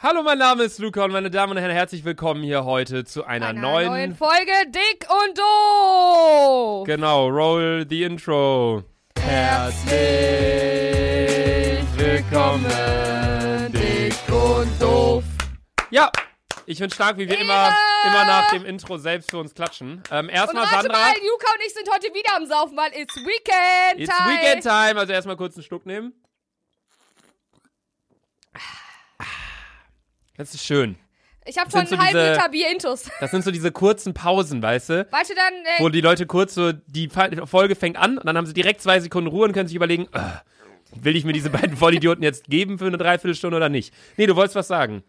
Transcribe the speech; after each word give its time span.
Hallo, 0.00 0.22
mein 0.22 0.38
Name 0.38 0.62
ist 0.62 0.78
Luca 0.78 1.04
und 1.04 1.10
meine 1.10 1.28
Damen 1.28 1.50
und 1.50 1.58
Herren, 1.58 1.72
herzlich 1.72 2.04
willkommen 2.04 2.44
hier 2.44 2.64
heute 2.64 3.04
zu 3.04 3.24
einer, 3.24 3.48
Einer 3.48 3.60
neuen, 3.60 3.88
neuen 3.88 4.14
Folge 4.14 4.52
Dick 4.68 5.08
und 5.10 5.36
Doof. 5.36 6.86
Genau, 6.86 7.26
roll 7.26 7.84
the 7.90 8.04
intro. 8.04 8.84
Herzlich 9.20 9.90
willkommen, 11.96 12.64
Dick 13.72 14.14
und 14.32 14.80
Doof. 14.80 15.24
Ja, 15.90 16.12
ich 16.66 16.78
bin 16.78 16.90
stark, 16.90 17.18
wie 17.18 17.28
wir 17.28 17.36
immer, 17.40 17.74
immer 18.04 18.24
nach 18.24 18.52
dem 18.52 18.64
Intro 18.66 18.98
selbst 18.98 19.32
für 19.32 19.38
uns 19.38 19.52
klatschen. 19.52 20.00
Ähm, 20.12 20.28
erstmal 20.28 20.62
warte 20.62 20.82
Sandra. 20.82 20.96
mal, 20.96 21.08
Luca 21.08 21.52
und 21.54 21.66
ich 21.66 21.74
sind 21.74 21.90
heute 21.92 22.14
wieder 22.14 22.36
am 22.36 22.46
Saufen, 22.46 22.76
weil 22.76 22.92
it's 22.94 23.16
Weekend 23.16 23.98
It's 23.98 24.16
Time. 24.16 24.30
Weekend 24.30 24.62
Time. 24.62 25.00
Also 25.00 25.12
erstmal 25.12 25.36
kurz 25.36 25.56
einen 25.56 25.64
Schluck 25.64 25.86
nehmen. 25.86 26.12
Das 30.38 30.54
ist 30.54 30.64
schön. 30.64 30.96
Ich 31.44 31.56
habe 31.58 31.70
schon 31.70 31.80
einen 31.80 31.88
so 31.88 31.98
halben 31.98 32.08
diese- 32.18 32.32
Liter 32.32 32.48
Bier 32.48 32.70
intus. 32.70 33.10
Das 33.20 33.30
sind 33.30 33.42
so 33.44 33.50
diese 33.50 33.72
kurzen 33.72 34.14
Pausen, 34.14 34.62
weißt 34.62 34.88
du? 34.90 35.06
Warte 35.10 35.34
dann, 35.34 35.52
äh, 35.54 35.80
Wo 35.82 35.88
die 35.90 36.00
Leute 36.00 36.26
kurz 36.26 36.54
so, 36.54 36.72
die 36.72 37.08
Folge 37.44 37.74
fängt 37.74 37.96
an 37.98 38.18
und 38.18 38.26
dann 38.26 38.36
haben 38.36 38.46
sie 38.46 38.52
direkt 38.54 38.80
zwei 38.82 39.00
Sekunden 39.00 39.28
Ruhe 39.28 39.44
und 39.46 39.52
können 39.52 39.66
sich 39.68 39.76
überlegen, 39.76 40.08
äh, 40.12 40.20
will 40.94 41.16
ich 41.16 41.24
mir 41.24 41.32
diese 41.32 41.50
beiden 41.50 41.76
Vollidioten 41.76 42.22
jetzt 42.22 42.44
geben 42.44 42.78
für 42.78 42.86
eine 42.86 42.98
Dreiviertelstunde 42.98 43.56
oder 43.56 43.68
nicht? 43.68 43.92
Nee, 44.16 44.26
du 44.26 44.36
wolltest 44.36 44.56
was 44.56 44.68
sagen. 44.68 45.02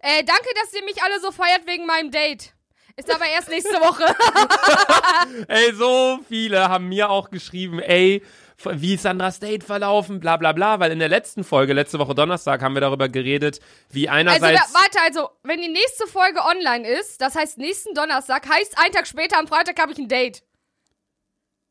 äh, 0.00 0.24
danke, 0.24 0.48
dass 0.62 0.72
ihr 0.74 0.84
mich 0.84 1.02
alle 1.02 1.20
so 1.20 1.30
feiert 1.32 1.66
wegen 1.66 1.86
meinem 1.86 2.10
Date. 2.10 2.52
Ist 2.96 3.14
aber 3.14 3.26
erst 3.28 3.48
nächste 3.48 3.74
Woche. 3.80 4.04
Ey, 5.48 5.72
so 5.74 6.18
viele 6.28 6.68
haben 6.68 6.88
mir 6.88 7.10
auch 7.10 7.30
geschrieben, 7.30 7.78
ey, 7.78 8.22
wie 8.64 8.94
ist 8.94 9.02
Sandras 9.02 9.38
Date 9.40 9.62
verlaufen, 9.64 10.20
bla 10.20 10.36
bla 10.36 10.52
bla, 10.52 10.80
weil 10.80 10.90
in 10.92 10.98
der 10.98 11.08
letzten 11.08 11.44
Folge, 11.44 11.72
letzte 11.72 11.98
Woche 11.98 12.14
Donnerstag, 12.14 12.62
haben 12.62 12.74
wir 12.74 12.80
darüber 12.80 13.08
geredet, 13.08 13.60
wie 13.90 14.08
Also, 14.08 14.18
einerseits... 14.30 14.72
da, 14.72 14.78
warte, 14.80 14.98
also, 15.04 15.30
wenn 15.44 15.60
die 15.60 15.68
nächste 15.68 16.06
Folge 16.06 16.40
online 16.44 16.88
ist, 16.88 17.20
das 17.20 17.34
heißt 17.34 17.58
nächsten 17.58 17.94
Donnerstag, 17.94 18.48
heißt 18.48 18.76
einen 18.78 18.92
Tag 18.92 19.06
später, 19.06 19.38
am 19.38 19.46
Freitag 19.46 19.80
habe 19.80 19.92
ich 19.92 19.98
ein 19.98 20.08
Date. 20.08 20.42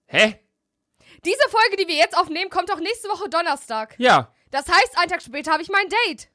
hä? 0.07 0.39
Diese 1.25 1.49
Folge, 1.49 1.77
die 1.77 1.87
wir 1.87 1.95
jetzt 1.95 2.15
aufnehmen, 2.15 2.49
kommt 2.49 2.71
auch 2.71 2.79
nächste 2.79 3.09
Woche 3.09 3.27
Donnerstag. 3.29 3.95
Ja. 3.97 4.31
Das 4.51 4.67
heißt, 4.67 4.97
einen 4.97 5.09
Tag 5.09 5.21
später 5.21 5.51
habe 5.51 5.63
ich 5.63 5.69
mein 5.69 5.87
Date. 6.07 6.29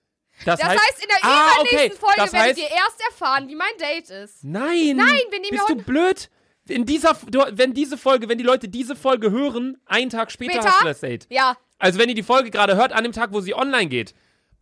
Das, 0.45 0.59
Das 0.61 0.69
heißt, 0.69 1.03
in 1.03 1.09
der 1.09 1.19
Ah, 1.23 1.51
übernächsten 1.55 1.93
okay. 1.93 1.99
Folge 1.99 2.17
das 2.21 2.33
werdet 2.33 2.57
heißt, 2.57 2.59
ihr 2.59 2.77
erst 2.77 3.01
erfahren, 3.07 3.49
wie 3.49 3.55
mein 3.55 3.77
Date 3.79 4.11
ist. 4.11 4.43
Nein! 4.45 4.97
Nein, 4.97 5.21
wir 5.31 5.41
nehmen 5.41 5.51
Bist 5.51 5.69
du 5.69 5.77
blöd? 5.77 6.31
In 6.73 6.87
dieser, 6.87 7.17
wenn 7.53 7.75
diese 7.75 7.97
Folge, 7.99 8.29
wenn 8.29 8.39
die 8.39 8.45
Leute 8.45 8.69
diese 8.69 8.97
Folge 8.97 9.31
hören, 9.31 9.77
einen 9.87 10.11
Tag 10.11 10.31
später, 10.33 10.53
Später? 10.55 10.69
hast 10.71 10.81
du 10.83 10.87
das 10.87 11.01
Date. 11.01 11.27
Ja. 11.31 11.57
Also 11.79 11.99
wenn 11.99 12.09
ihr 12.09 12.15
die 12.15 12.23
Folge 12.23 12.51
gerade 12.51 12.77
hört, 12.77 12.93
an 12.93 13.05
dem 13.05 13.13
Tag, 13.13 13.33
wo 13.33 13.41
sie 13.41 13.55
online 13.55 13.87
geht, 13.87 14.15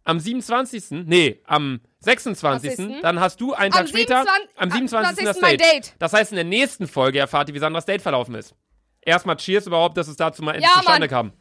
am 0.04 0.18
27., 0.18 1.04
nee, 1.06 1.40
am 1.44 1.80
26., 2.00 2.74
20.. 2.76 3.02
dann 3.02 3.20
hast 3.20 3.40
du 3.40 3.52
einen 3.52 3.70
Tag 3.72 3.82
Am 3.82 3.86
später, 3.86 4.24
27. 4.24 4.50
am 4.56 4.70
27. 4.70 5.24
das 5.24 5.38
Date. 5.38 5.60
Date. 5.60 5.94
Das 5.98 6.12
heißt, 6.14 6.32
in 6.32 6.36
der 6.36 6.44
nächsten 6.44 6.86
Folge 6.86 7.18
erfahrt 7.18 7.48
ihr, 7.48 7.54
wie 7.54 7.58
Sandras 7.58 7.84
Date 7.84 8.00
verlaufen 8.02 8.34
ist. 8.34 8.54
Erstmal 9.02 9.36
Cheers 9.36 9.66
überhaupt, 9.66 9.96
dass 9.96 10.08
es 10.08 10.16
dazu 10.16 10.42
mal 10.42 10.52
endlich 10.52 10.70
Ja, 10.70 10.76
zustande 10.78 11.00
Mann. 11.02 11.08
kam. 11.08 11.32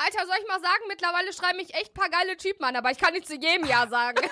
Alter, 0.00 0.26
soll 0.26 0.36
ich 0.40 0.46
mal 0.46 0.60
sagen, 0.60 0.82
mittlerweile 0.86 1.32
schreiben 1.32 1.56
mich 1.56 1.74
echt 1.74 1.92
paar 1.92 2.08
geile 2.08 2.36
Typen 2.36 2.62
an, 2.64 2.76
aber 2.76 2.92
ich 2.92 2.98
kann 2.98 3.12
nicht 3.12 3.26
zu 3.26 3.34
jedem 3.34 3.66
Ja 3.66 3.88
sagen. 3.88 4.18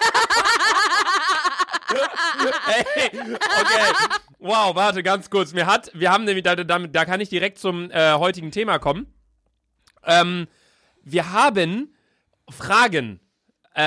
Ey, 2.69 2.84
okay. 3.20 3.92
Wow, 4.39 4.77
warte, 4.77 5.03
ganz 5.03 5.28
kurz. 5.28 5.53
Mir 5.53 5.67
hat, 5.67 5.91
wir 5.92 6.12
haben 6.12 6.25
nämlich, 6.25 6.45
da, 6.45 6.55
da, 6.55 6.78
da 6.78 7.05
kann 7.05 7.20
ich 7.20 7.28
direkt 7.31 7.58
zum 7.58 7.91
äh, 7.91 8.12
heutigen 8.12 8.53
Thema 8.53 8.78
kommen. 8.78 9.12
Ähm, 10.05 10.47
wir 11.03 11.33
haben 11.33 11.97
Fragen. 12.48 13.19
Äh, 13.75 13.83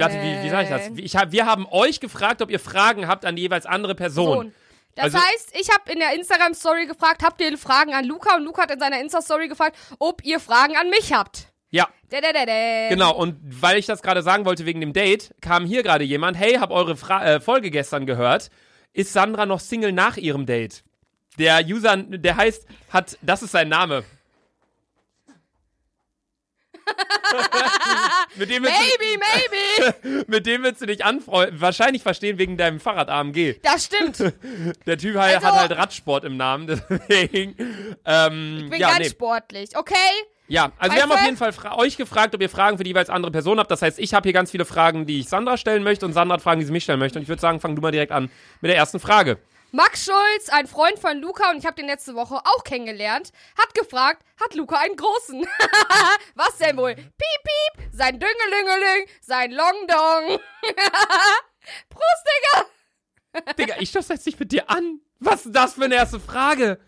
warte, 0.00 0.20
wie, 0.22 0.42
wie 0.44 0.50
sag 0.50 0.64
ich 0.64 0.70
das? 0.70 0.88
Ich 0.96 1.14
hab, 1.16 1.30
wir 1.30 1.46
haben 1.46 1.66
euch 1.70 2.00
gefragt, 2.00 2.42
ob 2.42 2.50
ihr 2.50 2.58
Fragen 2.60 3.06
habt 3.06 3.24
an 3.24 3.36
die 3.36 3.42
jeweils 3.42 3.64
andere 3.64 3.94
Person. 3.94 4.36
Sohn. 4.38 4.54
Das 4.94 5.04
Also- 5.06 5.18
heißt, 5.18 5.50
ich 5.58 5.70
habe 5.70 5.90
in 5.90 5.98
der 5.98 6.14
Instagram-Story 6.14 6.86
gefragt, 6.86 7.22
habt 7.22 7.40
ihr 7.40 7.56
Fragen 7.56 7.94
an 7.94 8.04
Luca? 8.04 8.36
Und 8.36 8.44
Luca 8.44 8.62
hat 8.62 8.70
in 8.70 8.78
seiner 8.80 9.00
Insta-Story 9.00 9.48
gefragt, 9.48 9.76
ob 9.98 10.24
ihr 10.24 10.38
Fragen 10.40 10.76
an 10.76 10.90
mich 10.90 11.12
habt. 11.12 11.48
Ja, 11.70 11.88
Dä-dä-dä-dä. 12.12 12.90
genau. 12.90 13.14
Und 13.16 13.38
weil 13.42 13.78
ich 13.78 13.86
das 13.86 14.02
gerade 14.02 14.22
sagen 14.22 14.44
wollte 14.44 14.66
wegen 14.66 14.80
dem 14.82 14.92
Date, 14.92 15.34
kam 15.40 15.64
hier 15.64 15.82
gerade 15.82 16.04
jemand, 16.04 16.36
hey, 16.36 16.54
hab 16.56 16.70
eure 16.70 16.96
Fra 16.96 17.24
äh, 17.24 17.40
Folge 17.40 17.70
gestern 17.70 18.04
gehört. 18.04 18.50
Ist 18.92 19.14
Sandra 19.14 19.46
noch 19.46 19.60
Single 19.60 19.92
nach 19.92 20.18
ihrem 20.18 20.44
Date? 20.44 20.84
Der 21.38 21.64
User, 21.64 21.96
der 21.96 22.36
heißt, 22.36 22.66
hat, 22.90 23.16
das 23.22 23.42
ist 23.42 23.52
sein 23.52 23.70
Name. 23.70 24.04
mit, 28.36 28.50
dem 28.50 28.62
Maybe, 28.62 29.18
maybe. 29.18 29.94
du, 30.02 30.24
mit 30.30 30.46
dem 30.46 30.62
willst 30.62 30.80
du 30.82 30.86
dich 30.86 31.04
anfreunden. 31.04 31.60
Wahrscheinlich 31.60 32.02
verstehen 32.02 32.38
wegen 32.38 32.56
deinem 32.56 32.80
Fahrrad 32.80 33.08
AMG. 33.08 33.56
Das 33.62 33.86
stimmt. 33.86 34.18
Der 34.86 34.98
Typ 34.98 35.16
halt, 35.16 35.36
Also- 35.36 35.46
hat 35.46 35.54
halt 35.54 35.72
Radsport 35.78 36.24
im 36.24 36.36
Namen, 36.36 36.66
deswegen. 36.66 37.54
Ähm, 38.04 38.58
Ich 38.64 38.70
bin 38.70 38.80
ja, 38.80 38.88
ganz 38.88 38.98
nee. 39.00 39.08
sportlich, 39.10 39.76
okay? 39.76 39.94
Ja, 40.48 40.64
also 40.78 40.92
Weißt 40.92 40.94
wir 40.96 41.02
haben 41.02 41.12
auf 41.12 41.24
jeden 41.24 41.36
Fall 41.36 41.52
euch 41.78 41.96
gefragt, 41.96 42.34
ob 42.34 42.42
ihr 42.42 42.50
Fragen 42.50 42.76
für 42.76 42.84
die 42.84 42.90
jeweils 42.90 43.08
andere 43.08 43.32
Person 43.32 43.58
habt. 43.58 43.70
Das 43.70 43.80
heißt, 43.80 43.98
ich 43.98 44.12
habe 44.12 44.24
hier 44.24 44.34
ganz 44.34 44.50
viele 44.50 44.64
Fragen, 44.66 45.06
die 45.06 45.20
ich 45.20 45.28
Sandra 45.28 45.56
stellen 45.56 45.82
möchte 45.82 46.04
und 46.04 46.12
Sandra 46.12 46.34
hat 46.34 46.42
Fragen, 46.42 46.60
die 46.60 46.66
sie 46.66 46.72
mich 46.72 46.82
stellen 46.84 46.98
möchte. 46.98 47.18
Und 47.18 47.22
ich 47.22 47.28
würde 47.28 47.40
sagen, 47.40 47.58
fang 47.60 47.74
du 47.74 47.80
mal 47.80 47.90
direkt 47.92 48.12
an 48.12 48.28
mit 48.60 48.68
der 48.68 48.76
ersten 48.76 49.00
Frage. 49.00 49.38
Max 49.74 50.04
Schulz, 50.04 50.50
ein 50.50 50.66
Freund 50.66 50.98
von 50.98 51.18
Luca, 51.18 51.50
und 51.50 51.56
ich 51.56 51.64
habe 51.64 51.76
den 51.76 51.86
letzte 51.86 52.14
Woche 52.14 52.34
auch 52.36 52.62
kennengelernt, 52.62 53.32
hat 53.58 53.74
gefragt, 53.74 54.22
hat 54.38 54.54
Luca 54.54 54.76
einen 54.76 54.96
großen? 54.96 55.46
Was 56.34 56.58
denn 56.58 56.76
wohl? 56.76 56.94
Piep, 56.94 57.06
piep, 57.16 57.88
sein 57.90 58.20
Düngelüngeling, 58.20 59.06
sein 59.22 59.50
Longdong. 59.50 60.38
Prost, 61.88 62.24
Digga. 62.28 63.52
Digga, 63.56 63.74
ich 63.80 63.88
stoß 63.88 64.08
jetzt 64.08 64.26
nicht 64.26 64.38
mit 64.38 64.52
dir 64.52 64.68
an. 64.68 65.00
Was 65.20 65.46
ist 65.46 65.54
das 65.56 65.74
für 65.74 65.84
eine 65.84 65.94
erste 65.94 66.20
Frage? 66.20 66.78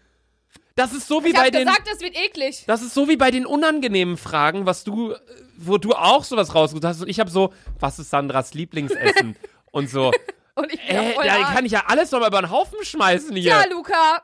Das 0.74 0.92
ist 0.92 1.08
so 1.08 1.24
wie 1.24 1.28
Ich 1.28 1.34
bei 1.34 1.48
den. 1.48 1.66
gesagt, 1.66 1.88
es 1.90 2.00
wird 2.02 2.16
eklig. 2.16 2.64
Das 2.66 2.82
ist 2.82 2.92
so 2.92 3.08
wie 3.08 3.16
bei 3.16 3.30
den 3.30 3.46
unangenehmen 3.46 4.18
Fragen, 4.18 4.66
was 4.66 4.84
du, 4.84 5.14
wo 5.56 5.78
du 5.78 5.92
auch 5.94 6.24
sowas 6.24 6.54
rausgesucht 6.54 6.84
hast. 6.84 7.00
Und 7.00 7.08
ich 7.08 7.18
habe 7.18 7.30
so, 7.30 7.54
was 7.80 7.98
ist 7.98 8.10
Sandras 8.10 8.52
Lieblingsessen? 8.52 9.36
und 9.70 9.88
so, 9.88 10.12
Und 10.54 10.72
ich 10.72 10.86
bin 10.86 10.96
äh, 10.96 11.14
da 11.24 11.52
kann 11.52 11.64
ich 11.66 11.72
ja 11.72 11.84
alles 11.86 12.10
nochmal 12.10 12.28
über 12.28 12.40
den 12.40 12.50
Haufen 12.50 12.84
schmeißen 12.84 13.34
hier. 13.36 13.50
Ja, 13.50 13.64
Luca. 13.70 14.22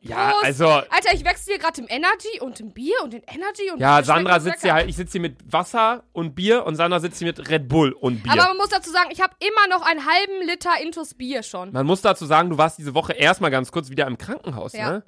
Ja, 0.00 0.30
Prost. 0.30 0.44
also, 0.44 0.68
Alter, 0.68 1.12
ich 1.12 1.24
wechsle 1.24 1.54
hier 1.54 1.58
gerade 1.58 1.80
im 1.80 1.88
Energy 1.88 2.38
und 2.40 2.60
im 2.60 2.72
Bier 2.72 2.94
und 3.02 3.14
in 3.14 3.22
Energy 3.24 3.68
und 3.72 3.80
Ja, 3.80 4.02
Sandra 4.04 4.38
sitzt 4.38 4.62
hier 4.62 4.72
halt, 4.72 4.88
ich 4.88 4.94
sitze 4.94 5.12
hier 5.12 5.20
mit 5.22 5.36
Wasser 5.52 6.04
und 6.12 6.36
Bier 6.36 6.64
und 6.66 6.76
Sandra 6.76 7.00
sitzt 7.00 7.18
hier 7.18 7.26
mit 7.26 7.48
Red 7.50 7.66
Bull 7.68 7.92
und 7.92 8.22
Bier. 8.22 8.32
Aber 8.32 8.44
man 8.44 8.58
muss 8.58 8.68
dazu 8.68 8.90
sagen, 8.90 9.08
ich 9.10 9.20
habe 9.20 9.34
immer 9.40 9.76
noch 9.76 9.84
einen 9.84 10.06
halben 10.06 10.46
Liter 10.46 10.70
Intus 10.80 11.14
Bier 11.14 11.42
schon. 11.42 11.72
man 11.72 11.84
muss 11.84 12.00
dazu 12.00 12.26
sagen, 12.26 12.48
du 12.50 12.58
warst 12.58 12.78
diese 12.78 12.94
Woche 12.94 13.12
erstmal 13.12 13.50
ganz 13.50 13.72
kurz 13.72 13.90
wieder 13.90 14.06
im 14.06 14.18
Krankenhaus, 14.18 14.72
Ja. 14.72 14.90
ne? 14.90 15.04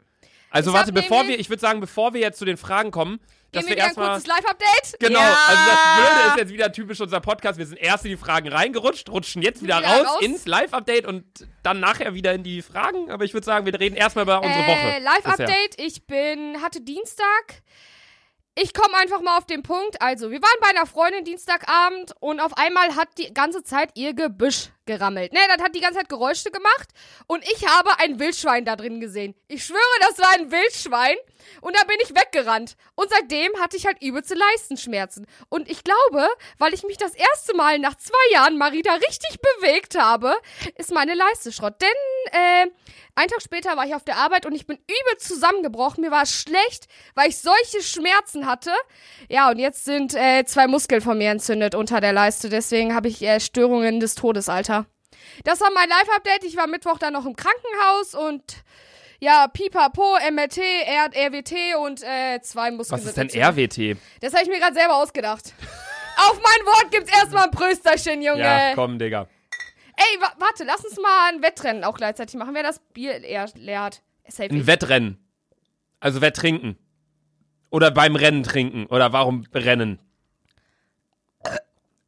Also 0.50 0.70
Ich 0.70 0.76
warte, 0.76 0.92
bevor 0.92 1.28
wir, 1.28 1.38
ich 1.38 1.48
würde 1.48 1.60
sagen, 1.60 1.78
bevor 1.78 2.12
wir 2.12 2.20
jetzt 2.20 2.38
zu 2.40 2.44
den 2.44 2.56
Fragen 2.56 2.90
kommen, 2.90 3.20
Gehen 3.52 3.66
wir 3.66 3.74
wieder 3.74 3.86
ein 3.86 3.94
kurzes 3.94 4.26
Live-Update? 4.26 5.00
Genau, 5.00 5.18
ja. 5.18 5.38
also 5.48 5.70
das 5.70 5.96
Blöde 5.96 6.28
ist 6.28 6.36
jetzt 6.38 6.52
wieder 6.52 6.72
typisch 6.72 7.00
unser 7.00 7.20
Podcast. 7.20 7.58
Wir 7.58 7.66
sind 7.66 7.78
erst 7.78 8.04
in 8.04 8.12
die 8.12 8.16
Fragen 8.16 8.48
reingerutscht, 8.48 9.08
rutschen 9.08 9.42
jetzt 9.42 9.62
wieder, 9.62 9.78
Wieder 9.78 9.88
raus, 9.88 10.06
raus. 10.06 10.22
ins 10.22 10.46
Live-Update 10.46 11.04
und 11.06 11.24
dann 11.64 11.80
nachher 11.80 12.14
wieder 12.14 12.32
in 12.32 12.44
die 12.44 12.62
Fragen. 12.62 13.10
Aber 13.10 13.24
ich 13.24 13.34
würde 13.34 13.44
sagen, 13.44 13.66
wir 13.66 13.78
reden 13.78 13.96
erstmal 13.96 14.24
über 14.24 14.40
unsere 14.40 14.60
Woche. 14.60 14.70
Äh, 14.70 14.84
bisher. 14.84 15.00
Live-Update, 15.00 15.80
ich 15.80 16.06
bin, 16.06 16.62
hatte 16.62 16.80
Dienstag. 16.80 17.62
Ich 18.56 18.74
komme 18.74 18.96
einfach 18.96 19.20
mal 19.20 19.38
auf 19.38 19.46
den 19.46 19.62
Punkt. 19.62 20.00
Also, 20.02 20.30
wir 20.30 20.42
waren 20.42 20.60
bei 20.60 20.68
einer 20.68 20.86
Freundin 20.86 21.24
Dienstagabend 21.24 22.12
und 22.20 22.40
auf 22.40 22.56
einmal 22.56 22.94
hat 22.94 23.08
die 23.18 23.32
ganze 23.32 23.62
Zeit 23.64 23.90
ihr 23.94 24.12
Gebüsch 24.12 24.70
gerammelt. 24.86 25.32
Ne, 25.32 25.40
das 25.48 25.64
hat 25.64 25.74
die 25.74 25.80
ganze 25.80 25.98
Zeit 25.98 26.08
Geräusche 26.08 26.50
gemacht 26.50 26.88
und 27.26 27.44
ich 27.44 27.66
habe 27.66 27.90
ein 27.98 28.18
Wildschwein 28.20 28.64
da 28.64 28.76
drin 28.76 29.00
gesehen. 29.00 29.34
Ich 29.48 29.64
schwöre, 29.64 29.80
das 30.00 30.18
war 30.18 30.32
ein 30.34 30.50
Wildschwein 30.50 31.16
und 31.60 31.76
da 31.76 31.84
bin 31.84 31.96
ich 32.02 32.10
weggerannt. 32.10 32.76
Und 32.94 33.10
seitdem 33.10 33.52
hatte 33.60 33.76
ich 33.76 33.86
halt 33.86 34.02
übelste 34.02 34.34
Leistenschmerzen. 34.34 35.26
Und 35.48 35.70
ich 35.70 35.84
glaube, 35.84 36.28
weil 36.58 36.74
ich 36.74 36.82
mich 36.84 36.96
das 36.96 37.14
erste 37.14 37.56
Mal 37.56 37.78
nach 37.78 37.94
zwei 37.96 38.32
Jahren 38.32 38.58
Marita 38.58 38.94
richtig 38.94 39.38
bewegt 39.56 39.98
habe, 39.98 40.34
ist 40.76 40.92
meine 40.92 41.14
Leiste 41.14 41.52
Schrott. 41.52 41.74
Denn, 41.80 42.32
äh, 42.32 42.66
einen 43.14 43.28
Tag 43.28 43.42
später 43.42 43.76
war 43.76 43.86
ich 43.86 43.94
auf 43.94 44.04
der 44.04 44.16
Arbeit 44.16 44.46
und 44.46 44.54
ich 44.54 44.66
bin 44.66 44.76
übel 44.76 45.18
zusammengebrochen. 45.18 46.02
Mir 46.02 46.10
war 46.10 46.22
es 46.22 46.34
schlecht, 46.34 46.86
weil 47.14 47.28
ich 47.28 47.38
solche 47.38 47.82
Schmerzen 47.82 48.46
hatte. 48.46 48.72
Ja, 49.28 49.50
und 49.50 49.58
jetzt 49.58 49.84
sind 49.84 50.14
äh, 50.14 50.44
zwei 50.44 50.66
Muskeln 50.66 51.00
von 51.00 51.18
mir 51.18 51.30
entzündet 51.30 51.74
unter 51.74 52.00
der 52.00 52.12
Leiste. 52.12 52.48
Deswegen 52.48 52.94
habe 52.94 53.08
ich 53.08 53.22
äh, 53.22 53.40
Störungen 53.40 54.00
des 54.00 54.14
Todes, 54.14 54.48
Alter. 54.48 54.86
Das 55.44 55.60
war 55.60 55.70
mein 55.72 55.88
Live-Update. 55.88 56.44
Ich 56.44 56.56
war 56.56 56.66
Mittwoch 56.66 56.98
dann 56.98 57.12
noch 57.12 57.26
im 57.26 57.36
Krankenhaus 57.36 58.14
und 58.14 58.42
ja, 59.20 59.46
Pipapo, 59.48 60.16
MRT, 60.32 60.58
R 60.58 61.10
RWT 61.14 61.52
und 61.78 62.02
äh, 62.02 62.40
zwei 62.42 62.70
Muskeln. 62.70 63.00
Was 63.00 63.06
ist 63.06 63.16
denn. 63.16 63.28
RWT? 63.28 63.96
Das 64.20 64.32
habe 64.32 64.42
ich 64.42 64.48
mir 64.48 64.58
gerade 64.58 64.74
selber 64.74 64.96
ausgedacht. 64.96 65.54
Auf 66.28 66.34
mein 66.34 66.66
Wort 66.66 66.90
gibt's 66.90 67.10
erstmal 67.16 67.44
ein 67.44 67.50
Prösterchen, 67.50 68.20
Junge. 68.22 68.40
Ja, 68.40 68.74
komm, 68.74 68.98
Digga. 68.98 69.28
Ey, 69.96 70.20
wa 70.20 70.32
warte, 70.38 70.64
lass 70.64 70.84
uns 70.84 70.96
mal 70.96 71.32
ein 71.32 71.42
Wettrennen 71.42 71.84
auch 71.84 71.96
gleichzeitig 71.96 72.34
machen, 72.36 72.54
wer 72.54 72.62
das 72.62 72.80
Bier 72.94 73.18
leer, 73.18 73.48
leer 73.54 73.82
hat. 73.82 74.02
Safe 74.26 74.50
Ein 74.50 74.60
ich. 74.60 74.66
Wettrennen. 74.66 75.18
Also 76.00 76.20
Wetttrinken. 76.20 76.78
Oder 77.70 77.90
beim 77.90 78.16
Rennen 78.16 78.42
trinken. 78.42 78.86
Oder 78.86 79.12
warum 79.12 79.44
Rennen? 79.52 79.98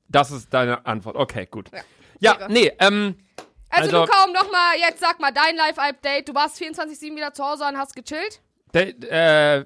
Das 0.08 0.30
ist 0.30 0.52
deine 0.52 0.86
Antwort. 0.86 1.16
Okay, 1.16 1.46
gut. 1.50 1.70
Ja, 2.20 2.38
wäre. 2.38 2.52
nee, 2.52 2.72
ähm, 2.78 3.16
Also, 3.72 3.96
Also- 3.98 4.00
Luca, 4.02 4.24
um 4.24 4.32
nochmal, 4.32 4.76
jetzt 4.80 5.00
sag 5.00 5.18
mal 5.20 5.32
dein 5.32 5.56
Live-Update. 5.56 6.28
Du 6.28 6.34
warst 6.34 6.58
24-7 6.62 7.16
wieder 7.16 7.32
zu 7.32 7.44
Hause 7.44 7.64
und 7.64 7.76
hast 7.78 7.96
gechillt? 7.96 8.40
de, 8.74 8.94
äh, 9.08 9.64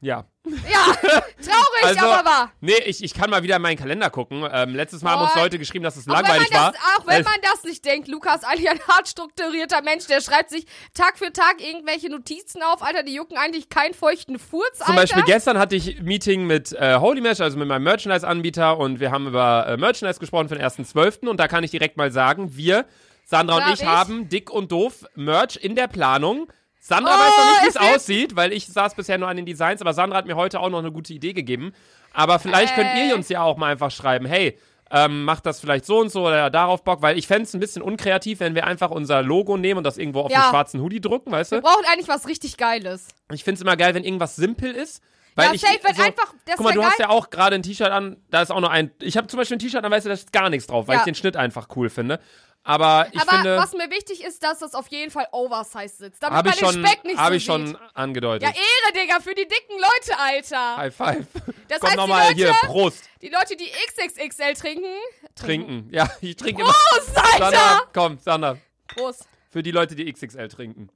ja. 0.00 0.24
Ja, 0.44 0.84
traurig, 1.02 1.82
Also, 1.82 1.98
aber 2.06 2.24
wahr. 2.24 2.52
Nee, 2.60 2.78
ich, 2.86 3.02
ich 3.04 3.12
kann 3.12 3.28
mal 3.30 3.42
wieder 3.42 3.56
in 3.56 3.62
meinen 3.62 3.76
Kalender 3.76 4.08
gucken. 4.10 4.48
Ähm, 4.50 4.74
letztes 4.74 5.02
Mal 5.02 5.10
haben 5.12 5.18
Boah. 5.20 5.24
uns 5.26 5.34
Leute 5.34 5.58
geschrieben, 5.58 5.82
dass 5.84 5.96
es 5.96 6.06
langweilig 6.06 6.50
war. 6.54 6.72
das, 6.72 6.80
auch 6.96 7.06
wenn 7.06 7.20
Äh, 7.20 7.24
man 7.24 7.34
das 7.42 7.64
nicht 7.64 7.84
denkt, 7.84 8.08
Lukas 8.08 8.44
eigentlich 8.44 8.70
ein 8.70 8.80
hart 8.88 9.08
strukturierter 9.08 9.82
Mensch. 9.82 10.06
Der 10.06 10.20
schreibt 10.22 10.50
sich 10.50 10.66
Tag 10.94 11.18
für 11.18 11.32
Tag 11.32 11.56
irgendwelche 11.60 12.08
Notizen 12.10 12.62
auf. 12.62 12.82
Alter, 12.82 13.02
die 13.02 13.12
jucken 13.14 13.36
eigentlich 13.36 13.68
keinen 13.68 13.92
feuchten 13.92 14.38
Furz, 14.38 14.78
Zum 14.78 14.86
Alter. 14.86 15.00
Beispiel 15.00 15.22
gestern 15.24 15.58
hatte 15.58 15.74
ich 15.76 15.98
ein 15.98 16.04
Meeting 16.04 16.46
mit 16.46 16.72
äh, 16.72 16.96
Holy 16.98 17.20
Mesh, 17.20 17.40
also 17.40 17.58
mit 17.58 17.66
meinem 17.68 17.82
Merchandise-Anbieter 17.82 18.78
und 18.78 19.00
wir 19.00 19.10
haben 19.10 19.26
über 19.26 19.66
äh, 19.68 19.76
Merchandise 19.76 20.20
gesprochen 20.20 20.48
für 20.48 20.54
den 20.54 20.64
1.12. 20.64 21.28
und 21.28 21.38
da 21.38 21.48
kann 21.48 21.64
ich 21.64 21.72
direkt 21.72 21.96
mal 21.98 22.10
sagen, 22.12 22.56
wir, 22.56 22.86
Sandra 23.30 23.56
und 23.56 23.74
ich, 23.74 23.80
ich. 23.82 23.86
haben 23.86 24.28
dick 24.30 24.50
und 24.50 24.72
doof 24.72 25.04
Merch 25.14 25.56
in 25.56 25.74
der 25.76 25.86
Planung. 25.86 26.48
Sandra 26.80 27.12
Oh, 27.14 27.18
weiß 27.18 27.36
noch 27.36 27.52
nicht, 27.52 27.62
wie 27.64 27.68
es 27.68 27.76
aussieht, 27.94 28.36
weil 28.36 28.52
ich 28.52 28.66
saß 28.66 28.94
bisher 28.94 29.18
nur 29.18 29.28
an 29.28 29.36
den 29.36 29.44
Designs, 29.44 29.82
aber 29.82 29.92
Sandra 29.92 30.16
hat 30.16 30.26
mir 30.26 30.36
heute 30.36 30.60
auch 30.60 30.70
noch 30.70 30.78
eine 30.78 30.90
gute 30.92 31.12
Idee 31.12 31.34
gegeben. 31.34 31.72
Aber 32.14 32.38
vielleicht 32.38 32.74
könnt 32.74 32.88
Ey. 32.94 33.08
ihr 33.10 33.14
uns 33.14 33.28
ja 33.28 33.42
auch 33.42 33.58
mal 33.58 33.70
einfach 33.70 33.90
schreiben, 33.90 34.24
hey, 34.24 34.58
ähm, 34.90 35.24
macht 35.24 35.44
das 35.44 35.60
vielleicht 35.60 35.84
so 35.84 35.98
und 35.98 36.08
so 36.10 36.26
oder 36.26 36.48
darauf 36.48 36.82
Bock, 36.84 37.02
weil 37.02 37.18
ich 37.18 37.26
fände 37.26 37.42
es 37.42 37.52
ein 37.52 37.60
bisschen 37.60 37.82
unkreativ, 37.82 38.40
wenn 38.40 38.54
wir 38.54 38.66
einfach 38.66 38.90
unser 38.90 39.22
Logo 39.22 39.58
nehmen 39.58 39.76
und 39.78 39.84
das 39.84 39.98
irgendwo 39.98 40.20
auf 40.22 40.30
Ja. 40.30 40.44
einen 40.44 40.50
schwarzen 40.50 40.80
Hoodie 40.80 41.02
drucken, 41.02 41.30
weißt 41.30 41.50
Wir 41.50 41.58
du? 41.60 41.64
brauchen 41.68 41.84
eigentlich 41.92 42.08
was 42.08 42.26
richtig 42.26 42.56
Geiles. 42.56 43.08
Ich 43.30 43.44
finde 43.44 43.56
es 43.56 43.60
immer 43.60 43.76
geil, 43.76 43.94
wenn 43.94 44.04
irgendwas 44.04 44.36
simpel 44.36 44.72
ist. 44.72 45.02
Weil 45.34 45.48
Ja, 45.48 45.54
ich, 45.54 45.60
safe, 45.60 45.78
wenn 45.82 45.90
einfach- 46.00 46.32
das 46.46 46.56
Guck 46.56 46.64
mal, 46.64 46.72
du 46.72 46.82
hast 46.82 46.96
geil. 46.96 47.06
ja 47.06 47.10
auch 47.10 47.28
gerade 47.30 47.54
ein 47.56 47.62
T-Shirt 47.62 47.90
an, 47.90 48.16
da 48.30 48.40
ist 48.42 48.50
auch 48.50 48.60
noch 48.60 48.70
ein. 48.70 48.90
Ich 49.00 49.16
habe 49.18 49.26
zum 49.28 49.36
Beispiel 49.38 49.56
ein 49.56 49.60
T-Shirt 49.60 49.84
an, 49.84 49.90
weißt 49.92 50.06
du, 50.06 50.08
da 50.08 50.14
ist 50.14 50.32
gar 50.32 50.48
nichts 50.50 50.66
drauf, 50.66 50.88
weil 50.88 50.94
Ja. 50.94 51.00
ich 51.02 51.04
den 51.04 51.14
Schnitt 51.14 51.36
einfach 51.36 51.68
cool 51.76 51.90
finde. 51.90 52.18
Aber 52.64 53.08
ich 53.12 53.20
Aber 53.20 53.30
finde, 53.32 53.56
was 53.56 53.72
mir 53.72 53.90
wichtig 53.90 54.22
ist, 54.22 54.42
dass 54.42 54.58
das 54.58 54.74
auf 54.74 54.88
jeden 54.88 55.10
Fall 55.10 55.26
oversized 55.32 55.98
sitzt. 55.98 56.22
Damit 56.22 56.36
habe 56.36 56.48
man 56.50 56.54
ich 56.58 56.60
schon, 56.60 56.74
den 56.82 56.86
Speck 56.86 57.04
nicht 57.04 57.16
hab 57.18 57.28
so 57.28 57.34
ich 57.34 57.44
schon 57.44 57.66
sieht. 57.68 57.78
angedeutet. 57.94 58.42
Ja, 58.42 58.54
Ehre, 58.54 58.92
Digga, 59.02 59.20
für 59.20 59.34
die 59.34 59.48
dicken 59.48 59.78
Leute, 59.78 60.18
Alter. 60.18 60.76
High 60.76 60.94
five. 60.94 61.26
Das 61.68 61.80
Komm 61.80 61.88
heißt, 61.88 61.92
die 61.92 61.96
nochmal 61.96 62.22
Leute- 62.28 62.34
hier, 62.34 62.54
Prost. 62.66 63.08
Die 63.22 63.28
Leute, 63.30 63.56
die 63.56 63.70
XXXL 63.70 64.54
trinken. 64.54 64.94
Trinken. 65.34 65.88
Ja, 65.92 66.10
ich 66.20 66.36
trinke 66.36 66.62
immer. 66.62 66.72
Prost, 66.90 67.16
Alter! 67.16 67.38
Sandra, 67.38 67.82
komm, 67.94 68.18
Sandra. 68.18 68.58
Prost. 68.88 69.28
Für 69.50 69.62
die 69.62 69.70
Leute, 69.70 69.94
die 69.94 70.12
XXL 70.12 70.48
trinken. 70.48 70.90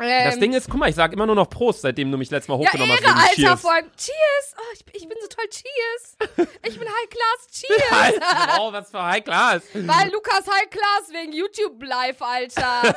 Ähm, 0.00 0.24
Das 0.30 0.38
Ding 0.38 0.52
ist, 0.52 0.68
guck 0.68 0.78
mal, 0.78 0.88
ich 0.88 0.94
sag 0.94 1.12
immer 1.12 1.26
nur 1.26 1.34
noch 1.34 1.48
Prost, 1.50 1.82
seitdem 1.82 2.10
du 2.12 2.18
mich 2.18 2.30
letztes 2.30 2.48
Mal 2.48 2.60
ja, 2.60 2.66
hochgenommen 2.68 2.96
Ehre, 2.98 3.14
hast. 3.14 3.22
Alter, 3.24 3.34
Cheers. 3.34 3.60
vor 3.60 3.72
allem. 3.72 3.90
Cheers. 3.96 4.54
Oh, 4.56 4.72
ich, 4.74 5.02
ich 5.02 5.08
bin 5.08 5.18
so 5.20 5.26
toll. 5.28 5.44
Cheers. 5.50 6.48
Ich 6.66 6.78
bin 6.78 6.88
High 6.88 7.08
Class. 7.10 7.48
Cheers. 7.52 7.90
Halt, 7.90 8.58
wow, 8.58 8.72
was 8.72 8.90
für 8.90 9.02
High 9.02 9.24
Class. 9.24 9.62
Weil 9.74 10.10
Lukas 10.12 10.44
High 10.46 10.70
Class 10.70 11.12
wegen 11.12 11.32
YouTube 11.32 11.82
Live, 11.82 12.20
Alter. 12.22 12.82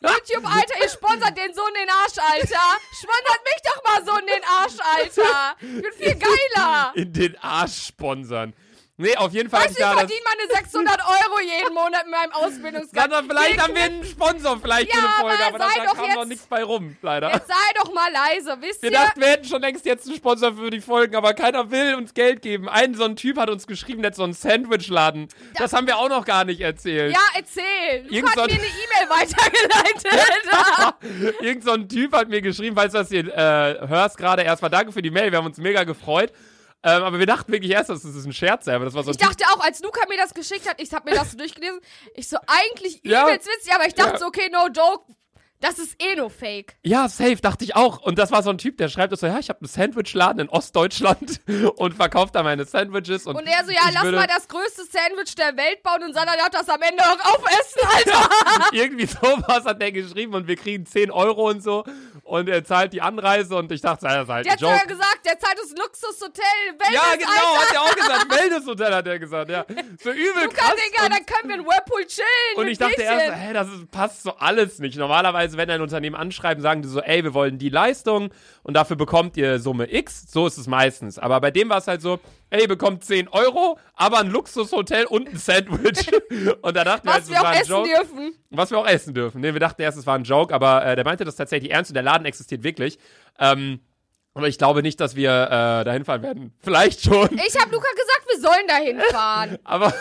YouTube, 0.00 0.44
Alter, 0.44 0.82
ihr 0.82 0.88
sponsert 0.88 1.36
den 1.36 1.54
Sohn 1.54 1.68
in 1.68 1.86
den 1.86 1.90
Arsch, 1.90 2.18
Alter. 2.18 2.78
Sponsert 2.92 3.40
mich 3.44 3.62
doch 3.64 3.84
mal 3.84 4.04
so 4.04 4.18
in 4.18 4.26
den 4.26 4.44
Arsch, 4.44 4.78
Alter. 4.96 5.56
Ich 5.60 5.82
bin 5.82 5.92
viel 5.92 6.14
geiler. 6.16 6.92
In 6.94 7.12
den 7.12 7.38
Arsch 7.38 7.86
sponsern. 7.88 8.54
Nee, 8.96 9.16
auf 9.16 9.32
jeden 9.32 9.50
Fall. 9.50 9.62
Weißt 9.64 9.70
du, 9.70 9.80
ich 9.82 9.84
das- 9.84 9.92
verdiene 9.94 10.20
meine 10.24 10.60
600 10.62 11.00
Euro 11.00 11.40
jeden 11.40 11.74
Monat 11.74 12.04
mit 12.06 12.14
meinem 12.14 12.30
Ausbildungsgeld. 12.30 12.92
Sandra, 13.10 13.22
vielleicht 13.28 13.60
haben 13.60 13.74
wir 13.74 13.82
einen 13.82 14.04
Sponsor 14.04 14.60
vielleicht 14.60 14.94
Ja, 14.94 15.00
für 15.00 15.06
eine 15.08 15.16
Folge, 15.28 15.44
aber 15.46 15.54
aber, 15.56 15.58
da 15.58 15.84
kam 15.94 16.04
jetzt- 16.04 16.14
noch 16.14 16.24
nichts 16.26 16.46
bei 16.46 16.62
rum, 16.62 16.96
leider. 17.02 17.32
Jetzt 17.32 17.48
sei 17.48 17.54
doch 17.82 17.92
mal 17.92 18.08
leise, 18.12 18.56
wisst 18.60 18.82
wir 18.82 18.92
ihr? 18.92 18.96
dachten, 18.98 19.20
wir 19.20 19.26
hätten 19.26 19.44
schon 19.46 19.60
längst 19.62 19.84
jetzt 19.84 20.06
einen 20.06 20.14
Sponsor 20.16 20.54
für 20.54 20.70
die 20.70 20.80
Folgen, 20.80 21.16
aber 21.16 21.34
keiner 21.34 21.72
will 21.72 21.96
uns 21.96 22.14
Geld 22.14 22.40
geben. 22.40 22.68
Ein 22.68 22.94
so 22.94 23.02
ein 23.02 23.16
Typ 23.16 23.36
hat 23.36 23.50
uns 23.50 23.66
geschrieben, 23.66 24.02
der 24.02 24.12
hat 24.12 24.16
so 24.16 24.22
einen 24.22 24.32
Sandwichladen. 24.32 25.26
Das 25.58 25.72
haben 25.72 25.88
wir 25.88 25.98
auch 25.98 26.08
noch 26.08 26.24
gar 26.24 26.44
nicht 26.44 26.60
erzählt. 26.60 27.12
Ja, 27.12 27.20
erzähl. 27.34 28.02
Luca 28.04 28.14
Irgend 28.14 28.34
so 28.34 28.40
mir 28.42 28.52
eine 28.52 28.62
E-Mail 28.62 29.10
weitergeleitet. 30.04 31.40
Irgend 31.40 31.64
so 31.64 31.72
ein 31.72 31.88
Typ 31.88 32.12
hat 32.12 32.28
mir 32.28 32.42
geschrieben, 32.42 32.76
falls 32.76 32.92
du 32.92 32.98
das 32.98 33.08
hier 33.08 33.26
äh, 33.26 33.88
hörst 33.88 34.16
gerade, 34.18 34.42
erstmal 34.42 34.70
danke 34.70 34.92
für 34.92 35.02
die 35.02 35.10
Mail, 35.10 35.32
wir 35.32 35.38
haben 35.38 35.46
uns 35.46 35.58
mega 35.58 35.82
gefreut. 35.82 36.32
Ähm, 36.86 37.02
aber 37.02 37.18
wir 37.18 37.26
dachten 37.26 37.50
wirklich 37.50 37.72
erst, 37.72 37.88
dass 37.88 38.04
es 38.04 38.24
ein 38.26 38.32
Scherz 38.34 38.66
sei, 38.66 38.74
aber 38.74 38.84
das 38.84 38.92
war 38.94 39.02
so 39.02 39.10
ich 39.10 39.16
dachte 39.16 39.42
auch, 39.52 39.60
als 39.64 39.80
Luca 39.82 40.06
mir 40.08 40.18
das 40.18 40.34
geschickt 40.34 40.68
hat, 40.68 40.80
ich 40.80 40.92
hab 40.92 41.06
mir 41.06 41.14
das 41.14 41.30
so 41.30 41.38
durchgelesen, 41.38 41.80
ich 42.14 42.28
so, 42.28 42.36
eigentlich 42.46 43.00
Ja. 43.04 43.22
übelst 43.26 43.48
witzig, 43.48 43.74
aber 43.74 43.86
ich 43.86 43.94
dachte 43.94 44.12
Ja. 44.12 44.18
so, 44.18 44.26
okay, 44.26 44.50
no 44.52 44.66
joke, 44.68 45.04
das 45.64 45.78
ist 45.78 45.96
eh 46.02 46.14
nur 46.16 46.28
fake. 46.30 46.76
Ja, 46.82 47.08
safe, 47.08 47.36
dachte 47.36 47.64
ich 47.64 47.74
auch. 47.74 48.00
Und 48.02 48.18
das 48.18 48.30
war 48.30 48.42
so 48.42 48.50
ein 48.50 48.58
Typ, 48.58 48.76
der 48.76 48.88
schreibt 48.88 49.16
so, 49.18 49.26
ja, 49.26 49.38
ich 49.38 49.48
habe 49.48 49.60
einen 49.60 49.68
Sandwichladen 49.68 50.40
in 50.40 50.48
Ostdeutschland 50.50 51.40
und 51.76 51.94
verkauft 51.94 52.34
da 52.34 52.42
meine 52.42 52.64
Sandwiches. 52.64 53.26
Und, 53.26 53.36
Und 53.36 53.46
er 53.46 53.64
so, 53.64 53.70
ja, 53.70 53.80
lass 53.92 54.04
mal 54.04 54.26
das 54.26 54.46
größte 54.48 54.82
Sandwich 54.84 55.34
der 55.36 55.56
Welt 55.56 55.82
bauen 55.82 56.02
und 56.02 56.12
Sandra 56.14 56.36
darf 56.36 56.50
das 56.50 56.68
am 56.68 56.82
Ende 56.82 57.02
auch 57.02 57.34
aufessen, 57.34 57.80
Alter. 57.96 58.28
Irgendwie 58.72 59.06
sowas 59.06 59.64
hat 59.64 59.80
der 59.80 59.92
geschrieben 59.92 60.34
und 60.34 60.46
wir 60.46 60.56
kriegen 60.56 60.84
10 60.86 61.10
Euro 61.10 61.48
und 61.48 61.62
so. 61.62 61.84
Und 62.24 62.48
er 62.48 62.64
zahlt 62.64 62.92
die 62.92 63.02
Anreise 63.02 63.54
und 63.56 63.70
ich 63.72 63.80
dachte, 63.82 64.06
das 64.06 64.22
ist 64.24 64.28
halt 64.28 64.46
Der 64.46 64.52
hat 64.54 64.60
Joke. 64.60 64.86
gesagt, 64.86 65.20
der 65.26 65.38
zahlt 65.38 65.60
uns 65.60 65.74
Luxushotel, 65.78 66.42
Wellness, 66.78 66.94
Ja, 66.94 67.16
genau, 67.16 67.30
Alter. 67.30 67.60
hat 67.60 67.74
er 67.74 67.82
auch 67.82 67.94
gesagt. 67.96 68.30
Wellnesshotel 68.30 68.94
hat 68.94 69.06
er 69.06 69.18
gesagt, 69.18 69.50
ja. 69.50 69.64
So 70.02 70.10
übel 70.10 70.44
Luca, 70.44 70.56
krass. 70.56 70.74
Digga, 70.74 71.08
dann 71.08 71.26
können 71.26 71.48
wir 71.48 71.56
in 71.56 71.64
Whirlpool 71.66 72.06
chillen. 72.06 72.26
und 72.56 72.68
ich 72.68 72.78
dachte 72.78 72.96
Bierchen. 72.96 73.18
erst, 73.18 73.36
hä, 73.38 73.52
das 73.52 73.68
ist, 73.68 73.90
passt 73.90 74.22
so 74.22 74.32
alles 74.36 74.78
nicht. 74.78 74.96
Normalerweise, 74.96 75.53
wenn 75.56 75.70
ein 75.70 75.80
Unternehmen 75.80 76.16
anschreiben, 76.16 76.62
sagen 76.62 76.82
die 76.82 76.88
so, 76.88 77.00
ey, 77.00 77.24
wir 77.24 77.34
wollen 77.34 77.58
die 77.58 77.68
Leistung 77.68 78.30
und 78.62 78.74
dafür 78.74 78.96
bekommt 78.96 79.36
ihr 79.36 79.58
Summe 79.58 79.92
X. 79.92 80.30
So 80.30 80.46
ist 80.46 80.58
es 80.58 80.66
meistens. 80.66 81.18
Aber 81.18 81.40
bei 81.40 81.50
dem 81.50 81.68
war 81.68 81.78
es 81.78 81.86
halt 81.86 82.02
so, 82.02 82.20
ey, 82.50 82.62
ihr 82.62 82.68
bekommt 82.68 83.04
10 83.04 83.28
Euro, 83.28 83.78
aber 83.94 84.20
ein 84.20 84.30
Luxushotel 84.30 85.06
und 85.06 85.28
ein 85.28 85.36
Sandwich. 85.36 86.10
und 86.62 86.76
da 86.76 86.84
dachten 86.84 87.06
wir, 87.06 87.14
halt, 87.14 87.28
wir 87.28 87.38
auch 87.38 87.42
war 87.42 87.50
ein 87.50 87.60
essen 87.60 87.70
Joke. 87.70 87.88
dürfen. 87.88 88.34
Was 88.50 88.70
wir 88.70 88.78
auch 88.78 88.86
essen 88.86 89.14
dürfen. 89.14 89.40
Nee, 89.40 89.52
wir 89.52 89.60
dachten 89.60 89.82
erst, 89.82 89.98
es 89.98 90.06
war 90.06 90.16
ein 90.16 90.24
Joke, 90.24 90.54
aber 90.54 90.84
äh, 90.84 90.96
der 90.96 91.04
meinte 91.04 91.24
das 91.24 91.36
tatsächlich 91.36 91.72
ernst 91.72 91.90
und 91.90 91.94
der 91.94 92.02
Laden 92.02 92.26
existiert 92.26 92.62
wirklich. 92.62 92.98
Ähm, 93.38 93.80
aber 94.34 94.48
ich 94.48 94.58
glaube 94.58 94.82
nicht, 94.82 95.00
dass 95.00 95.14
wir 95.14 95.30
äh, 95.30 95.84
dahin 95.84 96.04
fahren 96.04 96.22
werden. 96.22 96.52
Vielleicht 96.58 97.02
schon. 97.02 97.28
Ich 97.34 97.56
hab 97.56 97.70
Luca 97.70 97.86
gesagt, 97.90 98.26
wir 98.26 98.40
sollen 98.40 98.66
dahin 98.66 99.00
fahren. 99.12 99.58
Aber 99.62 99.94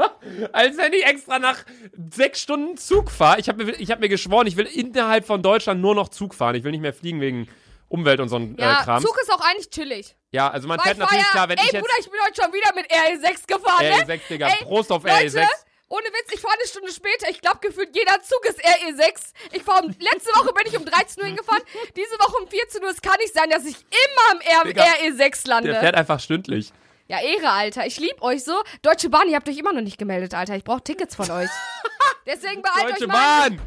als 0.52 0.76
wenn 0.76 0.92
ich 0.92 1.04
extra 1.04 1.38
nach 1.38 1.64
sechs 2.12 2.40
Stunden 2.40 2.76
Zug 2.76 3.10
fahre. 3.10 3.40
Ich 3.40 3.48
habe 3.48 3.64
mir, 3.64 3.72
ich 3.72 3.90
hab 3.90 4.00
mir 4.00 4.08
geschworen, 4.08 4.46
ich 4.46 4.56
will 4.56 4.66
innerhalb 4.66 5.26
von 5.26 5.42
Deutschland 5.42 5.80
nur 5.80 5.94
noch 5.94 6.08
Zug 6.08 6.34
fahren. 6.34 6.54
Ich 6.54 6.64
will 6.64 6.72
nicht 6.72 6.80
mehr 6.80 6.92
fliegen 6.92 7.20
wegen 7.20 7.48
Umwelt 7.88 8.20
und 8.20 8.28
so 8.28 8.36
ein 8.36 8.56
äh, 8.56 8.62
Ja, 8.62 8.82
Kram. 8.82 9.02
Zug 9.02 9.18
ist 9.20 9.32
auch 9.32 9.40
eigentlich 9.40 9.70
chillig. 9.70 10.14
Ja, 10.30 10.48
also 10.48 10.68
man 10.68 10.78
Weil 10.78 10.84
fährt 10.84 10.98
natürlich 10.98 11.24
ja, 11.24 11.30
klar, 11.32 11.48
wenn 11.48 11.58
ey, 11.58 11.64
ich 11.64 11.72
jetzt. 11.72 11.82
Bruder, 11.82 11.94
ich 11.98 12.10
bin 12.10 12.20
heute 12.24 12.42
schon 12.42 12.52
wieder 12.52 12.74
mit 12.74 12.86
RE6 12.90 13.46
gefahren, 13.46 14.06
ne? 14.06 14.14
RE6, 14.14 14.20
Digga. 14.28 14.48
Ey, 14.48 14.64
Prost 14.64 14.92
auf 14.92 15.02
Leute, 15.02 15.26
RE6. 15.26 15.46
Ohne 15.88 16.04
Witz, 16.04 16.32
ich 16.32 16.40
fahre 16.40 16.54
eine 16.54 16.68
Stunde 16.68 16.92
später. 16.92 17.28
Ich 17.30 17.40
glaube, 17.40 17.58
gefühlt 17.60 17.90
jeder 17.96 18.22
Zug 18.22 18.44
ist 18.44 18.60
RE6. 18.64 19.32
Ich 19.50 19.64
fahr 19.64 19.82
um, 19.82 19.90
letzte 19.98 20.30
Woche 20.36 20.52
bin 20.52 20.68
ich 20.68 20.78
um 20.78 20.84
13 20.84 21.20
Uhr 21.20 21.26
hingefahren. 21.26 21.62
Diese 21.96 22.14
Woche 22.20 22.44
um 22.44 22.48
14 22.48 22.84
Uhr. 22.84 22.90
Es 22.90 23.02
kann 23.02 23.16
nicht 23.18 23.34
sein, 23.34 23.50
dass 23.50 23.64
ich 23.64 23.74
immer 23.74 24.34
im 24.34 24.40
R 24.40 24.64
Digga, 24.64 24.84
RE6 24.84 25.48
lande. 25.48 25.70
Der 25.72 25.80
fährt 25.80 25.96
einfach 25.96 26.20
stündlich. 26.20 26.72
Ja, 27.10 27.18
Ehre, 27.18 27.50
Alter. 27.50 27.86
Ich 27.88 27.98
lieb 27.98 28.22
euch 28.22 28.44
so. 28.44 28.52
Deutsche 28.82 29.10
Bahn, 29.10 29.28
ihr 29.28 29.34
habt 29.34 29.48
euch 29.48 29.58
immer 29.58 29.72
noch 29.72 29.80
nicht 29.80 29.98
gemeldet, 29.98 30.32
Alter. 30.32 30.54
Ich 30.54 30.62
brauche 30.62 30.84
Tickets 30.84 31.16
von 31.16 31.28
euch. 31.28 31.48
Deswegen 32.26 32.62
beeilt 32.62 32.92
Deutsche 32.92 33.02
euch 33.02 33.08
mal. 33.08 33.50
Bahn! 33.50 33.60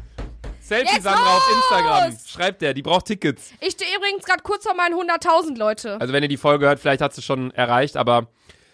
Selfie 0.60 0.94
Jetzt 0.94 1.02
Sandra 1.02 1.36
auf! 1.36 1.42
Instagram. 1.54 2.18
Schreibt 2.26 2.62
der, 2.62 2.72
die 2.72 2.80
braucht 2.80 3.04
Tickets. 3.04 3.50
Ich 3.60 3.72
stehe 3.72 3.94
übrigens 3.98 4.24
gerade 4.24 4.42
kurz 4.42 4.64
vor 4.64 4.74
meinen 4.74 4.94
100.000, 4.94 5.58
Leute. 5.58 6.00
Also 6.00 6.14
wenn 6.14 6.22
ihr 6.22 6.30
die 6.30 6.38
Folge 6.38 6.64
hört, 6.64 6.80
vielleicht 6.80 7.02
hat 7.02 7.12
sie 7.12 7.20
schon 7.20 7.50
erreicht, 7.50 7.98
aber 7.98 8.28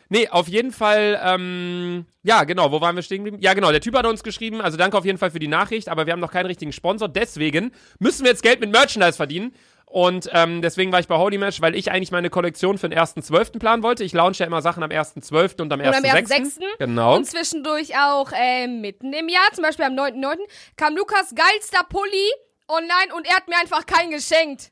nee, 0.09 0.29
auf 0.29 0.47
jeden 0.47 0.71
Fall, 0.71 1.21
ähm, 1.21 2.07
ja, 2.23 2.45
genau, 2.45 2.71
wo 2.71 2.81
waren 2.81 2.95
wir 2.95 3.03
stehen 3.03 3.25
geblieben? 3.25 3.43
Ja, 3.43 3.55
genau, 3.55 3.73
der 3.73 3.81
Typ 3.81 3.97
hat 3.97 4.07
uns 4.07 4.23
geschrieben, 4.23 4.61
also 4.61 4.77
danke 4.77 4.97
auf 4.97 5.05
jeden 5.05 5.19
Fall 5.19 5.33
für 5.33 5.41
die 5.41 5.49
Nachricht, 5.49 5.89
aber 5.89 6.07
wir 6.07 6.12
haben 6.12 6.21
noch 6.21 6.31
keinen 6.31 6.47
richtigen 6.47 6.73
Sponsor, 6.73 7.09
deswegen 7.09 7.73
müssen 7.99 8.23
wir 8.23 8.31
jetzt 8.31 8.45
Geld 8.45 8.61
mit 8.61 8.71
Merchandise 8.71 9.17
verdienen. 9.17 9.53
Und 9.91 10.31
ähm, 10.33 10.63
deswegen 10.63 10.93
war 10.93 11.01
ich 11.01 11.09
bei 11.09 11.17
Holy 11.17 11.37
Mesh, 11.37 11.61
weil 11.61 11.75
ich 11.75 11.91
eigentlich 11.91 12.13
meine 12.13 12.31
Kollektion 12.31 12.79
für 12.79 12.89
den 12.89 12.97
1.12. 12.97 13.59
planen 13.59 13.83
wollte. 13.83 14.05
Ich 14.05 14.13
launche 14.13 14.45
ja 14.45 14.47
immer 14.47 14.63
Sachen 14.63 14.85
am 14.85 14.91
1.12. 14.91 15.61
und 15.61 15.73
am 15.73 15.81
Und 15.81 15.87
am 15.87 16.05
1.6. 16.05 16.29
1.6. 16.29 16.61
Genau. 16.79 17.17
Und 17.17 17.27
zwischendurch 17.27 17.97
auch 17.99 18.31
ähm, 18.33 18.83
mitten 18.83 19.13
im 19.13 19.29
Jahr, 19.29 19.51
zum 19.53 19.63
Beispiel 19.63 19.87
am 19.87 19.95
9.9. 19.95 20.37
kam 20.77 20.95
Lukas 20.95 21.35
geilster 21.35 21.83
Pulli 21.89 22.31
online 22.69 23.13
und 23.17 23.27
er 23.27 23.35
hat 23.35 23.49
mir 23.49 23.59
einfach 23.59 23.85
keinen 23.85 24.13
geschenkt. 24.13 24.71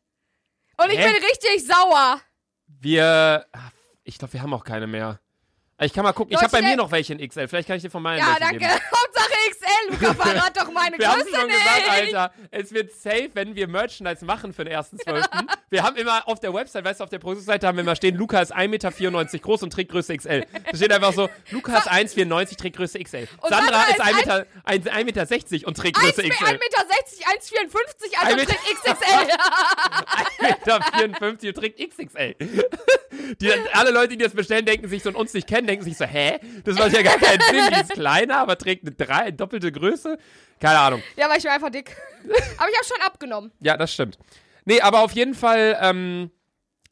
Und 0.76 0.92
ich 0.92 0.98
Hä? 0.98 1.12
bin 1.12 1.16
richtig 1.16 1.66
sauer. 1.66 2.20
Wir, 2.68 3.44
ach, 3.50 3.72
ich 4.04 4.18
glaube, 4.18 4.34
wir 4.34 4.42
haben 4.42 4.54
auch 4.54 4.62
keine 4.62 4.86
mehr. 4.86 5.18
Ich 5.80 5.92
kann 5.92 6.02
mal 6.02 6.12
gucken. 6.12 6.32
Ich 6.32 6.40
Leute, 6.40 6.52
habe 6.52 6.62
bei 6.62 6.68
mir 6.68 6.76
noch 6.76 6.90
welche 6.90 7.12
in 7.14 7.26
XL. 7.28 7.46
Vielleicht 7.46 7.68
kann 7.68 7.76
ich 7.76 7.82
dir 7.84 7.90
von 7.90 8.02
meinen 8.02 8.18
Ja, 8.18 8.36
danke. 8.40 8.58
geben. 8.58 8.70
Hauptsache 8.90 9.30
XL, 9.50 9.90
Luca, 9.90 10.14
verrat 10.22 10.56
doch 10.56 10.72
meine 10.72 10.98
Wir 10.98 11.08
haben 11.08 11.20
Größe 11.22 11.36
schon 11.36 11.46
nicht. 11.46 11.56
gesagt, 11.56 11.88
Alter, 11.88 12.32
es 12.50 12.72
wird 12.72 12.92
safe, 12.92 13.30
wenn 13.34 13.54
wir 13.54 13.68
Merchandise 13.68 14.24
machen 14.24 14.52
für 14.52 14.64
den 14.64 14.74
1.12. 14.76 15.24
Wir 15.70 15.82
haben 15.82 15.96
immer 15.96 16.26
auf 16.26 16.40
der 16.40 16.54
Website, 16.54 16.82
weißt 16.86 17.00
du, 17.00 17.04
auf 17.04 17.10
der 17.10 17.18
Produktionsseite 17.18 17.66
haben 17.66 17.76
wir 17.76 17.82
immer 17.82 17.94
stehen, 17.94 18.16
Luca 18.16 18.40
ist 18.40 18.56
1,94 18.56 18.68
Meter 18.68 19.38
groß 19.38 19.62
und 19.64 19.70
trägt 19.70 19.90
Größe 19.92 20.16
XL. 20.16 20.46
Da 20.70 20.74
steht 20.76 20.90
einfach 20.90 21.12
so, 21.12 21.28
Luca 21.50 21.76
ist 21.76 21.90
1,94 21.90 22.56
trägt 22.56 22.76
Größe 22.76 22.98
XL. 22.98 23.28
Und 23.42 23.50
Sandra 23.50 23.82
ist 23.82 23.98
ist 23.98 24.00
1,60 24.02 24.14
Meter, 24.16 24.46
1, 24.64 24.86
1 24.86 25.04
Meter 25.04 25.26
60 25.26 25.66
und 25.66 25.76
trägt 25.76 25.98
1,60 25.98 26.00
Größe 26.04 26.22
Meter, 26.22 26.32
XL. 26.32 26.56
1,54 27.58 28.18
also 28.18 28.30
Ein 28.30 28.36
Meter- 28.36 28.54
trägt 28.54 28.64
XXL. 28.78 29.28
1,54 30.38 31.30
Meter 31.30 31.48
und 31.48 31.54
trägt 31.54 31.78
XXL. 31.78 32.34
Die, 33.40 33.52
alle 33.74 33.90
Leute, 33.90 34.16
die 34.16 34.24
das 34.24 34.32
bestellen, 34.32 34.64
denken 34.64 34.88
sich 34.88 35.02
so 35.02 35.10
und 35.10 35.16
uns 35.16 35.34
nicht 35.34 35.46
kennen, 35.46 35.66
denken 35.68 35.84
sich 35.84 35.96
so, 35.96 36.04
hä? 36.04 36.38
Das 36.64 36.76
macht 36.76 36.92
ja 36.92 37.02
gar 37.02 37.18
keinen 37.18 37.40
Sinn. 37.40 37.72
Die 37.74 37.80
ist 37.80 37.90
kleiner, 37.94 38.38
aber 38.38 38.58
trägt 38.58 38.84
eine 38.86 38.96
drei, 38.96 39.30
doppelte 39.30 39.70
Größe. 39.70 40.18
Keine 40.60 40.78
Ahnung. 40.78 41.02
ja, 41.16 41.26
aber 41.26 41.36
ich 41.36 41.42
bin 41.42 41.52
einfach 41.52 41.70
dick. 41.70 41.94
Aber 42.58 42.68
ich 42.70 42.76
habe 42.76 42.86
schon 42.86 43.00
abgenommen. 43.06 43.52
Ja, 43.60 43.76
das 43.76 43.92
stimmt. 43.92 44.18
Nee, 44.64 44.80
aber 44.80 45.02
auf 45.02 45.12
jeden 45.12 45.34
Fall 45.34 45.78
ähm, 45.80 46.30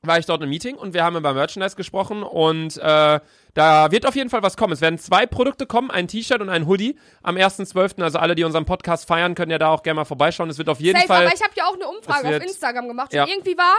war 0.03 0.19
ich 0.19 0.25
dort 0.27 0.43
im 0.43 0.49
Meeting 0.49 0.77
und 0.77 0.95
wir 0.95 1.03
haben 1.05 1.17
über 1.17 1.35
Merchandise 1.35 1.75
gesprochen 1.77 2.23
und 2.23 2.77
äh, 2.79 3.21
da 3.55 3.91
wird 3.91 4.07
auf 4.07 4.15
jeden 4.15 4.31
Fall 4.31 4.43
was 4.43 4.57
kommen. 4.57 4.73
Es 4.73 4.81
werden 4.81 4.99
zwei 4.99 5.27
Produkte 5.27 5.67
kommen, 5.67 5.91
ein 5.91 6.07
T-Shirt 6.09 6.41
und 6.41 6.49
ein 6.49 6.67
Hoodie 6.67 6.97
am 7.23 7.37
1.12. 7.37 8.03
Also 8.03 8.19
alle, 8.19 8.35
die 8.37 8.45
unseren 8.45 8.65
Podcast 8.65 9.07
feiern, 9.09 9.35
können 9.35 9.51
ja 9.51 9.59
da 9.59 9.69
auch 9.69 9.83
gerne 9.83 9.97
mal 9.97 10.05
vorbeischauen. 10.05 10.49
Es 10.49 10.59
wird 10.59 10.69
auf 10.69 10.81
jeden 10.81 10.97
Safe, 10.97 11.09
Fall... 11.09 11.27
aber 11.27 11.35
ich 11.35 11.43
habe 11.43 11.53
ja 11.57 11.65
auch 11.67 11.75
eine 11.75 11.89
Umfrage 11.89 12.29
wird- 12.29 12.43
auf 12.43 12.49
Instagram 12.49 12.89
gemacht. 12.89 13.13
Ja. 13.13 13.25
Und 13.25 13.31
irgendwie 13.31 13.59
war. 13.59 13.77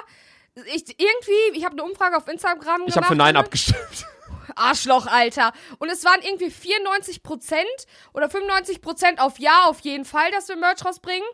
Ich, 0.74 0.84
irgendwie, 1.00 1.58
ich 1.58 1.64
habe 1.64 1.74
eine 1.74 1.84
Umfrage 1.84 2.18
auf 2.18 2.28
Instagram 2.28 2.78
gemacht. 2.78 2.90
Ich 2.90 2.96
habe 2.98 3.06
für 3.08 3.16
Nein 3.16 3.36
abgestimmt. 3.38 4.06
Arschloch, 4.56 5.08
Alter. 5.08 5.54
Und 5.80 5.90
es 5.90 6.04
waren 6.06 6.22
irgendwie 6.22 6.48
94% 6.48 7.20
oder 8.14 8.28
95% 8.28 9.20
auf 9.20 9.40
Ja 9.40 9.66
auf 9.66 9.80
jeden 9.82 10.06
Fall, 10.06 10.32
dass 10.32 10.48
wir 10.50 10.56
Merch 10.56 10.86
rausbringen. 10.86 11.28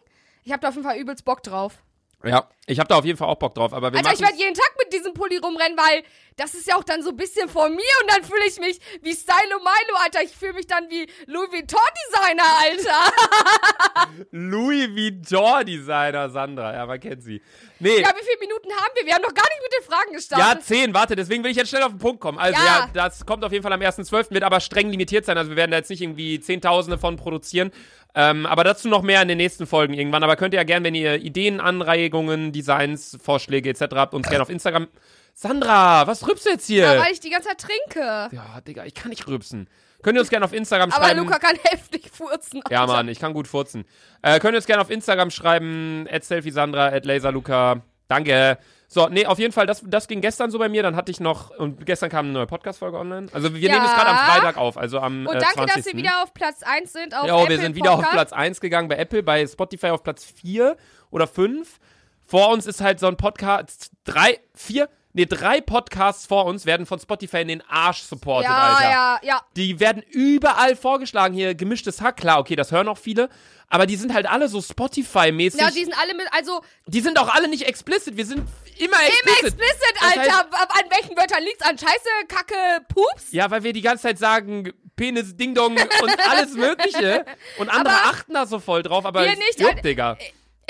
Ich 0.43 0.51
habe 0.51 0.61
da 0.61 0.69
auf 0.69 0.75
jeden 0.75 0.87
Fall 0.87 0.97
übelst 0.97 1.25
Bock 1.25 1.43
drauf. 1.43 1.83
Ja, 2.25 2.49
ich 2.67 2.79
habe 2.79 2.87
da 2.87 2.95
auf 2.97 3.03
jeden 3.05 3.17
Fall 3.17 3.27
auch 3.27 3.35
Bock 3.37 3.53
drauf. 3.53 3.73
Aber 3.73 3.91
wir 3.91 3.97
Alter, 3.99 4.13
ich 4.13 4.21
werde 4.21 4.37
jeden 4.37 4.53
Tag 4.53 4.71
mit 4.79 4.93
diesem 4.93 5.13
Pulli 5.13 5.37
rumrennen, 5.37 5.77
weil 5.77 6.03
das 6.37 6.53
ist 6.55 6.65
ja 6.67 6.75
auch 6.77 6.83
dann 6.83 7.03
so 7.03 7.09
ein 7.09 7.17
bisschen 7.17 7.49
von 7.49 7.71
mir 7.75 7.83
und 8.01 8.09
dann 8.11 8.23
fühle 8.23 8.45
ich 8.47 8.57
mich 8.59 8.79
wie 9.01 9.13
Stylo 9.13 9.57
Milo, 9.59 9.97
Alter. 10.01 10.21
Ich 10.23 10.31
fühle 10.31 10.53
mich 10.53 10.65
dann 10.65 10.89
wie 10.89 11.05
Louis 11.27 11.51
Vuitton 11.51 11.79
Designer, 12.07 12.43
Alter. 12.61 14.17
Louis 14.31 14.89
Vuitton 14.89 15.65
Designer 15.65 16.29
Sandra. 16.29 16.73
Ja, 16.73 16.85
man 16.85 16.99
kennt 16.99 17.23
sie. 17.23 17.41
Nee. 17.79 17.99
Ja, 18.01 18.09
wie 18.15 18.23
viele 18.25 18.39
Minuten 18.39 18.71
haben 18.71 18.91
wir? 18.95 19.05
Wir 19.05 19.15
haben 19.15 19.21
noch 19.21 19.33
gar 19.33 19.43
nicht 19.43 19.61
mit 19.61 19.73
den 19.79 19.83
Fragen 19.91 20.09
Ja, 20.11 20.15
gestartet. 20.15 20.63
zehn, 20.65 20.93
warte, 20.93 21.15
deswegen 21.15 21.43
will 21.43 21.51
ich 21.51 21.57
jetzt 21.57 21.69
schnell 21.69 21.83
auf 21.83 21.91
den 21.91 21.99
Punkt 21.99 22.21
kommen. 22.21 22.37
Also 22.39 22.57
ja, 22.59 22.65
Ja. 22.65 22.89
das 22.93 23.25
kommt 23.25 23.43
auf 23.43 23.51
jeden 23.51 23.63
Fall 23.63 23.73
am 23.73 23.81
1.12., 23.81 24.31
wird 24.31 24.43
aber 24.43 24.59
streng 24.59 24.89
limitiert 24.89 25.25
sein. 25.25 25.37
Also 25.37 25.49
wir 25.51 25.57
werden 25.57 25.71
da 25.71 25.77
jetzt 25.77 25.89
nicht 25.89 26.01
irgendwie 26.01 26.39
Zehntausende 26.39 26.97
von 26.97 27.17
produzieren. 27.17 27.71
Ähm, 28.15 28.45
aber 28.45 28.63
dazu 28.63 28.87
noch 28.87 29.01
mehr 29.01 29.21
in 29.21 29.27
den 29.27 29.37
nächsten 29.37 29.65
Folgen 29.65 29.93
irgendwann. 29.93 30.23
Aber 30.23 30.35
könnt 30.35 30.53
ihr 30.53 30.59
ja 30.59 30.63
gerne, 30.63 30.85
wenn 30.85 30.95
ihr 30.95 31.15
Ideen, 31.15 31.59
Anregungen, 31.59 32.51
Designs, 32.51 33.17
Vorschläge 33.21 33.69
etc. 33.69 33.95
habt, 33.95 34.13
uns 34.13 34.27
gerne 34.27 34.43
auf 34.43 34.49
Instagram. 34.49 34.87
Sandra, 35.33 36.05
was 36.05 36.27
rübst 36.27 36.45
du 36.45 36.51
jetzt 36.51 36.67
hier? 36.67 36.83
Ja, 36.93 36.99
weil 37.01 37.11
ich 37.11 37.19
die 37.19 37.31
ganze 37.31 37.49
Zeit 37.49 37.59
trinke. 37.59 38.29
ja, 38.35 38.61
Digga, 38.67 38.85
ich 38.85 38.93
kann 38.93 39.09
nicht 39.09 39.27
rübsen. 39.27 39.67
Könnt 40.03 40.17
ihr 40.17 40.21
uns 40.21 40.29
gerne 40.29 40.45
auf 40.45 40.53
Instagram 40.53 40.91
Aber 40.91 41.05
schreiben. 41.05 41.19
Luca 41.21 41.39
kann 41.39 41.55
heftig 41.63 42.11
furzen. 42.11 42.61
Ja, 42.69 42.81
Alter. 42.81 42.93
Mann, 42.93 43.07
ich 43.07 43.19
kann 43.19 43.33
gut 43.33 43.47
furzen. 43.47 43.85
Äh, 44.21 44.39
könnt 44.39 44.53
ihr 44.53 44.57
uns 44.57 44.65
gerne 44.67 44.81
auf 44.81 44.91
Instagram 44.91 45.31
schreiben, 45.31 46.07
at 46.11 46.23
selfiesandra, 46.23 46.87
at 46.87 47.05
laserluca. 47.05 47.81
Danke. 48.13 48.57
So, 48.87 49.07
nee, 49.09 49.25
auf 49.25 49.39
jeden 49.39 49.53
Fall, 49.53 49.65
das, 49.65 49.81
das 49.85 50.07
ging 50.07 50.21
gestern 50.21 50.51
so 50.51 50.59
bei 50.59 50.69
mir. 50.69 50.83
Dann 50.83 50.95
hatte 50.95 51.11
ich 51.11 51.19
noch, 51.19 51.49
und 51.49 51.83
gestern 51.85 52.09
kam 52.11 52.25
eine 52.25 52.33
neue 52.33 52.45
Podcast-Folge 52.45 52.97
online. 52.97 53.27
Also 53.33 53.51
wir 53.55 53.59
Ja. 53.61 53.73
nehmen 53.73 53.85
es 53.85 53.91
gerade 53.93 54.09
am 54.11 54.17
Freitag 54.17 54.57
auf, 54.57 54.77
also 54.77 54.99
am 54.99 55.25
Und 55.25 55.35
äh, 55.35 55.39
danke, 55.39 55.55
20. 55.55 55.75
dass 55.75 55.85
wir 55.87 55.97
wieder 55.97 56.21
auf 56.23 56.33
Platz 56.35 56.61
1 56.61 56.93
sind. 56.93 57.17
Auf 57.17 57.25
Ja, 57.25 57.35
Apple 57.37 57.49
wir 57.49 57.57
sind 57.63 57.75
wieder 57.75 57.91
auf 57.91 57.95
Podcast. 58.01 58.13
Platz 58.13 58.33
1 58.33 58.61
gegangen 58.61 58.87
bei 58.89 58.97
Apple, 58.97 59.23
bei 59.23 59.47
Spotify 59.47 59.87
auf 59.87 60.03
Platz 60.03 60.23
4 60.25 60.77
oder 61.09 61.25
5. 61.25 61.79
Vor 62.21 62.49
uns 62.49 62.67
ist 62.67 62.81
halt 62.81 62.99
so 62.99 63.07
ein 63.07 63.17
Podcast, 63.17 63.89
drei, 64.03 64.39
vier, 64.53 64.89
nee, 65.13 65.25
drei 65.25 65.61
Podcasts 65.61 66.25
vor 66.25 66.45
uns 66.45 66.65
werden 66.65 66.85
von 66.85 66.99
Spotify 66.99 67.41
in 67.41 67.47
den 67.47 67.63
Arsch 67.69 68.01
supported, 68.01 68.49
Ja, 68.49 68.57
Alter. 68.75 68.89
ja, 68.91 69.19
ja. 69.23 69.41
Die 69.55 69.79
werden 69.79 70.03
überall 70.09 70.75
vorgeschlagen. 70.75 71.33
Hier 71.33 71.55
gemischtes 71.55 72.01
Hack, 72.01 72.17
klar, 72.17 72.39
okay, 72.39 72.55
das 72.55 72.71
hören 72.71 72.87
auch 72.87 72.97
viele. 72.97 73.29
Aber 73.69 73.87
die 73.87 73.95
sind 73.95 74.13
halt 74.13 74.27
alle 74.29 74.49
so 74.49 74.59
Spotify-mäßig. 74.61 75.59
Ja, 75.59 75.71
die 75.71 75.83
sind 75.83 75.97
alle 75.99 76.13
mit, 76.13 76.27
also 76.31 76.61
die 76.85 76.99
sind 77.01 77.17
auch 77.17 77.33
alle 77.33 77.47
nicht 77.47 77.63
explicit. 77.63 78.17
Wir 78.17 78.25
sind 78.25 78.47
immer 78.77 78.97
im 78.97 79.07
explicit. 79.07 79.43
explicit, 79.45 79.95
Das 79.99 80.17
Alter. 80.17 80.31
heißt- 80.31 80.79
an 80.79 80.89
welchen 80.91 81.17
Wörtern 81.17 81.43
liegt's? 81.43 81.63
An 81.63 81.77
Scheiße, 81.77 82.09
Kacke, 82.27 82.85
Pups? 82.89 83.31
Ja, 83.31 83.49
weil 83.49 83.63
wir 83.63 83.73
die 83.73 83.81
ganze 83.81 84.03
Zeit 84.03 84.19
sagen, 84.19 84.71
Penis, 84.95 85.35
Ding 85.35 85.55
Dong 85.55 85.75
und 85.75 86.29
alles 86.29 86.53
Mögliche. 86.53 87.25
Und 87.57 87.69
andere 87.69 87.95
Aber 87.95 88.09
achten 88.11 88.33
da 88.35 88.45
so 88.45 88.59
voll 88.59 88.83
drauf, 88.83 89.05
aber 89.07 89.23
wir 89.25 89.31
nicht, 89.35 89.59
juckt. 89.59 89.83
Digga. 89.83 90.17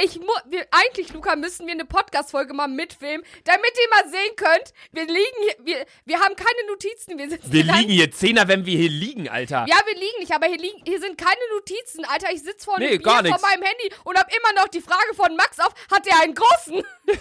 Ich 0.02 0.20
mu 0.20 0.26
wir, 0.50 0.66
eigentlich, 0.72 1.14
Luca, 1.14 1.36
müssen 1.36 1.68
wir 1.68 1.74
eine 1.74 1.86
Podcast-Folge 1.86 2.54
mal 2.56 2.68
mitfilmen, 2.68 3.24
damit 3.44 3.72
ihr 3.76 3.90
mal 3.92 4.10
sehen 4.10 4.36
könnt, 4.36 4.74
wir 4.92 5.06
liegen 5.06 5.38
hier, 5.44 5.56
wir, 5.66 5.86
wir 6.06 6.20
haben 6.20 6.36
keine 6.36 6.68
Notizen, 6.68 7.18
wir 7.18 7.30
sitzen 7.30 7.52
Wir 7.52 7.64
hier 7.64 7.74
liegen 7.74 7.92
hier 7.92 8.12
Zehner, 8.12 8.48
wenn 8.48 8.66
wir 8.66 8.76
hier 8.76 8.90
liegen, 8.90 9.30
Alter. 9.30 9.66
Ja, 9.70 9.76
wir 9.86 9.94
liegen 9.94 10.20
nicht, 10.20 10.34
aber 10.34 10.48
hier, 10.48 10.58
liegen, 10.58 10.82
hier 10.86 11.00
sind 11.00 11.18
keine 11.18 11.40
Notizen, 11.56 12.06
Alter. 12.06 12.32
Ich 12.34 12.42
sitze 12.42 12.66
vor, 12.66 12.80
Nee, 12.80 12.98
vor 13.00 13.14
meinem 13.22 13.62
Handy 13.64 13.92
und 14.04 14.18
hab 14.18 14.28
immer 14.34 14.62
noch 14.62 14.68
die 14.70 14.82
Frage 14.82 15.14
von 15.16 15.36
Max 15.36 15.60
auf, 15.60 15.74
hat 15.92 16.08
er 16.08 16.22
einen 16.22 16.34
großen? 16.34 16.84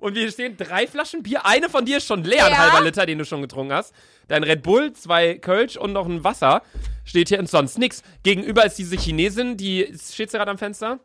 Und 0.00 0.14
wir 0.14 0.30
stehen 0.30 0.56
drei 0.56 0.86
Flaschen 0.86 1.24
Bier. 1.24 1.44
Eine 1.44 1.68
von 1.68 1.84
dir 1.84 1.96
ist 1.96 2.06
schon 2.06 2.22
leer, 2.22 2.46
ein 2.46 2.52
Ja. 2.52 2.58
halber 2.58 2.84
Liter, 2.84 3.04
den 3.04 3.18
du 3.18 3.24
schon 3.24 3.42
getrunken 3.42 3.72
hast. 3.72 3.92
Dein 4.28 4.44
Red 4.44 4.62
Bull, 4.62 4.92
zwei 4.92 5.38
Kölsch 5.38 5.76
und 5.76 5.92
noch 5.92 6.06
ein 6.06 6.22
Wasser. 6.22 6.62
Steht 7.04 7.30
hier 7.30 7.40
und 7.40 7.48
sonst 7.50 7.78
nix. 7.78 8.02
Gegenüber 8.22 8.64
ist 8.64 8.78
diese 8.78 8.96
Chinesin, 8.96 9.56
die. 9.56 9.92
Steht 10.00 10.30
sie 10.30 10.36
gerade 10.36 10.52
am 10.52 10.58
Fenster? 10.58 11.00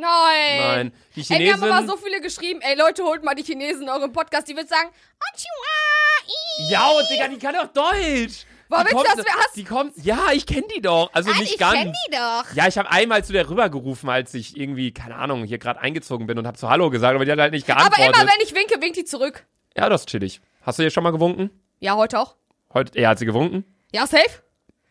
Nein. 0.00 0.58
Nein. 0.58 0.92
Die 1.14 1.20
Ey, 1.32 1.38
wir 1.40 1.52
haben 1.54 1.62
aber 1.62 1.86
so 1.86 1.96
viele 1.96 2.20
geschrieben. 2.20 2.60
Ey, 2.60 2.76
Leute, 2.76 3.02
holt 3.02 3.24
mal 3.24 3.34
die 3.34 3.42
Chinesen 3.42 3.82
in 3.84 3.88
euren 3.88 4.12
Podcast. 4.12 4.46
Die 4.48 4.54
wird 4.56 4.68
sagen, 4.68 4.90
Konnichiwa, 5.18 6.70
ja, 6.70 6.88
und 6.88 7.04
Digga, 7.10 7.28
die 7.28 7.38
kann 7.38 7.54
doch 7.54 7.66
Deutsch. 7.72 8.44
Die 8.68 8.72
willst 8.72 9.18
du, 9.18 9.24
wir 9.24 9.34
hast? 9.36 9.56
Die 9.56 9.64
kommt. 9.64 9.92
Ja, 10.04 10.32
ich 10.32 10.44
kenne 10.44 10.66
die 10.74 10.80
doch. 10.80 11.08
Also 11.12 11.30
Nein, 11.30 11.40
nicht 11.40 11.52
ich 11.52 11.58
ganz. 11.58 11.74
kenn 11.78 11.92
die 11.92 12.10
doch. 12.16 12.44
Ja, 12.54 12.66
ich 12.66 12.76
habe 12.76 12.90
einmal 12.90 13.24
zu 13.24 13.32
der 13.32 13.48
rübergerufen, 13.48 14.08
als 14.10 14.34
ich 14.34 14.56
irgendwie, 14.56 14.92
keine 14.92 15.14
Ahnung, 15.14 15.44
hier 15.44 15.58
gerade 15.58 15.80
eingezogen 15.80 16.26
bin 16.26 16.36
und 16.38 16.46
habe 16.48 16.58
zu 16.58 16.68
Hallo 16.68 16.90
gesagt, 16.90 17.14
aber 17.14 17.24
die 17.24 17.30
hat 17.30 17.38
halt 17.38 17.52
nicht 17.52 17.70
Aber 17.70 17.78
geantwortet. 17.90 18.16
immer, 18.22 18.32
wenn 18.32 18.40
ich 18.44 18.54
winke, 18.54 18.80
winkt 18.82 18.96
die 18.96 19.04
zurück. 19.04 19.46
ja, 19.76 19.88
das 19.88 20.02
ist 20.02 20.08
chillig. 20.08 20.40
Hast 20.62 20.78
du 20.78 20.82
ihr 20.82 20.90
schon 20.90 21.04
mal 21.04 21.12
gewunken? 21.12 21.50
Ja, 21.78 21.94
heute 21.94 22.18
auch. 22.18 22.34
Heute, 22.74 22.98
ja, 23.00 23.10
hat 23.10 23.20
sie 23.20 23.26
gewunken? 23.26 23.64
Ja, 23.92 24.06
safe. 24.06 24.42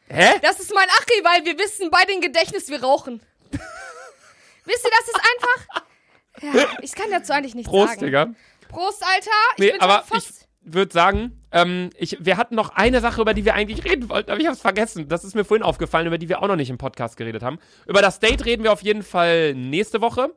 Hä? 0.08 0.40
Das 0.42 0.60
ist 0.62 0.74
mein 0.74 0.88
Achi, 0.88 1.24
weil 1.24 1.44
wir 1.46 1.60
wissen 1.60 1.90
bei 1.92 2.06
den 2.06 2.22
Gedächtnis, 2.22 2.70
wir 2.70 2.82
rauchen. 2.82 3.22
Wisst 4.66 4.86
ihr, 4.86 4.92
das 4.92 5.08
ist 5.08 5.16
einfach... 5.16 5.84
Ja, 6.42 6.78
ich 6.82 6.92
kann 6.94 7.10
dazu 7.12 7.32
eigentlich 7.34 7.56
nichts 7.56 7.70
Prost, 7.70 7.94
sagen. 7.94 8.06
Digga. 8.06 8.28
Prost, 8.68 9.04
Alter. 9.04 9.32
Ich 9.56 9.60
Nee, 9.60 9.72
bin 9.72 9.82
aber 9.82 10.04
fast... 10.04 10.48
ich 10.66 10.74
würde 10.74 10.92
sagen, 10.92 11.42
ähm, 11.52 11.92
ich, 11.98 12.18
wir 12.20 12.38
hatten 12.38 12.56
noch 12.56 12.70
eine 12.72 13.00
Sache, 13.00 13.22
über 13.22 13.34
die 13.34 13.46
wir 13.46 13.54
eigentlich 13.54 13.86
reden 13.86 14.10
wollten, 14.10 14.32
aber 14.32 14.40
ich 14.40 14.46
habe 14.48 14.56
es 14.56 14.62
vergessen. 14.62 15.08
Das 15.08 15.24
ist 15.24 15.36
mir 15.36 15.46
vorhin 15.46 15.64
aufgefallen, 15.64 16.08
über 16.08 16.18
die 16.18 16.28
wir 16.28 16.42
auch 16.44 16.48
noch 16.48 16.56
nicht 16.58 16.70
im 16.70 16.78
Podcast 16.78 17.16
geredet 17.18 17.44
haben. 17.44 17.60
Über 17.88 18.02
das 18.02 18.20
Date 18.20 18.44
reden 18.46 18.64
wir 18.64 18.74
auf 18.74 18.82
jeden 18.82 19.04
Fall 19.04 19.54
nächste 19.54 20.02
Woche. 20.02 20.34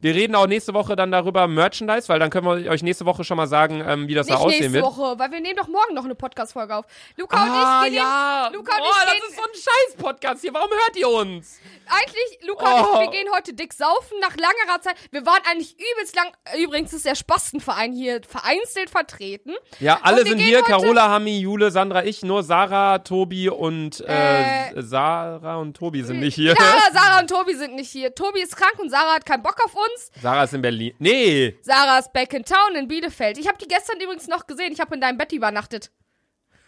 Wir 0.00 0.14
reden 0.14 0.34
auch 0.34 0.46
nächste 0.46 0.72
Woche 0.74 0.96
dann 0.96 1.12
darüber 1.12 1.46
Merchandise, 1.46 2.08
weil 2.08 2.18
dann 2.18 2.30
können 2.30 2.46
wir 2.64 2.70
euch 2.70 2.82
nächste 2.82 3.04
Woche 3.06 3.22
schon 3.24 3.36
mal 3.36 3.46
sagen, 3.46 3.84
ähm, 3.86 4.08
wie 4.08 4.14
das 4.14 4.26
da 4.26 4.34
Nicht 4.34 4.42
aussehen 4.42 4.60
nächste 4.72 4.72
wird. 4.74 4.84
Woche, 4.84 5.18
weil 5.18 5.30
wir 5.30 5.40
nehmen 5.40 5.56
doch 5.56 5.68
morgen 5.68 5.94
noch 5.94 6.04
eine 6.04 6.14
Podcast-Folge 6.14 6.74
auf. 6.76 6.84
Luca 7.16 7.36
Ah, 7.36 7.80
und 7.82 7.86
ich, 7.88 7.92
wir 7.92 7.98
ja. 7.98 8.42
nehmen, 8.50 8.54
Luca 8.56 8.72
und 8.76 8.78
Boah, 8.82 8.88
ich 8.90 9.04
das 9.04 9.12
gehen, 9.12 9.22
ist 9.28 9.36
so 9.36 9.42
ein 9.42 9.54
Scheiß-Podcast 9.54 10.40
hier. 10.40 10.54
Warum 10.54 10.70
hört 10.70 10.96
ihr 10.96 11.08
uns? 11.08 11.58
eigentlich, 11.92 12.38
Luca 12.48 12.64
Oh. 12.66 12.96
und 12.98 13.02
ich, 13.04 13.10
wir 13.10 13.18
gehen 13.18 13.28
heute 13.34 13.52
dick 13.52 13.72
saufen, 13.72 14.16
nach 14.20 14.36
langerer 14.36 14.80
Zeit. 14.80 14.94
Wir 15.10 15.26
waren 15.26 15.40
eigentlich 15.50 15.74
übelst 15.74 16.14
lang, 16.14 16.28
übrigens 16.56 16.92
ist 16.92 17.04
der 17.04 17.16
Spastenverein 17.16 17.92
hier 17.92 18.20
vereinzelt 18.26 18.90
vertreten. 18.90 19.54
Ja, 19.80 19.98
alle 20.02 20.20
Und 20.20 20.28
sind 20.28 20.38
gehen 20.38 20.46
hier. 20.46 20.62
Carola, 20.62 21.08
Hami, 21.10 21.40
Jule, 21.40 21.72
Sandra, 21.72 22.04
ich. 22.04 22.22
Nur 22.22 22.44
Sarah, 22.44 22.98
Tobi 23.00 23.48
und 23.48 24.00
äh, 24.06 24.68
Äh, 24.70 24.82
Sarah 24.82 25.56
und 25.56 25.76
Tobi 25.76 26.02
sind 26.04 26.20
nicht 26.20 26.36
hier. 26.36 26.54
Ja, 26.54 26.92
Sarah 26.92 27.18
und 27.20 27.28
Tobi 27.28 27.54
sind 27.54 27.74
nicht 27.74 27.90
hier. 27.90 28.14
Tobi 28.14 28.40
ist 28.40 28.56
krank 28.56 28.78
und 28.78 28.88
Sarah 28.90 29.14
hat 29.14 29.26
keinen 29.26 29.42
Bock 29.42 29.56
auf 29.64 29.74
uns. 29.74 29.89
Sarah 30.20 30.44
ist 30.44 30.54
in 30.54 30.62
Berlin. 30.62 30.94
Nee. 30.98 31.58
Sarah 31.62 31.98
ist 31.98 32.12
back 32.12 32.32
in 32.32 32.44
town 32.44 32.74
in 32.76 32.88
Bielefeld. 32.88 33.38
Ich 33.38 33.46
habe 33.48 33.58
die 33.58 33.68
gestern 33.68 34.00
übrigens 34.00 34.28
noch 34.28 34.46
gesehen. 34.46 34.72
Ich 34.72 34.80
habe 34.80 34.94
in 34.94 35.00
deinem 35.00 35.18
Bett 35.18 35.32
übernachtet. 35.32 35.90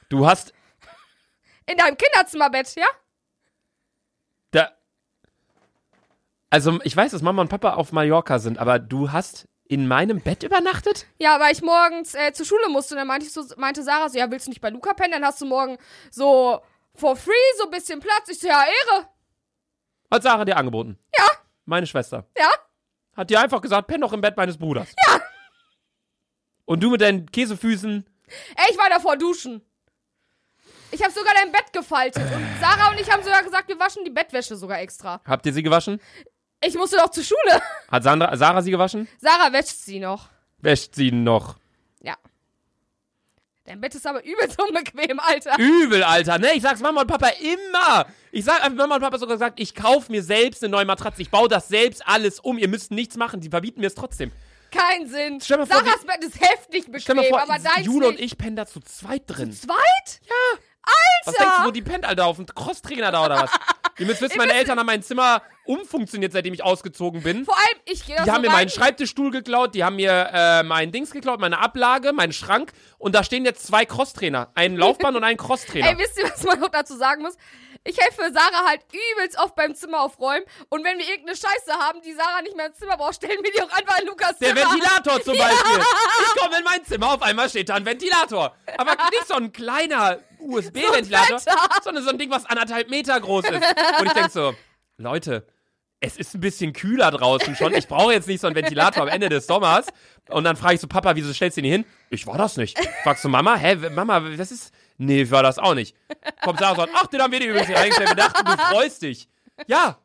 Du 0.09 0.27
hast 0.27 0.53
In 1.67 1.77
deinem 1.79 1.97
Kinderzimmerbett, 1.97 2.75
ja? 2.77 2.87
da. 4.51 4.73
Also, 6.51 6.81
ich 6.85 6.97
weiß, 6.97 7.13
dass 7.13 7.23
Mama 7.23 7.43
und 7.43 7.49
Papa 7.49 7.75
auf 7.75 7.93
Mallorca 7.93 8.39
sind, 8.39 8.59
aber 8.59 8.79
du 8.79 9.13
hast 9.13 9.49
in 9.73 9.89
meinem 9.89 10.21
Bett 10.21 10.43
übernachtet? 10.43 11.07
Ja, 11.19 11.41
weil 11.41 11.53
ich 11.53 11.63
morgens 11.63 12.15
äh, 12.15 12.33
zur 12.35 12.45
Schule 12.45 12.69
musste. 12.69 12.95
Und 12.95 12.99
dann 12.99 13.07
meinte, 13.07 13.27
so, 13.27 13.43
meinte 13.57 13.83
Sarah 13.83 14.11
so, 14.11 14.19
ja, 14.19 14.31
willst 14.31 14.47
du 14.47 14.51
nicht 14.51 14.61
bei 14.61 14.69
Luca 14.69 14.93
pennen? 14.93 15.13
Dann 15.13 15.25
hast 15.25 15.41
du 15.41 15.47
morgen 15.47 15.79
so 16.11 16.61
for 16.95 17.17
free 17.17 17.33
so 17.57 17.65
ein 17.65 17.71
bisschen 17.71 18.01
Platz. 18.01 18.29
Ich 18.29 18.39
so, 18.41 18.49
ja, 18.49 18.65
Ehre. 18.65 19.07
Hat 20.11 20.23
Sarah 20.23 20.45
dir 20.45 20.59
angeboten? 20.59 20.99
Ja. 21.19 21.25
Meine 21.65 21.87
Schwester. 21.87 22.27
Ja. 22.37 22.51
Hat 23.17 23.31
dir 23.31 23.41
einfach 23.41 23.61
gesagt, 23.61 23.89
penn 23.89 24.01
doch 24.01 24.13
im 24.13 24.21
Bett 24.21 24.37
meines 24.37 24.57
Bruders. 24.57 24.95
Ja. 25.07 25.21
Und 26.65 26.83
du 26.83 26.91
mit 26.91 27.01
deinen 27.01 27.31
Käsefüßen. 27.31 28.07
Ey, 28.57 28.67
ich 28.71 28.79
war 28.79 28.89
davor 28.89 29.17
duschen. 29.17 29.63
Ich 30.91 31.03
habe 31.03 31.13
sogar 31.13 31.35
dein 31.35 31.53
Bett 31.53 31.73
gefaltet. 31.73 32.23
Und 32.23 32.47
Sarah 32.61 32.91
und 32.91 33.01
ich 33.01 33.11
haben 33.11 33.23
sogar 33.23 33.43
gesagt, 33.43 33.69
wir 33.69 33.79
waschen 33.79 34.05
die 34.05 34.11
Bettwäsche 34.11 34.57
sogar 34.57 34.81
extra. 34.81 35.21
Habt 35.27 35.47
ihr 35.47 35.53
sie 35.53 35.63
gewaschen? 35.63 36.01
Ich 36.65 36.75
musste 36.75 36.97
doch 36.97 37.11
zur 37.11 37.25
Schule. 37.25 37.63
Hat 37.89 38.03
Sandra, 38.03 38.37
Sarah 38.37 38.63
sie 38.63 38.71
gewaschen? 38.71 39.09
Sarah 39.19 39.53
wäscht 39.53 39.79
sie 39.79 39.99
noch. 39.99 40.29
Wäscht 40.59 40.95
sie 40.95 41.11
noch. 41.11 41.57
Ja. 42.01 42.15
Dein 43.73 43.81
Bett 43.81 43.95
ist 43.95 44.07
aber 44.07 44.23
übelst 44.23 44.61
unbequem, 44.69 45.19
Alter. 45.19 45.59
Übel, 45.59 46.03
Alter. 46.03 46.39
Ne, 46.39 46.53
ich 46.55 46.61
sag's 46.61 46.81
Mama 46.81 47.01
und 47.01 47.07
Papa 47.07 47.29
immer. 47.29 48.05
Ich 48.31 48.45
sag 48.45 48.63
einfach, 48.63 48.77
Mama 48.77 48.97
und 48.97 49.01
Papa 49.01 49.17
sogar 49.17 49.37
gesagt, 49.37 49.59
ich 49.59 49.75
kauf 49.75 50.11
mir 50.11 50.23
selbst 50.23 50.63
eine 50.63 50.71
neue 50.71 50.85
Matratze. 50.85 51.23
Ich 51.23 51.31
baue 51.31 51.49
das 51.49 51.69
selbst 51.69 52.07
alles 52.07 52.39
um. 52.39 52.59
Ihr 52.59 52.69
müsst 52.69 52.91
nichts 52.91 53.17
machen. 53.17 53.41
Die 53.41 53.49
verbieten 53.49 53.81
mir 53.81 53.87
es 53.87 53.95
trotzdem. 53.95 54.31
Kein 54.71 55.07
Sinn. 55.09 55.41
Stell 55.41 55.57
mal 55.57 55.65
vor, 55.65 55.77
Sarahs 55.77 56.05
Bett 56.05 56.23
ist 56.23 56.39
heftig 56.39 56.93
bequem, 56.93 57.17
mal 57.17 57.25
vor, 57.25 57.41
aber 57.41 57.59
deins 57.59 57.87
Jule 57.87 58.09
und 58.09 58.21
ich 58.21 58.37
pennen 58.37 58.57
da 58.57 58.67
zu 58.67 58.81
zweit 58.81 59.23
drin. 59.27 59.53
Zweit? 59.53 60.21
Was 61.25 61.35
denkst 61.35 61.55
du, 61.61 61.67
wo 61.69 61.71
die 61.71 61.83
pennt, 61.83 62.05
Alter? 62.05 62.27
Auf 62.27 62.37
dem 62.37 62.45
Crosstrainer 62.45 63.11
da 63.11 63.25
oder 63.25 63.43
was? 63.45 63.51
Ihr 63.99 64.07
müsst 64.07 64.21
wissen, 64.23 64.39
meine 64.39 64.55
Eltern 64.55 64.79
haben 64.79 64.87
mein 64.87 65.03
Zimmer 65.03 65.43
umfunktioniert, 65.65 66.33
seitdem 66.33 66.55
ich 66.55 66.63
ausgezogen 66.65 67.23
bin. 67.23 67.45
Vor 67.45 67.57
allem, 67.57 67.81
ich 67.85 68.05
gehe 68.07 68.17
Die 68.17 68.25
so 68.25 68.33
haben 68.33 68.41
mir 68.43 68.49
rein. 68.49 68.57
meinen 68.57 68.69
Schreibtischstuhl 68.71 69.31
geklaut, 69.31 69.75
die 69.75 69.85
haben 69.85 69.97
mir 69.97 70.31
äh, 70.33 70.63
meinen 70.63 70.91
Dings 70.93 71.11
geklaut, 71.11 71.41
meine 71.41 71.59
Ablage, 71.59 72.13
meinen 72.13 72.33
Schrank 72.33 72.73
und 72.99 73.15
da 73.15 73.23
stehen 73.23 73.45
jetzt 73.45 73.67
zwei 73.67 73.85
Crosstrainer. 73.85 74.51
Einen 74.55 74.77
Laufbahn 74.79 75.15
und 75.15 75.25
einen 75.25 75.37
Crosstrainer. 75.37 75.89
Ey, 75.91 75.99
wisst 75.99 76.19
ihr, 76.19 76.25
was 76.25 76.43
man 76.45 76.59
noch 76.61 76.71
dazu 76.71 76.97
sagen 76.97 77.23
muss? 77.23 77.37
Ich 77.85 77.99
helfe 77.99 78.33
Sarah 78.33 78.67
halt 78.67 78.81
übelst 78.93 79.39
oft 79.39 79.57
beim 79.57 79.75
Zimmer 79.75 80.01
aufräumen. 80.03 80.45
Und 80.69 80.85
wenn 80.85 80.99
wir 80.99 81.09
irgendeine 81.09 81.37
Scheiße 81.37 81.73
haben, 81.73 82.01
die 82.03 82.13
Sarah 82.13 82.41
nicht 82.43 82.57
mehr 82.57 82.67
ins 82.67 82.79
Zimmer 82.79 82.97
braucht, 82.97 83.17
stellen 83.17 83.43
wir 83.43 83.51
die 83.51 83.61
auch 83.61 83.73
einfach 83.77 83.99
in 83.99 84.07
Lukas 84.07 84.39
Der 84.39 84.55
Zimmer. 84.55 84.71
Ventilator 84.71 85.23
zum 85.23 85.37
Beispiel. 85.37 85.81
Ich 85.81 86.41
komme 86.41 86.59
in 86.59 86.65
mein 86.65 86.85
Zimmer, 86.85 87.13
auf 87.15 87.23
einmal 87.23 87.49
steht 87.49 87.69
da 87.69 87.75
ein 87.75 87.85
Ventilator. 87.85 88.55
Aber 88.79 88.93
nicht 89.11 89.27
so 89.27 89.35
ein 89.35 89.53
kleiner 89.53 90.19
USB-Ventilator, 90.39 91.39
So 91.41 91.51
sondern 91.83 92.05
so 92.05 92.11
ein 92.11 92.19
Ding, 92.19 92.31
was 92.31 92.47
anderthalb 92.47 92.89
Meter 92.89 93.21
groß 93.21 93.45
ist. 93.47 93.55
Und 94.01 94.07
ich 94.07 94.13
denke 94.13 94.31
so, 94.31 94.55
Leute, 94.99 95.45
es 95.99 96.17
ist 96.17 96.35
ein 96.35 96.41
bisschen 96.41 96.73
kühler 96.73 97.11
draußen 97.11 97.57
schon. 97.57 97.75
Ich 97.75 97.89
brauche 97.89 98.13
jetzt 98.13 98.29
nicht 98.29 98.41
so 98.41 98.47
einen 98.47 98.57
Ventilator 98.57 99.03
am 99.05 99.09
Ende 99.09 99.29
des 99.29 99.47
Sommers. 99.47 99.87
Und 100.29 100.45
dann 100.45 100.57
frage 100.57 100.75
ich 100.75 100.81
so, 100.81 100.87
Papa, 100.87 101.17
wieso 101.17 101.33
stellst 101.33 101.57
du 101.57 101.63
den 101.63 101.69
hier 101.69 101.79
hin? 101.79 101.85
Ich 102.11 102.27
war 102.27 102.39
das 102.39 102.57
nicht. 102.57 102.79
Fragst 103.03 103.25
du 103.25 103.29
Mama, 103.29 103.57
hä, 103.57 103.77
Mama, 103.91 104.23
was 104.37 104.51
ist? 104.53 104.73
Nee, 105.05 105.31
war 105.31 105.43
das 105.43 105.59
auch 105.59 105.75
nicht. 105.75 105.97
Kommt 106.43 106.59
Sarah 106.61 106.77
sagt, 106.77 106.93
ach, 106.95 107.07
den 107.09 107.21
haben 107.21 107.33
wir 107.33 107.41
dir 107.41 107.49
übrigens 107.51 107.69
hier 107.69 107.77
reingestellt. 107.79 108.11
Wir 108.11 108.17
dachten, 108.17 108.45
du 108.45 108.53
freust 108.57 109.03
dich. 109.03 109.29
Ja, 109.67 109.99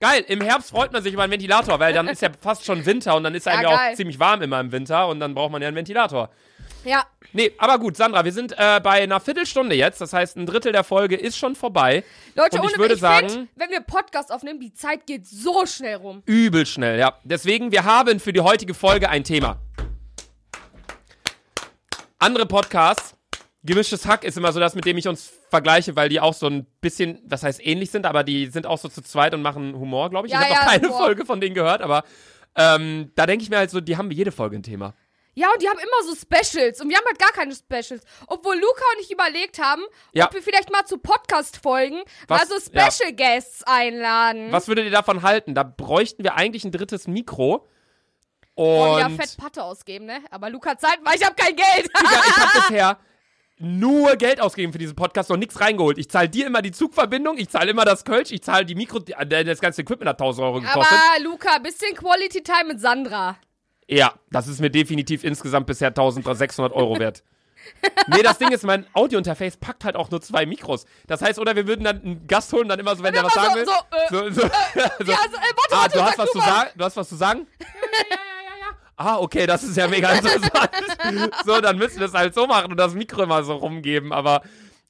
Geil, 0.00 0.24
im 0.26 0.40
Herbst 0.40 0.70
freut 0.70 0.92
man 0.92 1.00
sich 1.00 1.12
über 1.14 1.22
einen 1.22 1.30
Ventilator, 1.30 1.78
weil 1.78 1.92
dann 1.92 2.08
ist 2.08 2.22
ja 2.22 2.28
fast 2.40 2.64
schon 2.64 2.84
Winter 2.84 3.14
und 3.14 3.22
dann 3.22 3.36
ist 3.36 3.46
einem 3.46 3.62
Ja, 3.62 3.70
ja, 3.70 3.76
geil. 3.76 3.92
auch 3.92 3.96
ziemlich 3.96 4.18
warm 4.18 4.42
immer 4.42 4.58
im 4.58 4.72
Winter 4.72 5.06
und 5.06 5.20
dann 5.20 5.32
braucht 5.32 5.52
man 5.52 5.62
ja 5.62 5.68
einen 5.68 5.76
Ventilator. 5.76 6.28
Ja, 6.84 7.04
Nee, 7.32 7.52
aber 7.56 7.78
gut, 7.78 7.96
Sandra, 7.96 8.24
wir 8.24 8.32
sind 8.32 8.50
äh, 8.58 8.80
bei 8.82 9.00
einer 9.04 9.20
Viertelstunde 9.20 9.76
jetzt, 9.76 10.00
das 10.00 10.12
heißt, 10.12 10.36
ein 10.36 10.44
Drittel 10.46 10.72
der 10.72 10.82
Folge 10.82 11.14
ist 11.16 11.38
schon 11.38 11.54
vorbei. 11.54 12.02
Leute, 12.34 12.58
Und 12.58 12.64
ich 12.64 12.70
ohne 12.72 12.78
würde 12.78 12.94
ich 12.94 13.00
sagen- 13.00 13.28
find, 13.30 13.48
wenn 13.54 13.70
wir 13.70 13.80
Podcast 13.80 14.32
aufnehmen, 14.32 14.58
die 14.58 14.74
Zeit 14.74 15.06
geht 15.06 15.24
so 15.24 15.64
schnell 15.66 15.94
rum. 15.94 16.24
Übel 16.26 16.66
schnell, 16.66 16.98
ja. 16.98 17.16
Deswegen, 17.22 17.70
wir 17.70 17.84
haben 17.84 18.18
für 18.18 18.32
die 18.32 18.40
heutige 18.40 18.74
Folge 18.74 19.08
ein 19.08 19.22
Thema. 19.22 19.60
Andere 22.18 22.46
Podcasts, 22.46 23.14
gemischtes 23.64 24.06
Hack 24.06 24.24
ist 24.24 24.36
immer 24.36 24.52
so 24.52 24.60
das, 24.60 24.74
mit 24.74 24.84
dem 24.84 24.96
ich 24.98 25.06
uns 25.08 25.32
vergleiche, 25.50 25.94
weil 25.96 26.08
die 26.08 26.20
auch 26.20 26.34
so 26.34 26.46
ein 26.46 26.66
bisschen, 26.80 27.20
was 27.26 27.42
heißt 27.42 27.64
ähnlich 27.64 27.90
sind, 27.90 28.06
aber 28.06 28.24
die 28.24 28.46
sind 28.46 28.66
auch 28.66 28.78
so 28.78 28.88
zu 28.88 29.02
zweit 29.02 29.34
und 29.34 29.42
machen 29.42 29.74
Humor, 29.74 30.10
glaube 30.10 30.26
ich. 30.26 30.32
Ja, 30.32 30.40
ich 30.40 30.46
habe 30.46 30.54
ja, 30.54 30.60
noch 30.64 30.70
keine 30.72 30.88
Humor. 30.88 30.98
Folge 30.98 31.26
von 31.26 31.40
denen 31.40 31.54
gehört, 31.54 31.80
aber 31.82 32.04
ähm, 32.56 33.12
da 33.14 33.26
denke 33.26 33.42
ich 33.44 33.50
mir 33.50 33.58
halt 33.58 33.70
so, 33.70 33.80
die 33.80 33.96
haben 33.96 34.10
jede 34.10 34.32
Folge 34.32 34.56
ein 34.56 34.62
Thema. 34.62 34.94
Ja, 35.34 35.46
und 35.50 35.62
die 35.62 35.68
haben 35.68 35.78
immer 35.78 36.06
so 36.06 36.14
Specials. 36.14 36.82
Und 36.82 36.90
wir 36.90 36.96
haben 36.98 37.06
halt 37.06 37.18
gar 37.18 37.32
keine 37.32 37.54
Specials. 37.54 38.02
Obwohl 38.26 38.54
Luca 38.54 38.84
und 38.94 39.00
ich 39.02 39.10
überlegt 39.10 39.58
haben, 39.58 39.80
Ja. 40.12 40.26
ob 40.26 40.34
wir 40.34 40.42
vielleicht 40.42 40.70
mal 40.70 40.84
zu 40.84 40.98
Podcast-Folgen 40.98 42.02
mal 42.28 42.46
so 42.46 42.56
Special 42.60 43.14
Guests 43.14 43.62
einladen. 43.64 44.52
Was 44.52 44.68
würdet 44.68 44.84
ihr 44.84 44.90
davon 44.90 45.22
halten? 45.22 45.54
Da 45.54 45.62
bräuchten 45.62 46.22
wir 46.22 46.34
eigentlich 46.34 46.64
ein 46.64 46.70
drittes 46.72 47.06
Mikro. 47.08 47.66
Und 48.54 48.66
Und 48.66 48.98
ja, 48.98 49.08
fett 49.08 49.38
Patte 49.38 49.64
ausgeben, 49.64 50.04
ne? 50.04 50.18
Aber 50.30 50.50
Luca 50.50 50.76
zahlt, 50.76 50.98
weil 51.02 51.16
ich 51.16 51.24
habe 51.24 51.34
kein 51.34 51.56
Geld. 51.56 51.86
Digga, 51.86 52.22
ich 52.28 52.36
habe 52.36 52.50
bisher 52.68 52.98
nur 53.62 54.16
Geld 54.16 54.40
ausgegeben 54.40 54.72
für 54.72 54.78
diesen 54.78 54.96
Podcast, 54.96 55.30
noch 55.30 55.36
nichts 55.36 55.60
reingeholt. 55.60 55.96
Ich 55.98 56.10
zahle 56.10 56.28
dir 56.28 56.46
immer 56.46 56.62
die 56.62 56.72
Zugverbindung, 56.72 57.38
ich 57.38 57.48
zahle 57.48 57.70
immer 57.70 57.84
das 57.84 58.04
Kölsch, 58.04 58.32
ich 58.32 58.42
zahle 58.42 58.64
die 58.66 58.74
Mikro, 58.74 58.98
äh, 59.06 59.44
das 59.44 59.60
ganze 59.60 59.82
Equipment 59.82 60.08
hat 60.08 60.20
1000 60.20 60.44
Euro 60.44 60.60
gekostet. 60.60 60.92
Aber 60.92 61.22
Luca, 61.24 61.58
bisschen 61.58 61.94
Quality 61.94 62.42
Time 62.42 62.64
mit 62.68 62.80
Sandra. 62.80 63.36
ja, 63.88 64.12
das 64.30 64.48
ist 64.48 64.60
mir 64.60 64.70
definitiv 64.70 65.22
insgesamt 65.24 65.66
bisher 65.66 65.88
1600 65.88 66.72
Euro 66.72 66.98
wert. 66.98 67.22
Nee, 68.08 68.22
das 68.24 68.38
Ding 68.38 68.50
ist, 68.50 68.64
mein 68.64 68.86
Audiointerface 68.92 69.56
packt 69.56 69.84
halt 69.84 69.94
auch 69.94 70.10
nur 70.10 70.20
zwei 70.20 70.46
Mikros. 70.46 70.84
Das 71.06 71.22
heißt, 71.22 71.38
oder 71.38 71.54
wir 71.54 71.68
würden 71.68 71.84
dann 71.84 72.02
einen 72.02 72.26
Gast 72.26 72.52
holen, 72.52 72.68
dann 72.68 72.80
immer 72.80 72.96
so, 72.96 73.04
wenn 73.04 73.14
der 73.14 73.22
was 73.22 73.34
sagen 73.34 73.54
will. 73.54 73.64
so, 73.64 73.72
äh, 73.72 74.30
so, 74.30 74.30
so, 74.30 74.40
so, 74.40 74.48
Ja, 74.74 74.90
also, 74.98 75.12
äh, 75.12 75.12
warte, 75.14 75.70
ah, 75.70 75.76
warte, 75.76 75.98
du 75.98 76.04
hast 76.04 76.18
was 76.18 76.32
du 76.32 76.38
zu 76.40 76.44
sagen? 76.44 76.70
Du 76.74 76.84
hast 76.84 76.96
was 76.96 77.08
zu 77.08 77.14
sagen? 77.14 77.46
Ah, 78.96 79.18
okay, 79.18 79.46
das 79.46 79.62
ist 79.62 79.76
ja 79.76 79.88
mega 79.88 80.12
interessant. 80.12 80.70
so, 81.44 81.60
dann 81.60 81.78
müssen 81.78 81.98
wir 81.98 82.06
es 82.06 82.14
halt 82.14 82.34
so 82.34 82.46
machen 82.46 82.70
und 82.70 82.76
das 82.76 82.94
Mikro 82.94 83.22
immer 83.22 83.42
so 83.44 83.54
rumgeben, 83.54 84.12
aber. 84.12 84.42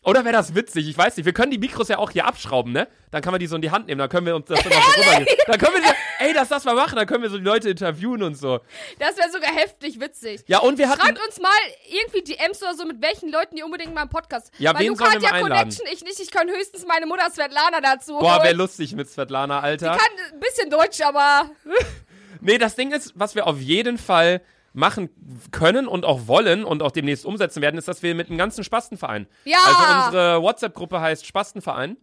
Oder 0.04 0.24
wäre 0.24 0.32
das 0.32 0.56
witzig? 0.56 0.88
Ich 0.88 0.98
weiß 0.98 1.16
nicht. 1.16 1.26
Wir 1.26 1.32
können 1.32 1.52
die 1.52 1.58
Mikros 1.58 1.86
ja 1.86 1.98
auch 1.98 2.10
hier 2.10 2.26
abschrauben, 2.26 2.72
ne? 2.72 2.88
Dann 3.12 3.22
kann 3.22 3.30
man 3.30 3.38
die 3.38 3.46
so 3.46 3.54
in 3.54 3.62
die 3.62 3.70
Hand 3.70 3.86
nehmen, 3.86 4.00
dann 4.00 4.08
können 4.08 4.26
wir 4.26 4.34
uns 4.34 4.46
das 4.46 4.60
immer 4.66 4.74
so 4.74 5.00
rübergeben. 5.00 5.26
Dann 5.46 5.58
können 5.60 5.74
wir, 5.74 5.82
die, 5.82 6.24
ey, 6.24 6.32
lass 6.34 6.48
das 6.48 6.64
mal 6.64 6.74
machen, 6.74 6.96
dann 6.96 7.06
können 7.06 7.22
wir 7.22 7.30
so 7.30 7.38
die 7.38 7.44
Leute 7.44 7.70
interviewen 7.70 8.22
und 8.22 8.34
so. 8.34 8.60
Das 8.98 9.16
wäre 9.16 9.30
sogar 9.30 9.52
heftig 9.54 10.00
witzig. 10.00 10.42
Ja, 10.48 10.58
und 10.58 10.78
wir 10.78 10.88
hatten. 10.88 11.02
Schreibt 11.02 11.24
uns 11.24 11.40
mal 11.40 11.50
irgendwie 11.88 12.22
DMs 12.22 12.60
oder 12.62 12.74
so, 12.74 12.84
mit 12.84 13.00
welchen 13.00 13.30
Leuten 13.30 13.54
die 13.54 13.62
unbedingt 13.62 13.94
mal 13.94 14.02
im 14.02 14.08
Podcast. 14.08 14.50
Ja, 14.58 14.74
Weil 14.74 14.80
wen 14.80 14.88
Luca 14.88 15.04
sollen 15.04 15.14
hat 15.16 15.22
wir 15.22 15.28
ja 15.28 15.32
mal 15.34 15.42
einladen? 15.44 15.70
Connection, 15.70 15.86
ich 15.92 16.02
nicht. 16.02 16.20
Ich 16.20 16.30
kann 16.32 16.48
höchstens 16.48 16.84
meine 16.86 17.06
Mutter 17.06 17.30
Svetlana 17.30 17.80
dazu 17.80 18.18
Boah, 18.18 18.42
wäre 18.42 18.54
lustig 18.54 18.94
mit 18.96 19.08
Svetlana, 19.08 19.60
Alter. 19.60 19.94
Ich 19.94 20.02
kann 20.02 20.32
ein 20.32 20.40
bisschen 20.40 20.70
Deutsch, 20.70 21.00
aber 21.02 21.50
Nee, 22.42 22.58
das 22.58 22.74
Ding 22.76 22.92
ist, 22.92 23.12
was 23.14 23.34
wir 23.34 23.46
auf 23.46 23.58
jeden 23.60 23.98
Fall 23.98 24.40
machen 24.74 25.10
können 25.50 25.86
und 25.86 26.04
auch 26.04 26.26
wollen 26.26 26.64
und 26.64 26.82
auch 26.82 26.90
demnächst 26.92 27.24
umsetzen 27.24 27.60
werden, 27.62 27.76
ist, 27.76 27.88
dass 27.88 28.02
wir 28.02 28.14
mit 28.14 28.28
dem 28.28 28.38
ganzen 28.38 28.64
Spastenverein. 28.64 29.26
Ja. 29.44 29.58
Also 29.64 30.06
unsere 30.06 30.42
WhatsApp-Gruppe 30.42 31.00
heißt 31.00 31.26
Spastenverein. 31.26 31.96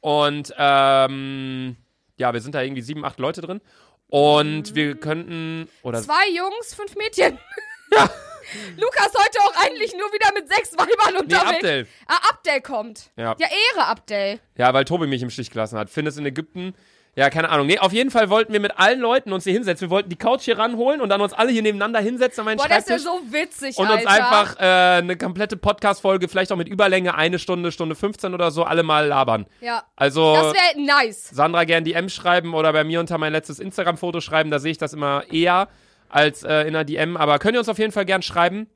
Und 0.00 0.52
ähm, 0.58 1.76
ja, 2.16 2.32
wir 2.32 2.40
sind 2.40 2.54
da 2.54 2.62
irgendwie 2.62 2.82
sieben, 2.82 3.04
acht 3.04 3.18
Leute 3.18 3.40
drin. 3.40 3.60
Und 4.08 4.74
wir 4.74 4.96
könnten. 4.96 5.68
Oder 5.82 6.00
zwei 6.02 6.28
Jungs, 6.34 6.74
fünf 6.74 6.94
Mädchen. 6.96 7.38
Ja. 7.92 8.10
Lukas 8.76 9.12
heute 9.16 9.38
auch 9.44 9.64
eigentlich 9.64 9.92
nur 9.92 10.12
wieder 10.12 10.32
mit 10.34 10.48
sechs 10.48 10.72
Weibern 10.72 11.14
Nee, 11.14 11.18
unterwegs. 11.20 11.54
Abdel. 11.54 11.86
Ah, 12.08 12.30
Abdel 12.30 12.60
kommt. 12.60 13.10
Ja. 13.16 13.36
Ja, 13.38 13.46
Ehre, 13.46 13.86
Abdel. 13.86 14.40
Ja, 14.56 14.74
weil 14.74 14.84
Tobi 14.84 15.06
mich 15.06 15.22
im 15.22 15.30
Stich 15.30 15.50
gelassen 15.50 15.78
hat. 15.78 15.88
Findest 15.90 16.18
in 16.18 16.26
Ägypten. 16.26 16.74
Ja, 17.18 17.30
keine 17.30 17.48
Ahnung. 17.48 17.66
Nee, 17.66 17.78
auf 17.78 17.94
jeden 17.94 18.10
Fall 18.10 18.28
wollten 18.28 18.52
wir 18.52 18.60
mit 18.60 18.78
allen 18.78 19.00
Leuten 19.00 19.32
uns 19.32 19.44
hier 19.44 19.54
hinsetzen. 19.54 19.88
Wir 19.88 19.90
wollten 19.90 20.10
die 20.10 20.16
Couch 20.16 20.42
hier 20.42 20.58
ranholen 20.58 21.00
und 21.00 21.08
dann 21.08 21.22
uns 21.22 21.32
alle 21.32 21.50
hier 21.50 21.62
nebeneinander 21.62 21.98
hinsetzen 21.98 22.40
an 22.42 22.44
meinen 22.44 22.58
Boah, 22.58 22.68
das 22.68 22.80
ist 22.80 22.90
ja 22.90 22.98
Schreibtisch. 22.98 23.26
so 23.28 23.32
witzig, 23.32 23.78
und 23.78 23.90
uns 23.90 24.04
Alter. 24.04 24.10
einfach 24.30 24.56
äh, 24.60 24.98
eine 24.98 25.16
komplette 25.16 25.56
Podcast-Folge, 25.56 26.28
vielleicht 26.28 26.52
auch 26.52 26.56
mit 26.56 26.68
Überlänge, 26.68 27.14
eine 27.14 27.38
Stunde, 27.38 27.72
Stunde 27.72 27.94
15 27.94 28.34
oder 28.34 28.50
so, 28.50 28.64
alle 28.64 28.82
mal 28.82 29.06
labern. 29.06 29.46
Ja. 29.62 29.84
Also 29.96 30.34
Das 30.34 30.52
wäre 30.52 30.84
nice. 30.84 31.30
Sandra 31.30 31.64
gern 31.64 31.84
DM 31.84 32.10
schreiben 32.10 32.52
oder 32.52 32.70
bei 32.74 32.84
mir 32.84 33.00
unter 33.00 33.16
mein 33.16 33.32
letztes 33.32 33.60
Instagram-Foto 33.60 34.20
schreiben, 34.20 34.50
da 34.50 34.58
sehe 34.58 34.72
ich 34.72 34.78
das 34.78 34.92
immer 34.92 35.24
eher 35.32 35.68
als 36.10 36.42
äh, 36.42 36.60
in 36.64 36.68
einer 36.76 36.84
DM. 36.84 37.16
Aber 37.16 37.38
könnt 37.38 37.54
ihr 37.54 37.60
uns 37.60 37.70
auf 37.70 37.78
jeden 37.78 37.92
Fall 37.92 38.04
gern 38.04 38.20
schreiben, 38.20 38.68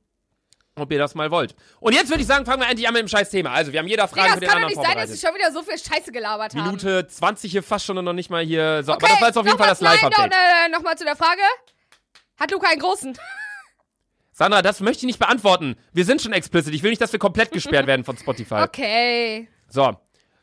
ob 0.81 0.91
ihr 0.93 0.99
das 0.99 1.15
mal 1.15 1.31
wollt. 1.31 1.55
Und 1.81 1.95
jetzt 1.95 2.09
würde 2.11 2.21
ich 2.23 2.27
sagen, 2.27 2.45
fangen 2.47 2.61
wir 2.63 2.69
endlich 2.69 2.87
an 2.89 2.95
mit 2.95 3.03
dem 3.03 3.09
scheiß 3.09 3.31
Thema. 3.31 3.51
Also, 3.53 3.73
wir 3.73 3.79
haben 3.81 3.87
jeder 3.89 4.09
Frage 4.09 4.23
Digga, 4.23 4.33
für 4.33 4.35
es 4.35 4.41
den 4.41 4.49
kann 4.49 4.61
doch 4.63 4.69
nicht 4.69 4.77
sein, 4.77 4.85
dass 4.85 4.93
vorbereitet. 4.95 5.21
schon 5.21 5.35
wieder 5.35 5.53
so 5.53 5.63
viel 5.63 5.79
Scheiße 5.79 6.11
gelabert 6.13 6.55
haben. 6.55 6.65
Minute 6.65 7.07
20 7.07 7.51
hier 7.53 7.63
fast 7.63 7.85
schon 7.87 7.97
und 7.99 8.05
noch 8.05 8.13
nicht 8.13 8.29
mal 8.31 8.43
hier. 8.45 8.83
So, 8.83 8.93
Okay, 8.93 9.05
aber 9.05 9.13
das 9.13 9.21
war 9.21 9.29
jetzt 9.29 9.39
auf 9.39 9.47
jeden 9.47 9.59
Fall 9.59 9.69
das 9.69 9.81
Live-Update. 9.81 10.31
Nein, 10.31 10.71
Nochmal 10.73 10.97
zu 10.99 11.05
der 11.05 11.17
Frage. 11.17 11.41
Hat 12.39 12.51
Luca 12.51 12.69
einen 12.69 12.81
großen? 12.81 13.17
Sandra, 14.33 14.63
das 14.63 14.81
möchte 14.81 15.01
ich 15.01 15.07
nicht 15.07 15.19
beantworten. 15.19 15.77
Wir 15.93 16.05
sind 16.07 16.23
schon 16.23 16.33
explicit. 16.33 16.73
Ich 16.75 16.83
will 16.83 16.89
nicht, 16.91 17.03
dass 17.03 17.13
wir 17.13 17.19
komplett 17.19 17.51
gesperrt 17.53 17.87
werden 17.87 18.05
von 18.05 18.17
Spotify. 18.17 18.55
Okay. 18.63 19.49
So, 19.69 19.97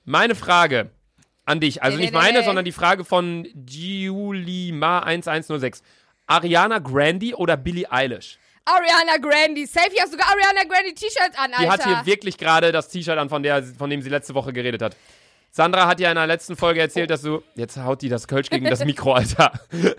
meine 0.06 0.36
Frage 0.36 0.92
an 1.46 1.60
dich. 1.60 1.82
Also 1.82 1.98
Nee, 1.98 2.04
nicht 2.04 2.14
nee, 2.14 2.20
meine, 2.20 2.40
nee. 2.40 2.46
sondern 2.46 2.64
die 2.66 2.72
Frage 2.72 3.04
von 3.06 3.48
Giulima1106. 3.56 5.82
Ariana 6.28 6.78
Grande 6.80 7.36
oder 7.36 7.58
Billie 7.58 7.92
Eilish? 7.92 8.38
Ariana 8.68 9.18
Grande. 9.18 9.66
Safe, 9.66 9.90
ich 9.94 10.00
habe 10.02 10.12
sogar 10.12 10.28
Ariana 10.30 10.64
Grande 10.64 10.94
T-Shirts 10.94 11.38
an, 11.38 11.54
Alter. 11.54 11.62
Die 11.64 11.70
hat 11.70 11.84
hier 11.86 12.06
wirklich 12.06 12.38
gerade 12.38 12.72
das 12.72 12.90
T-Shirt 12.90 13.18
an, 13.18 13.30
von, 13.30 13.42
der, 13.44 13.64
von 13.64 13.90
dem 13.90 14.02
sie 14.02 14.10
letzte 14.10 14.34
Woche 14.36 14.52
geredet 14.54 14.82
hat. 14.82 14.96
Sandra 15.52 15.88
hat 15.88 16.00
ja 16.00 16.10
in 16.10 16.16
der 16.16 16.28
letzten 16.28 16.56
Folge 16.56 16.82
erzählt, 16.82 17.10
dass 17.10 17.22
du. 17.22 17.42
Jetzt 17.56 17.78
haut 17.78 18.02
die 18.02 18.10
das 18.10 18.28
Kölsch 18.28 18.50
gegen 18.50 18.70
das 18.70 18.84
Mikro, 18.86 19.14
Alter. 19.14 19.52
ähm, 19.72 19.90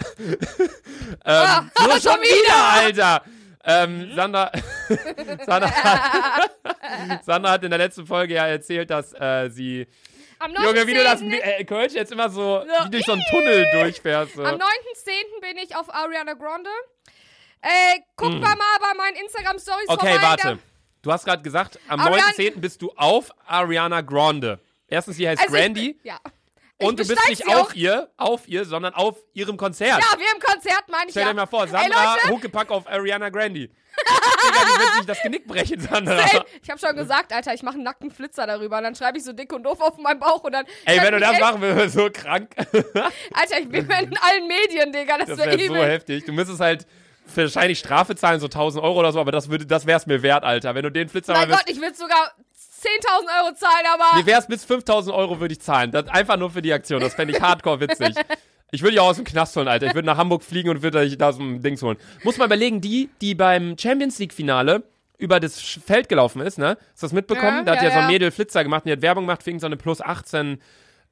Ah, 1.24 1.64
so 1.76 1.90
schon 1.90 2.00
schon 2.00 2.20
wieder, 2.20 2.90
wieder. 2.92 3.07
Alter. 3.07 3.22
Ähm, 3.64 4.12
Sandra, 4.14 4.50
Sandra, 5.46 5.70
hat, 5.70 7.24
Sandra 7.24 7.50
hat 7.50 7.64
in 7.64 7.70
der 7.70 7.78
letzten 7.78 8.07
Folge 8.07 8.35
ja 8.35 8.46
erzählt, 8.46 8.90
dass 8.90 9.12
äh, 9.14 9.48
sie. 9.50 9.87
Am 10.38 10.52
Junge, 10.54 10.87
wie 10.87 10.94
du 10.94 11.02
das 11.02 11.20
9.10. 11.20 11.40
äh, 11.40 11.64
Kölsch 11.64 11.92
jetzt 11.94 12.12
immer 12.12 12.31
so 12.31 12.61
So. 12.61 12.85
wie 12.87 12.90
durch 12.90 13.04
so 13.04 13.12
einen 13.12 13.24
Tunnel 13.31 13.66
durchfährst. 13.72 14.35
So. 14.37 14.44
Am 14.44 14.54
9.10. 14.54 14.61
bin 15.40 15.57
ich 15.59 15.74
auf 15.74 15.92
Ariana 15.92 16.35
Grande. 16.35 16.70
Äh, 17.62 17.99
guckt 18.16 18.35
mal 18.40 18.55
mal 18.57 18.79
bei 18.81 18.94
meinen 18.97 19.16
Instagram-Stories 19.16 19.88
Mm. 19.88 19.92
Okay, 19.92 20.09
vorbei. 20.12 20.23
warte. 20.27 20.59
Du 21.03 21.12
hast 21.12 21.25
gerade 21.25 21.42
gesagt, 21.42 21.79
am 21.88 22.01
Ariana- 22.01 22.33
9.10. 22.37 22.61
bist 22.61 22.83
du 22.83 22.92
auf 22.97 23.31
Ariana 23.47 24.01
Grande. 24.01 24.59
Erstens, 24.88 25.16
sie 25.16 25.29
heißt 25.29 25.40
Also 25.42 25.55
ich 25.55 25.61
Grandy. 25.62 25.92
bin- 25.94 26.01
Ja. 26.05 26.18
und 26.79 26.99
du 26.99 27.07
bist 27.07 27.29
nicht 27.29 27.47
auf 27.49 27.75
ihr, 27.77 28.09
auf 28.16 28.49
ihr, 28.49 28.64
sondern 28.64 28.94
auf 28.94 29.16
ihrem 29.33 29.57
Konzert. 29.57 30.01
Ja, 30.03 30.18
wir 30.18 30.27
im 30.35 30.40
Konzert, 30.40 30.85
meine 30.88 31.07
ich 31.07 31.11
Stell 31.11 31.23
ja. 31.25 31.29
dir 31.31 31.35
mal 31.35 31.47
vor, 31.47 31.64
Ey, 31.64 31.68
Sandra 31.71 32.14
Leute, 32.14 32.29
Huckepack 32.31 32.71
auf 32.71 32.87
Ariana 32.88 33.29
Grande. 33.29 33.68
Digga, 33.68 34.61
die 34.64 34.81
wird 34.81 34.92
sich 34.94 35.07
das 35.07 35.23
Genick 35.23 35.47
brechen, 35.47 35.81
Sandra. 35.81 36.21
ey, 36.21 36.40
ich 36.62 36.71
habe 36.71 36.79
schon 36.79 36.94
gesagt, 36.97 37.33
Alter, 37.33 37.53
ich 37.53 37.62
mache 37.62 37.75
einen 37.75 37.83
nackten 37.83 38.11
Flitzer 38.12 38.47
darüber. 38.47 38.79
Und 38.79 38.85
dann 38.85 38.94
schreibe 38.94 39.18
ich 39.18 39.25
so 39.25 39.33
dick 39.33 39.53
und 39.53 39.64
doof 39.64 39.81
auf 39.81 39.99
meinen 39.99 40.21
Bauch 40.21 40.42
und 40.44 40.53
dann. 40.53 40.64
Ey, 40.85 41.01
wenn 41.03 41.12
du 41.14 41.21
das 41.21 41.33
Ey, 41.35 41.40
machen 41.40 41.61
würdest, 41.61 41.94
so 41.94 42.09
krank. 42.12 42.55
Alter, 42.57 43.59
ich 43.61 43.68
bin 43.68 43.85
in 43.90 44.16
allen 44.18 44.47
Medien, 44.47 44.92
Digga. 44.92 45.18
Das, 45.18 45.29
Das 45.31 45.38
wäre 45.38 45.55
übel. 45.57 45.66
so 45.68 45.75
heftig. 45.85 46.25
Du 46.25 46.33
müsstest 46.33 46.61
halt 46.61 46.87
wahrscheinlich 47.36 47.78
Strafe 47.78 48.16
zahlen, 48.16 48.40
so 48.40 48.46
1000 48.46 48.82
Euro 48.82 48.98
oder 48.98 49.12
so, 49.12 49.20
aber 49.20 49.32
das, 49.32 49.48
würde, 49.48 49.66
das 49.66 49.86
wär's 49.86 50.06
mir 50.06 50.22
wert, 50.22 50.44
Alter. 50.44 50.74
Wenn 50.74 50.82
du 50.82 50.90
den 50.90 51.08
Flitzer 51.08 51.32
mein 51.32 51.48
Gott, 51.48 51.64
ich 51.66 51.80
würde 51.80 51.94
sogar 51.94 52.32
10.000 52.82 53.44
Euro 53.44 53.54
zahlen, 53.54 53.86
aber. 53.92 54.18
Mir 54.18 54.26
wär's 54.26 54.46
bis 54.46 54.64
5000 54.64 55.14
Euro 55.14 55.40
würde 55.40 55.52
ich 55.52 55.60
zahlen. 55.60 55.90
Das 55.90 56.08
einfach 56.08 56.36
nur 56.36 56.50
für 56.50 56.62
die 56.62 56.72
Aktion. 56.72 57.00
Das 57.00 57.14
fände 57.14 57.34
ich 57.34 57.42
hardcore 57.42 57.80
witzig. 57.80 58.14
Ich 58.70 58.82
würde 58.82 58.92
dich 58.92 59.00
auch 59.00 59.08
aus 59.08 59.16
dem 59.16 59.24
Knast 59.24 59.56
holen, 59.56 59.66
Alter. 59.66 59.86
Ich 59.86 59.94
würde 59.94 60.04
nach 60.04 60.18
Hamburg 60.18 60.42
fliegen 60.42 60.68
und 60.68 60.82
würde 60.82 61.16
da 61.16 61.28
aus 61.30 61.38
dem 61.38 61.62
Dings 61.62 61.80
holen. 61.80 61.96
Muss 62.22 62.36
mal 62.36 62.44
überlegen, 62.44 62.82
die, 62.82 63.08
die 63.22 63.34
beim 63.34 63.78
Champions 63.78 64.18
League 64.18 64.34
Finale 64.34 64.82
über 65.16 65.40
das 65.40 65.58
Feld 65.58 66.08
gelaufen 66.08 66.42
ist, 66.42 66.58
ne? 66.58 66.76
Hast 66.92 67.02
du 67.02 67.06
das 67.06 67.12
mitbekommen? 67.12 67.58
Ja, 67.58 67.62
da 67.62 67.72
hat 67.72 67.78
ja, 67.78 67.88
ja, 67.88 67.94
so 67.94 67.98
ein 68.00 68.04
ja. 68.04 68.10
Mädel 68.10 68.30
Flitzer 68.30 68.62
gemacht 68.62 68.84
und 68.84 68.88
die 68.88 68.92
hat 68.92 69.00
Werbung 69.00 69.24
gemacht 69.24 69.42
für 69.42 69.50
irgendeine 69.50 69.78
plus 69.78 70.02
18 70.02 70.60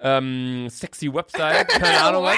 ähm, 0.01 0.69
sexy 0.69 1.13
Website. 1.13 1.69
Keine 1.69 2.01
Ahnung 2.03 2.25
was. 2.25 2.37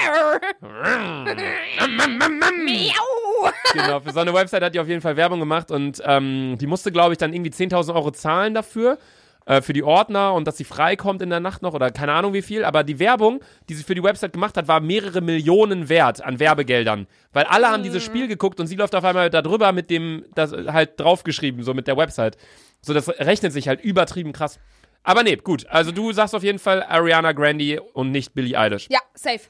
Genau, 3.73 3.99
für 3.99 4.11
so 4.11 4.19
eine 4.19 4.33
Website 4.33 4.63
hat 4.63 4.73
die 4.73 4.79
auf 4.79 4.87
jeden 4.87 5.01
Fall 5.01 5.15
Werbung 5.17 5.39
gemacht 5.39 5.71
und 5.71 6.01
ähm, 6.05 6.57
die 6.59 6.67
musste, 6.67 6.91
glaube 6.91 7.13
ich, 7.13 7.17
dann 7.17 7.33
irgendwie 7.33 7.51
10.000 7.51 7.93
Euro 7.93 8.11
zahlen 8.11 8.53
dafür, 8.53 8.97
äh, 9.45 9.61
für 9.61 9.73
die 9.73 9.83
Ordner 9.83 10.33
und 10.33 10.47
dass 10.47 10.57
sie 10.57 10.63
freikommt 10.63 11.21
in 11.21 11.29
der 11.29 11.39
Nacht 11.39 11.61
noch 11.61 11.73
oder 11.73 11.91
keine 11.91 12.13
Ahnung 12.13 12.33
wie 12.33 12.41
viel. 12.41 12.63
Aber 12.63 12.83
die 12.83 12.99
Werbung, 12.99 13.41
die 13.67 13.73
sie 13.73 13.83
für 13.83 13.95
die 13.95 14.03
Website 14.03 14.33
gemacht 14.33 14.57
hat, 14.57 14.67
war 14.67 14.79
mehrere 14.79 15.21
Millionen 15.21 15.89
wert 15.89 16.23
an 16.23 16.39
Werbegeldern. 16.39 17.07
Weil 17.33 17.45
alle 17.45 17.67
haben 17.67 17.83
dieses 17.83 18.03
Spiel 18.03 18.27
geguckt 18.27 18.59
und 18.59 18.67
sie 18.67 18.75
läuft 18.75 18.95
auf 18.95 19.03
einmal 19.03 19.29
da 19.29 19.41
drüber 19.41 19.71
mit 19.71 19.89
dem, 19.89 20.25
das 20.35 20.51
halt 20.51 20.99
draufgeschrieben, 20.99 21.63
so 21.63 21.73
mit 21.73 21.87
der 21.87 21.97
Website. 21.97 22.37
So, 22.81 22.93
das 22.93 23.09
rechnet 23.09 23.51
sich 23.51 23.67
halt 23.67 23.81
übertrieben 23.81 24.31
krass. 24.31 24.59
Aber 25.03 25.23
nee, 25.23 25.37
gut. 25.37 25.65
Also 25.67 25.91
du 25.91 26.11
sagst 26.11 26.35
auf 26.35 26.43
jeden 26.43 26.59
Fall 26.59 26.83
Ariana 26.83 27.31
Grande 27.31 27.81
und 27.81 28.11
nicht 28.11 28.33
Billie 28.33 28.57
Eilish. 28.57 28.87
Ja, 28.89 28.99
safe. 29.13 29.41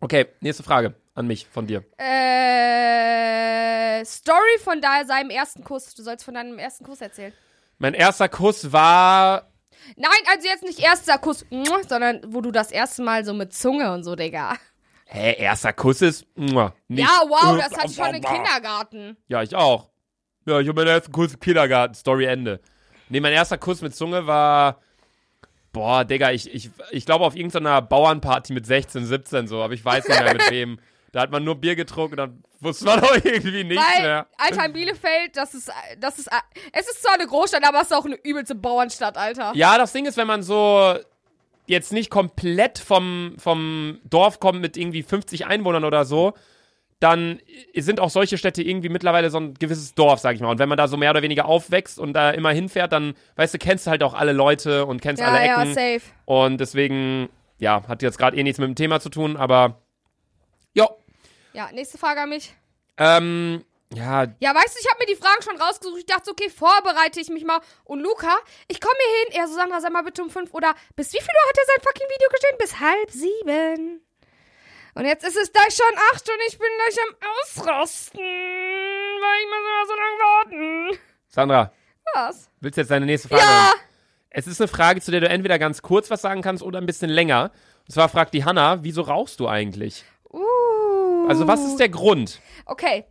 Okay, 0.00 0.26
nächste 0.40 0.62
Frage 0.62 0.94
an 1.14 1.26
mich 1.26 1.46
von 1.46 1.66
dir. 1.66 1.84
Äh, 1.96 4.04
Story 4.04 4.58
von 4.62 4.80
da, 4.80 5.04
seinem 5.06 5.30
ersten 5.30 5.64
Kuss. 5.64 5.94
Du 5.94 6.02
sollst 6.02 6.24
von 6.24 6.34
deinem 6.34 6.58
ersten 6.58 6.84
Kuss 6.84 7.00
erzählen. 7.00 7.32
Mein 7.78 7.94
erster 7.94 8.28
Kuss 8.28 8.72
war 8.72 9.50
Nein, 9.96 10.10
also 10.30 10.48
jetzt 10.48 10.62
nicht 10.62 10.80
erster 10.80 11.18
Kuss, 11.18 11.44
sondern 11.88 12.20
wo 12.26 12.40
du 12.40 12.50
das 12.50 12.72
erste 12.72 13.02
Mal 13.02 13.24
so 13.24 13.34
mit 13.34 13.52
Zunge 13.52 13.92
und 13.92 14.04
so, 14.04 14.16
Digga. 14.16 14.56
Hä, 15.06 15.34
erster 15.38 15.72
Kuss 15.72 16.02
ist. 16.02 16.26
Nicht, 16.36 16.54
Ja, 16.88 17.22
wow, 17.28 17.58
das 17.58 17.76
hatte 17.76 17.90
ich 17.90 17.96
schon 17.96 18.14
im 18.14 18.22
Kindergarten. 18.22 19.16
Ja, 19.28 19.42
ich 19.42 19.54
auch. 19.54 19.90
Ja, 20.46 20.60
ich 20.60 20.68
habe 20.68 20.80
meinen 20.80 20.94
ersten 20.94 21.12
Kuss 21.12 21.34
im 21.34 21.40
Kindergarten. 21.40 21.94
Story 21.94 22.24
Ende. 22.24 22.60
Nee, 23.14 23.20
mein 23.20 23.32
erster 23.32 23.58
Kuss 23.58 23.80
mit 23.80 23.94
Zunge 23.94 24.26
war. 24.26 24.80
Boah, 25.72 26.04
Digga, 26.04 26.32
ich, 26.32 26.52
ich, 26.52 26.70
ich 26.90 27.06
glaube 27.06 27.24
auf 27.24 27.36
irgendeiner 27.36 27.80
Bauernparty 27.80 28.52
mit 28.52 28.66
16, 28.66 29.06
17 29.06 29.46
so, 29.46 29.62
aber 29.62 29.72
ich 29.72 29.84
weiß 29.84 30.08
nicht 30.08 30.20
mehr 30.20 30.32
mit 30.32 30.50
wem. 30.50 30.80
Da 31.12 31.20
hat 31.20 31.30
man 31.30 31.44
nur 31.44 31.54
Bier 31.54 31.76
getrunken 31.76 32.14
und 32.14 32.16
dann 32.16 32.44
wusste 32.58 32.86
man 32.86 32.98
auch 33.04 33.14
irgendwie 33.14 33.62
nichts 33.62 33.84
Weil, 33.84 34.02
mehr. 34.02 34.26
Alter, 34.36 34.66
in 34.66 34.72
Bielefeld, 34.72 35.36
das 35.36 35.54
ist, 35.54 35.70
das 36.00 36.18
ist, 36.18 36.28
es 36.72 36.88
ist 36.88 37.02
zwar 37.02 37.14
eine 37.14 37.28
Großstadt, 37.28 37.64
aber 37.64 37.82
es 37.82 37.84
ist 37.84 37.92
auch 37.92 38.04
eine 38.04 38.18
übelste 38.24 38.56
Bauernstadt, 38.56 39.16
Alter. 39.16 39.52
Ja, 39.54 39.78
das 39.78 39.92
Ding 39.92 40.06
ist, 40.06 40.16
wenn 40.16 40.26
man 40.26 40.42
so 40.42 40.96
jetzt 41.66 41.92
nicht 41.92 42.10
komplett 42.10 42.80
vom, 42.80 43.36
vom 43.38 44.00
Dorf 44.02 44.40
kommt 44.40 44.60
mit 44.60 44.76
irgendwie 44.76 45.04
50 45.04 45.46
Einwohnern 45.46 45.84
oder 45.84 46.04
so, 46.04 46.34
dann 47.04 47.40
sind 47.76 48.00
auch 48.00 48.10
solche 48.10 48.36
Städte 48.38 48.62
irgendwie 48.62 48.88
mittlerweile 48.88 49.30
so 49.30 49.38
ein 49.38 49.54
gewisses 49.54 49.94
Dorf, 49.94 50.18
sag 50.20 50.34
ich 50.34 50.40
mal. 50.40 50.48
Und 50.50 50.58
wenn 50.58 50.68
man 50.68 50.78
da 50.78 50.88
so 50.88 50.96
mehr 50.96 51.10
oder 51.10 51.22
weniger 51.22 51.44
aufwächst 51.44 51.98
und 52.00 52.14
da 52.14 52.30
immer 52.30 52.50
hinfährt, 52.50 52.92
dann, 52.92 53.14
weißt 53.36 53.54
du, 53.54 53.58
kennst 53.58 53.86
du 53.86 53.90
halt 53.90 54.02
auch 54.02 54.14
alle 54.14 54.32
Leute 54.32 54.86
und 54.86 55.00
kennst 55.02 55.20
Ja, 55.20 55.28
alle 55.28 55.46
ja, 55.46 55.62
Ecken. 55.62 55.74
safe. 55.74 56.00
und 56.24 56.58
deswegen, 56.58 57.28
ja, 57.58 57.82
hat 57.86 58.02
jetzt 58.02 58.18
gerade 58.18 58.36
eh 58.36 58.42
nichts 58.42 58.58
mit 58.58 58.66
dem 58.68 58.74
Thema 58.74 58.98
zu 59.00 59.10
tun, 59.10 59.36
aber 59.36 59.82
ja, 60.72 60.88
Ja, 61.52 61.70
nächste 61.72 61.98
Frage 61.98 62.22
an 62.22 62.30
mich. 62.30 62.54
ähm, 62.98 63.62
ja, 63.94 64.22
Ja, 64.40 64.54
weißt 64.54 64.74
du, 64.74 64.80
ich 64.80 64.88
habe 64.90 64.98
mir 65.00 65.06
die 65.14 65.14
Fragen 65.22 65.42
schon 65.42 65.56
rausgesucht. 65.60 65.98
Ich 66.00 66.06
dachte, 66.06 66.30
okay, 66.30 66.48
vorbereite 66.50 67.20
ich 67.20 67.28
mich 67.28 67.44
mal. 67.44 67.60
Und 67.84 68.00
Luca, 68.00 68.34
ich 68.66 68.80
komme 68.80 68.94
hier 68.98 69.32
hin. 69.32 69.40
Er 69.42 69.46
so, 69.48 69.54
Sandra, 69.54 69.80
sag 69.80 69.92
mal 69.92 70.02
bitte 70.02 70.20
um 70.22 70.30
fünf 70.30 70.52
oder 70.52 70.74
bis 70.96 71.12
wie 71.12 71.18
viel 71.18 71.28
Uhr 71.28 71.48
hat 71.48 71.58
er 71.58 71.64
sein 71.66 71.82
fucking 71.84 72.08
Video 72.08 72.28
gestellt? 72.30 72.58
Bis 72.58 72.80
halb 72.80 73.10
sieben. 73.10 74.00
Und 74.94 75.04
jetzt 75.06 75.24
ist 75.24 75.36
es 75.36 75.52
gleich 75.52 75.74
schon 75.74 75.98
acht 76.12 76.28
und 76.28 76.38
ich 76.46 76.58
bin 76.58 76.68
gleich 76.76 76.98
am 77.08 77.28
Ausrasten. 77.40 78.20
Weil 78.20 79.40
ich 79.40 79.46
muss 79.48 79.58
immer 79.58 79.86
so 79.86 79.94
lange 79.94 80.18
warten. 80.22 80.98
Sandra, 81.28 81.72
Was? 82.14 82.48
willst 82.60 82.76
du 82.76 82.82
jetzt 82.82 82.90
deine 82.90 83.06
nächste 83.06 83.28
Frage? 83.28 83.42
Ja. 83.42 83.66
hören? 83.68 83.80
Es 84.30 84.46
ist 84.46 84.60
eine 84.60 84.68
Frage, 84.68 85.00
zu 85.00 85.10
der 85.10 85.20
du 85.20 85.28
entweder 85.28 85.58
ganz 85.58 85.82
kurz 85.82 86.10
was 86.10 86.22
sagen 86.22 86.42
kannst 86.42 86.62
oder 86.62 86.78
ein 86.78 86.86
bisschen 86.86 87.10
länger. 87.10 87.50
Und 87.86 87.92
zwar 87.92 88.08
fragt 88.08 88.34
die 88.34 88.44
Hanna, 88.44 88.82
wieso 88.82 89.02
rauchst 89.02 89.40
du 89.40 89.48
eigentlich? 89.48 90.04
Uh. 90.32 91.28
Also, 91.28 91.46
was 91.46 91.64
ist 91.64 91.76
der 91.76 91.88
Grund? 91.88 92.40
Okay. 92.66 93.04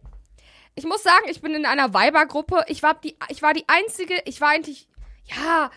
Ich 0.76 0.86
muss 0.86 1.04
sagen, 1.04 1.26
ich 1.30 1.41
bin 1.41 1.54
in 1.54 1.65
einer 1.65 1.93
Weibergruppe. 1.93 2.65
Ich 2.67 2.82
war 2.82 2.96
die, 2.96 3.17
ich 3.30 3.41
war 3.41 3.54
die 3.54 3.65
einzige, 3.67 4.15
ich 4.26 4.41
war 4.41 4.50
eigentlich, 4.50 4.88
ja. 5.26 5.69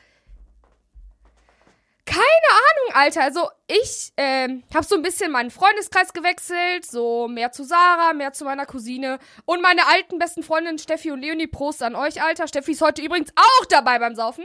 Keine 2.06 2.22
Ahnung, 2.22 2.94
Alter. 2.94 3.22
Also, 3.22 3.50
ich 3.66 4.12
ähm, 4.16 4.62
habe 4.72 4.86
so 4.86 4.94
ein 4.94 5.02
bisschen 5.02 5.32
meinen 5.32 5.50
Freundeskreis 5.50 6.12
gewechselt. 6.12 6.86
So 6.86 7.28
mehr 7.28 7.50
zu 7.52 7.64
Sarah, 7.64 8.12
mehr 8.12 8.32
zu 8.32 8.44
meiner 8.44 8.64
Cousine. 8.64 9.18
Und 9.44 9.60
meine 9.60 9.86
alten 9.88 10.18
besten 10.18 10.42
Freundinnen 10.42 10.78
Steffi 10.78 11.10
und 11.10 11.20
Leonie. 11.20 11.48
Prost 11.48 11.82
an 11.82 11.96
euch, 11.96 12.22
Alter. 12.22 12.46
Steffi 12.48 12.72
ist 12.72 12.80
heute 12.82 13.02
übrigens 13.02 13.30
auch 13.36 13.64
dabei 13.66 13.98
beim 13.98 14.14
Saufen. 14.14 14.44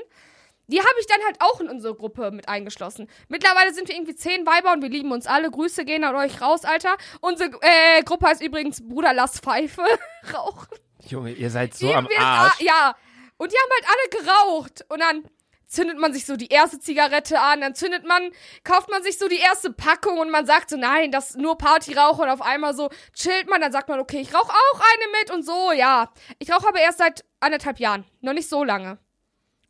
Die 0.67 0.79
habe 0.79 0.95
ich 0.99 1.05
dann 1.07 1.19
halt 1.25 1.35
auch 1.39 1.59
in 1.59 1.67
unsere 1.69 1.93
Gruppe 1.95 2.31
mit 2.31 2.47
eingeschlossen. 2.47 3.09
Mittlerweile 3.27 3.73
sind 3.73 3.89
wir 3.89 3.95
irgendwie 3.95 4.15
zehn 4.15 4.45
Weiber 4.47 4.71
und 4.71 4.81
wir 4.81 4.89
lieben 4.89 5.11
uns 5.11 5.27
alle. 5.27 5.51
Grüße 5.51 5.83
gehen 5.85 6.03
an 6.03 6.15
euch 6.15 6.41
raus, 6.41 6.63
Alter. 6.65 6.95
Unsere 7.19 7.51
äh, 7.61 8.01
Gruppe 8.03 8.27
heißt 8.27 8.41
übrigens 8.41 8.81
Bruder 8.87 9.13
Lass 9.13 9.39
Pfeife 9.39 9.83
rauchen. 10.33 10.67
Junge, 11.07 11.31
ihr 11.33 11.49
seid 11.49 11.73
so 11.73 11.87
Die 11.87 11.93
am 11.93 12.07
Arsch. 12.17 12.61
ja. 12.61 12.95
Und 13.37 13.51
die 13.51 13.57
haben 13.57 13.71
halt 13.71 13.85
alle 13.89 14.23
geraucht. 14.23 14.85
Und 14.87 14.99
dann 15.01 15.25
zündet 15.71 15.97
man 15.97 16.13
sich 16.13 16.25
so 16.25 16.35
die 16.35 16.49
erste 16.49 16.79
Zigarette 16.79 17.39
an, 17.39 17.61
dann 17.61 17.73
zündet 17.73 18.05
man, 18.05 18.31
kauft 18.63 18.89
man 18.89 19.01
sich 19.03 19.17
so 19.17 19.29
die 19.29 19.39
erste 19.39 19.71
Packung 19.71 20.19
und 20.19 20.29
man 20.29 20.45
sagt 20.45 20.69
so, 20.69 20.75
nein, 20.75 21.11
das 21.11 21.31
ist 21.31 21.39
nur 21.39 21.57
Partyrauch 21.57 22.19
und 22.19 22.27
auf 22.27 22.41
einmal 22.41 22.75
so 22.75 22.89
chillt 23.13 23.49
man, 23.49 23.61
dann 23.61 23.71
sagt 23.71 23.87
man, 23.87 23.99
okay, 23.99 24.19
ich 24.19 24.33
rauche 24.33 24.51
auch 24.51 24.79
eine 24.79 25.19
mit 25.19 25.31
und 25.31 25.43
so, 25.45 25.71
ja. 25.71 26.11
Ich 26.39 26.51
rauche 26.51 26.67
aber 26.67 26.79
erst 26.79 26.97
seit 26.97 27.23
anderthalb 27.39 27.79
Jahren, 27.79 28.03
noch 28.19 28.33
nicht 28.33 28.49
so 28.49 28.65
lange. 28.65 28.99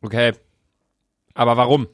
Okay. 0.02 0.32
Aber 1.34 1.56
warum? 1.56 1.86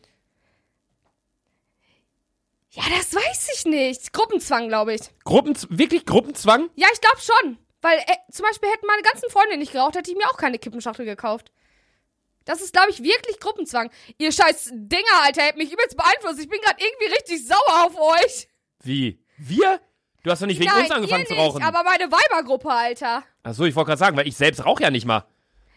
Ja, 2.71 2.85
das 2.97 3.15
weiß 3.15 3.51
ich 3.55 3.65
nicht. 3.67 4.13
Gruppenzwang, 4.13 4.69
glaube 4.69 4.95
ich. 4.95 5.03
Gruppen, 5.25 5.55
wirklich 5.69 6.07
Gruppenzwang? 6.07 6.71
Ja, 6.77 6.87
ich 6.93 7.01
glaube 7.01 7.21
schon. 7.21 7.59
Weil 7.83 7.99
äh, 7.99 8.33
zum 8.33 8.47
Beispiel 8.47 8.71
hätten 8.71 8.87
meine 8.87 9.03
ganzen 9.03 9.31
Freunde 9.31 9.59
nicht 9.59 9.73
geraucht, 9.73 9.97
hätte 9.97 10.11
ich 10.11 10.17
mir 10.17 10.29
auch 10.31 10.39
keine 10.39 10.59
Kippenschachtel 10.59 11.05
gekauft. 11.05 11.53
Das 12.49 12.63
ist, 12.63 12.73
glaube 12.73 12.91
ich, 12.91 13.03
wirklich 13.03 13.39
Gruppenzwang. 13.41 13.91
Ihr 14.17 14.33
scheiß 14.33 14.71
Dinger, 14.73 15.05
Alter, 15.23 15.43
hättet 15.43 15.59
mich 15.59 15.71
übelst 15.71 15.97
beeinflusst. 15.99 16.41
Ich 16.41 16.49
bin 16.49 16.59
gerade 16.63 16.79
irgendwie 16.83 17.13
richtig 17.15 17.47
sauer 17.47 17.85
auf 17.87 17.95
euch. 18.01 18.49
Wie? 18.83 19.23
Wir? 19.37 19.81
Du 20.23 20.31
hast 20.31 20.41
doch 20.41 20.47
nicht 20.47 20.59
wegen 20.59 20.71
Nein, 20.71 20.85
uns 20.85 20.91
angefangen 20.91 21.23
ihr 21.25 21.27
zu 21.29 21.35
nicht, 21.35 21.43
rauchen. 21.43 21.63
aber 21.63 21.83
meine 21.85 22.11
Weibergruppe, 22.11 22.71
Alter. 22.71 23.23
Achso, 23.43 23.65
ich 23.65 23.77
wollte 23.77 23.89
gerade 23.89 23.99
sagen, 23.99 24.17
weil 24.17 24.27
ich 24.27 24.37
selbst 24.37 24.65
rauche 24.65 24.83
ja 24.83 24.91
nicht 24.91 25.05
mal. 25.05 25.27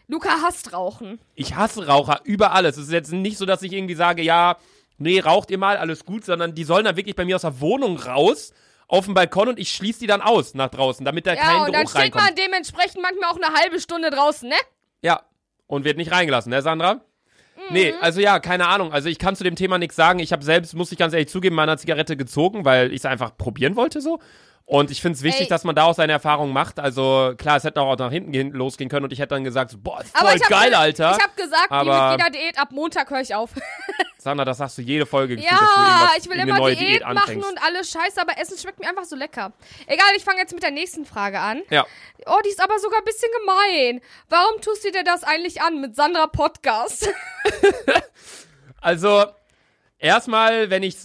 Luca 0.08 0.30
hasst 0.42 0.72
Rauchen. 0.72 1.20
Ich 1.34 1.54
hasse 1.56 1.86
Raucher 1.86 2.20
über 2.24 2.52
alles. 2.52 2.78
Es 2.78 2.86
ist 2.86 2.92
jetzt 2.92 3.12
nicht 3.12 3.36
so, 3.36 3.44
dass 3.44 3.62
ich 3.62 3.72
irgendwie 3.72 3.94
sage, 3.94 4.22
ja, 4.22 4.56
nee, 4.96 5.20
raucht 5.20 5.50
ihr 5.50 5.58
mal, 5.58 5.76
alles 5.76 6.06
gut, 6.06 6.24
sondern 6.24 6.54
die 6.54 6.64
sollen 6.64 6.86
dann 6.86 6.96
wirklich 6.96 7.16
bei 7.16 7.24
mir 7.26 7.36
aus 7.36 7.42
der 7.42 7.60
Wohnung 7.60 7.98
raus, 7.98 8.52
auf 8.88 9.04
den 9.04 9.14
Balkon 9.14 9.48
und 9.48 9.58
ich 9.58 9.70
schließe 9.74 10.00
die 10.00 10.06
dann 10.06 10.22
aus 10.22 10.54
nach 10.54 10.70
draußen, 10.70 11.04
damit 11.04 11.26
da 11.26 11.34
Ja, 11.34 11.40
kein 11.42 11.56
und 11.60 11.66
dann 11.66 11.72
Geruch 11.84 11.90
steht 11.90 12.02
reinkommt. 12.02 12.24
man 12.24 12.34
dementsprechend 12.34 13.02
manchmal 13.02 13.30
auch 13.30 13.36
eine 13.40 13.54
halbe 13.58 13.78
Stunde 13.78 14.08
draußen, 14.10 14.48
ne? 14.48 14.56
Ja. 15.02 15.22
Und 15.72 15.86
wird 15.86 15.96
nicht 15.96 16.12
reingelassen, 16.12 16.50
ne, 16.50 16.60
Sandra? 16.60 17.00
Nee, 17.70 17.94
also 18.02 18.20
ja, 18.20 18.40
keine 18.40 18.68
Ahnung. 18.68 18.92
Also 18.92 19.08
ich 19.08 19.18
kann 19.18 19.36
zu 19.36 19.42
dem 19.42 19.56
Thema 19.56 19.78
nichts 19.78 19.96
sagen. 19.96 20.18
Ich 20.18 20.30
habe 20.30 20.44
selbst, 20.44 20.74
muss 20.74 20.92
ich 20.92 20.98
ganz 20.98 21.14
ehrlich 21.14 21.30
zugeben, 21.30 21.56
meiner 21.56 21.78
Zigarette 21.78 22.14
gezogen, 22.14 22.66
weil 22.66 22.88
ich 22.88 22.98
es 22.98 23.06
einfach 23.06 23.38
probieren 23.38 23.74
wollte 23.74 24.02
so. 24.02 24.18
Und 24.64 24.90
ich 24.90 25.02
finde 25.02 25.16
es 25.16 25.22
wichtig, 25.22 25.42
Ey. 25.42 25.48
dass 25.48 25.64
man 25.64 25.74
da 25.74 25.84
auch 25.84 25.94
seine 25.94 26.12
Erfahrungen 26.12 26.52
macht. 26.52 26.78
Also 26.78 27.34
klar, 27.36 27.56
es 27.58 27.64
hätte 27.64 27.80
auch 27.82 27.96
nach 27.98 28.10
hinten 28.10 28.32
gehen, 28.32 28.52
losgehen 28.52 28.88
können 28.88 29.04
und 29.04 29.12
ich 29.12 29.18
hätte 29.18 29.34
dann 29.34 29.44
gesagt, 29.44 29.74
boah, 29.82 30.00
ist 30.00 30.14
Aber 30.16 30.30
voll 30.30 30.38
geil, 30.48 30.68
ge- 30.70 30.74
Alter. 30.78 31.16
Ich 31.18 31.22
habe 31.22 31.34
gesagt, 31.36 31.70
wie 31.70 31.74
Aber- 31.74 32.12
mit 32.12 32.20
jeder 32.20 32.30
Diät, 32.30 32.58
ab 32.58 32.68
Montag 32.70 33.10
höre 33.10 33.20
ich 33.20 33.34
auf. 33.34 33.50
Sandra, 34.18 34.44
das 34.44 34.58
sagst 34.58 34.78
du 34.78 34.82
jede 34.82 35.04
Folge. 35.04 35.34
gefühlt, 35.34 35.52
dass 35.52 35.58
du 35.60 35.64
Ja, 35.80 36.10
ich 36.16 36.30
will 36.30 36.38
immer 36.38 36.56
neue 36.56 36.76
Diät, 36.76 37.02
machen 37.02 37.42
und 37.42 37.60
alles 37.66 37.90
scheiße, 37.90 38.20
aber 38.20 38.38
Essen 38.38 38.56
schmeckt 38.56 38.78
mir 38.78 38.88
einfach 38.88 39.04
so 39.04 39.16
lecker. 39.16 39.52
Egal, 39.88 40.06
ich 40.16 40.22
fange 40.24 40.38
jetzt 40.38 40.54
mit 40.54 40.62
der 40.62 40.70
nächsten 40.70 41.04
Frage 41.04 41.40
an. 41.40 41.60
Ja. 41.70 41.84
Oh, 42.26 42.38
die 42.44 42.48
ist 42.50 42.62
aber 42.62 42.78
sogar 42.78 43.00
ein 43.00 43.04
bisschen 43.04 43.28
gemein. 43.40 44.00
Warum 44.28 44.60
tust 44.60 44.84
du 44.84 44.92
dir 44.92 45.02
das 45.02 45.24
eigentlich 45.24 45.60
an 45.60 45.80
mit 45.80 45.96
Sandra 45.96 46.28
Podcast? 46.28 47.08
Also, 48.80 49.24
erstmal, 49.98 50.70
wenn 50.70 50.82
ich 50.82 50.96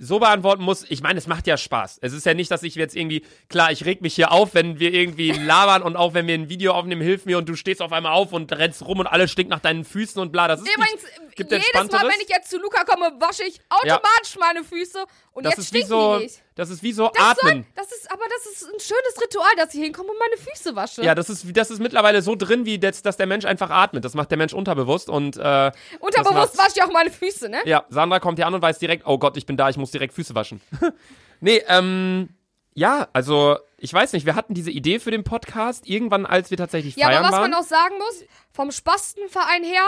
so 0.00 0.18
beantworten 0.18 0.62
muss, 0.62 0.84
ich 0.88 1.02
meine, 1.02 1.18
es 1.18 1.26
macht 1.26 1.46
ja 1.46 1.56
Spaß. 1.56 1.98
Es 2.02 2.12
ist 2.12 2.26
ja 2.26 2.34
nicht, 2.34 2.50
dass 2.50 2.62
ich 2.62 2.74
jetzt 2.74 2.96
irgendwie, 2.96 3.24
klar, 3.48 3.72
ich 3.72 3.84
reg 3.84 4.00
mich 4.00 4.14
hier 4.14 4.32
auf, 4.32 4.54
wenn 4.54 4.78
wir 4.78 4.92
irgendwie 4.92 5.32
labern 5.32 5.82
und 5.82 5.96
auch 5.96 6.14
wenn 6.14 6.26
wir 6.26 6.34
ein 6.34 6.48
Video 6.48 6.72
aufnehmen, 6.72 7.02
hilf 7.02 7.26
mir 7.26 7.38
und 7.38 7.48
du 7.48 7.56
stehst 7.56 7.82
auf 7.82 7.92
einmal 7.92 8.12
auf 8.12 8.32
und 8.32 8.52
rennst 8.52 8.86
rum 8.86 9.00
und 9.00 9.06
alles 9.06 9.30
stinkt 9.30 9.50
nach 9.50 9.60
deinen 9.60 9.84
Füßen 9.84 10.20
und 10.20 10.32
bla. 10.32 10.48
Das 10.48 10.60
ist 10.60 10.68
Übrigens, 10.68 11.02
nicht, 11.02 11.36
gibt 11.36 11.52
jedes 11.52 11.72
Mal, 11.72 12.02
wenn 12.02 12.20
ich 12.22 12.28
jetzt 12.28 12.50
zu 12.50 12.58
Luca 12.58 12.84
komme, 12.84 13.12
wasche 13.18 13.44
ich 13.44 13.60
automatisch 13.68 14.36
meine 14.38 14.64
Füße 14.64 15.04
und 15.32 15.44
das 15.44 15.56
jetzt 15.56 15.68
stinken 15.68 15.88
so, 15.88 16.18
die 16.18 16.24
nicht. 16.24 16.42
Das 16.58 16.70
ist 16.70 16.82
wie 16.82 16.92
so 16.92 17.08
Das 17.14 17.24
atmen. 17.24 17.62
Soll, 17.62 17.64
das 17.76 17.92
ist, 17.92 18.10
aber 18.10 18.24
das 18.28 18.52
ist 18.52 18.64
ein 18.64 18.80
schönes 18.80 19.22
Ritual, 19.22 19.48
dass 19.56 19.72
ich 19.74 19.80
hinkomme 19.80 20.10
und 20.10 20.18
meine 20.18 20.36
Füße 20.36 20.74
wasche. 20.74 21.02
Ja, 21.04 21.14
das 21.14 21.30
ist, 21.30 21.46
das 21.56 21.70
ist 21.70 21.78
mittlerweile 21.78 22.20
so 22.20 22.34
drin, 22.34 22.66
wie 22.66 22.80
das, 22.80 23.02
dass 23.02 23.16
der 23.16 23.26
Mensch 23.26 23.44
einfach 23.44 23.70
atmet. 23.70 24.04
Das 24.04 24.14
macht 24.14 24.30
der 24.32 24.38
Mensch 24.38 24.52
unterbewusst 24.52 25.08
und 25.08 25.36
äh, 25.36 25.70
Unterbewusst 26.00 26.58
wasche 26.58 26.72
ich 26.76 26.82
auch 26.82 26.90
meine 26.90 27.12
Füße, 27.12 27.48
ne? 27.48 27.58
Ja, 27.64 27.84
Sandra 27.90 28.18
kommt 28.18 28.40
hier 28.40 28.46
an 28.48 28.54
und 28.54 28.60
weiß 28.62 28.80
direkt, 28.80 29.04
oh 29.06 29.18
Gott, 29.18 29.36
ich 29.36 29.46
bin 29.46 29.56
da, 29.56 29.68
ich 29.68 29.76
muss 29.76 29.92
direkt 29.92 30.14
Füße 30.14 30.34
waschen. 30.34 30.60
nee, 31.40 31.62
ähm, 31.68 32.30
ja, 32.74 33.06
also, 33.12 33.56
ich 33.76 33.92
weiß 33.94 34.12
nicht, 34.12 34.26
wir 34.26 34.34
hatten 34.34 34.54
diese 34.54 34.72
Idee 34.72 34.98
für 34.98 35.12
den 35.12 35.22
Podcast 35.22 35.88
irgendwann, 35.88 36.26
als 36.26 36.50
wir 36.50 36.58
tatsächlich 36.58 36.96
Ja, 36.96 37.06
feiern 37.06 37.18
aber 37.18 37.26
was 37.28 37.40
waren. 37.40 37.50
man 37.52 37.60
auch 37.60 37.66
sagen 37.66 37.96
muss, 37.98 38.24
vom 38.52 38.72
Spastenverein 38.72 39.62
her 39.62 39.84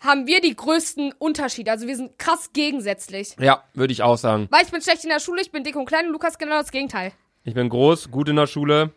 haben 0.00 0.26
wir 0.26 0.40
die 0.40 0.56
größten 0.56 1.12
Unterschiede. 1.18 1.70
Also 1.70 1.86
wir 1.86 1.94
sind 1.96 2.18
krass 2.18 2.50
gegensätzlich. 2.52 3.36
ja, 3.38 3.62
würde 3.74 3.92
ich 3.92 4.02
auch 4.02 4.16
sagen. 4.16 4.48
Weil 4.50 4.64
ich 4.64 4.70
bin 4.70 4.80
schlecht 4.82 5.04
in 5.04 5.10
der 5.10 5.20
Schule, 5.20 5.42
ich 5.42 5.52
bin 5.52 5.62
dick 5.62 5.76
und 5.76 5.84
klein 5.86 6.06
und 6.06 6.12
Lukas 6.12 6.38
genau 6.38 6.58
das 6.58 6.70
Gegenteil. 6.72 7.12
Ich 7.44 7.54
bin 7.54 7.68
groß, 7.68 8.10
gut 8.10 8.28
in 8.28 8.36
der 8.36 8.46
Schule, 8.46 8.92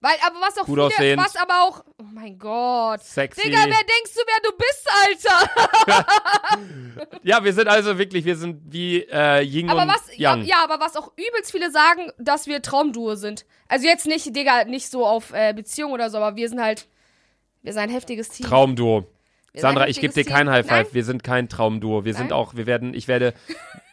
Weil, 0.00 0.12
aber 0.26 0.36
was 0.40 0.58
auch 0.58 0.66
Gut 0.66 0.74
viele, 0.74 0.84
aussehend. 0.86 1.22
was 1.24 1.36
aber 1.36 1.62
auch, 1.62 1.82
oh 1.98 2.04
mein 2.12 2.38
Gott. 2.38 3.02
sexy. 3.02 3.40
Digga, 3.42 3.60
wer 3.64 3.70
denkst 3.70 4.14
du, 4.14 4.20
wer 4.26 4.40
du 4.42 4.52
bist, 4.56 4.88
Alter? 5.32 7.18
ja, 7.22 7.42
wir 7.42 7.52
sind 7.52 7.68
also 7.68 7.98
wirklich, 7.98 8.24
wir 8.24 8.36
sind 8.36 8.60
wie 8.70 9.00
äh, 9.10 9.40
Ying 9.42 9.68
Aber 9.70 9.82
und 9.82 9.88
was, 9.88 10.08
ja, 10.16 10.34
Yang. 10.36 10.44
ja, 10.44 10.56
aber 10.62 10.78
was 10.80 10.96
auch 10.96 11.12
übelst 11.16 11.50
viele 11.50 11.70
sagen, 11.70 12.12
dass 12.18 12.46
wir 12.46 12.60
Traumduo 12.62 13.14
sind. 13.14 13.46
Also 13.68 13.86
jetzt 13.86 14.06
nicht, 14.06 14.34
Digga, 14.36 14.64
nicht 14.64 14.90
so 14.90 15.06
auf 15.06 15.32
äh, 15.32 15.52
Beziehung 15.54 15.92
oder 15.92 16.10
so, 16.10 16.18
aber 16.18 16.36
wir 16.36 16.48
sind 16.48 16.60
halt, 16.60 16.86
wir 17.62 17.72
sind 17.72 17.82
ein 17.82 17.90
heftiges 17.90 18.28
Team. 18.28 18.46
Traumduo. 18.46 19.06
Wir 19.56 19.62
sind 19.62 19.68
Sandra, 19.70 19.88
ich 19.88 19.98
gebe 20.00 20.12
dir 20.12 20.24
kein. 20.24 20.50
High 20.50 20.66
Five. 20.66 20.86
Nein? 20.88 20.94
Wir 20.94 21.04
sind 21.04 21.24
kein 21.24 21.48
Traumduo. 21.48 22.04
Wir 22.04 22.12
sind 22.12 22.28
Nein? 22.28 22.32
auch, 22.34 22.54
wir 22.56 22.66
werden, 22.66 22.92
ich 22.92 23.08
werde 23.08 23.32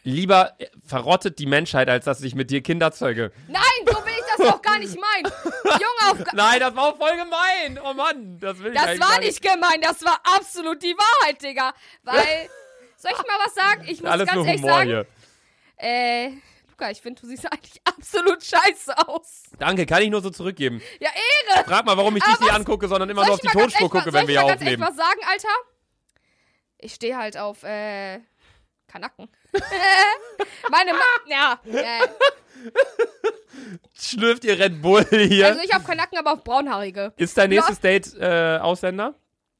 lieber 0.02 0.52
äh, 0.58 0.66
verrottet 0.86 1.38
die 1.38 1.46
Menschheit, 1.46 1.88
als 1.88 2.04
dass 2.04 2.20
ich 2.20 2.34
mit 2.34 2.50
dir 2.50 2.60
Kinder 2.62 2.92
zeuge. 2.92 3.32
Nein, 3.48 3.62
so 3.86 3.96
will 3.96 4.12
ich 4.12 4.36
das 4.36 4.46
auch 4.52 4.60
gar 4.60 4.78
nicht 4.78 4.94
meinen. 4.94 5.32
Junge, 5.64 6.12
auf, 6.12 6.32
Nein, 6.34 6.60
das 6.60 6.76
war 6.76 6.84
auch 6.92 6.98
voll 6.98 7.16
gemein. 7.16 7.80
Oh 7.82 7.94
Mann, 7.94 8.38
das 8.40 8.58
will 8.58 8.74
ich 8.74 8.78
Das 8.78 9.00
war 9.00 9.18
nicht 9.20 9.40
gemein, 9.40 9.80
das 9.80 10.04
war 10.04 10.20
absolut 10.36 10.82
die 10.82 10.94
Wahrheit, 10.94 11.42
Digga. 11.42 11.72
Weil, 12.02 12.50
soll 12.98 13.12
ich 13.12 13.18
mal 13.26 13.38
was 13.46 13.54
sagen? 13.54 13.84
Ich 13.88 14.02
muss 14.02 14.10
Alles 14.10 14.26
ganz 14.26 14.36
nur 14.36 14.46
ehrlich 14.46 14.60
Humor 14.62 14.74
sagen, 14.76 14.88
hier. 14.90 15.06
äh, 15.78 16.30
Luca, 16.74 16.90
ich 16.90 17.00
finde, 17.00 17.20
du 17.20 17.28
siehst 17.28 17.46
eigentlich 17.52 17.80
absolut 17.84 18.42
scheiße 18.42 18.96
aus. 19.08 19.44
Danke, 19.58 19.86
kann 19.86 20.02
ich 20.02 20.10
nur 20.10 20.20
so 20.22 20.30
zurückgeben. 20.30 20.80
Ja, 21.00 21.10
Ehre. 21.10 21.64
Frag 21.64 21.84
mal, 21.86 21.96
warum 21.96 22.16
ich 22.16 22.24
dich 22.24 22.40
nicht 22.40 22.52
angucke, 22.52 22.88
sondern 22.88 23.08
immer 23.10 23.22
Soll 23.22 23.26
nur 23.28 23.34
auf 23.34 23.40
ich 23.44 23.50
die 23.50 23.56
mal 23.56 23.62
Tonspur 23.62 23.82
mal- 23.82 23.90
gucke, 23.90 24.10
soll 24.10 24.20
wenn 24.20 24.28
wir 24.28 24.34
ich 24.34 24.40
hier 24.40 24.42
mal 24.46 24.48
ganz 24.56 24.62
echt 24.62 24.72
aufnehmen. 24.72 24.88
was 24.88 24.96
sagen, 24.96 25.20
Alter? 25.30 25.48
Ich 26.78 26.94
stehe 26.94 27.16
halt 27.16 27.36
auf, 27.38 27.62
äh, 27.62 28.20
Kanacken. 28.88 29.28
Meine 30.70 30.92
Ma 30.94 31.00
ja, 31.26 31.60
äh, 31.72 32.08
Schlürft 33.96 34.44
ihr 34.44 34.58
Red 34.58 34.82
Bull 34.82 35.04
hier? 35.10 35.46
also 35.46 35.60
nicht 35.60 35.74
auf 35.76 35.84
Kanacken, 35.84 36.18
aber 36.18 36.32
auf 36.32 36.42
Braunhaarige. 36.44 37.12
Ist 37.16 37.38
dein 37.38 37.50
nächstes 37.50 37.80
Date 37.80 38.14
äh, 38.18 38.58
Ausländer? 38.58 39.14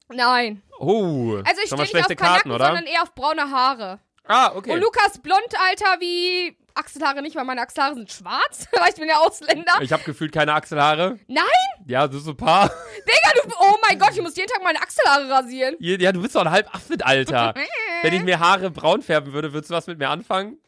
Nein. 0.08 0.62
Oh, 0.78 1.36
Also 1.44 1.60
ich 1.64 1.70
mal 1.70 1.86
stehe 1.86 2.02
nicht 2.02 2.10
auf 2.10 2.16
Kanacken, 2.16 2.16
Karten, 2.16 2.50
oder? 2.50 2.66
sondern 2.66 2.86
eher 2.86 3.02
auf 3.02 3.14
braune 3.14 3.50
Haare. 3.50 4.00
ah, 4.24 4.52
okay. 4.54 4.72
Und 4.72 4.80
Lukas 4.80 5.18
blond, 5.22 5.48
Alter, 5.68 6.00
wie 6.00 6.56
Achselhaare 6.74 7.22
nicht, 7.22 7.36
weil 7.36 7.44
meine 7.44 7.60
Achselhaare 7.60 7.94
sind 7.94 8.10
schwarz, 8.10 8.66
weil 8.72 8.90
ich 8.90 8.96
bin 8.96 9.08
ja 9.08 9.18
Ausländer. 9.18 9.74
Ich 9.80 9.92
habe 9.92 10.02
gefühlt 10.04 10.32
keine 10.32 10.54
Achselhaare. 10.54 11.18
Nein, 11.28 11.44
Ja, 11.86 12.10
so 12.10 12.18
so 12.18 12.30
ein 12.32 12.36
paar. 12.36 12.68
Digga, 12.68 13.42
du, 13.42 13.54
oh 13.60 13.74
mein 13.88 13.98
Gott, 13.98 14.10
ich 14.12 14.22
muss 14.22 14.36
jeden 14.36 14.48
Tag 14.48 14.62
meine 14.62 14.80
Achselhaare 14.80 15.28
rasieren. 15.30 15.76
Ja, 15.78 16.12
du 16.12 16.20
bist 16.20 16.34
doch 16.34 16.42
ein 16.42 16.50
halb 16.50 16.74
Affit, 16.74 17.04
Alter. 17.04 17.54
Wenn 18.02 18.14
ich 18.14 18.22
mir 18.22 18.40
Haare 18.40 18.70
braun 18.70 19.02
färben 19.02 19.32
würde, 19.32 19.52
würdest 19.52 19.70
du 19.70 19.74
was 19.74 19.86
mit 19.86 19.98
mir 19.98 20.08
anfangen? 20.08 20.58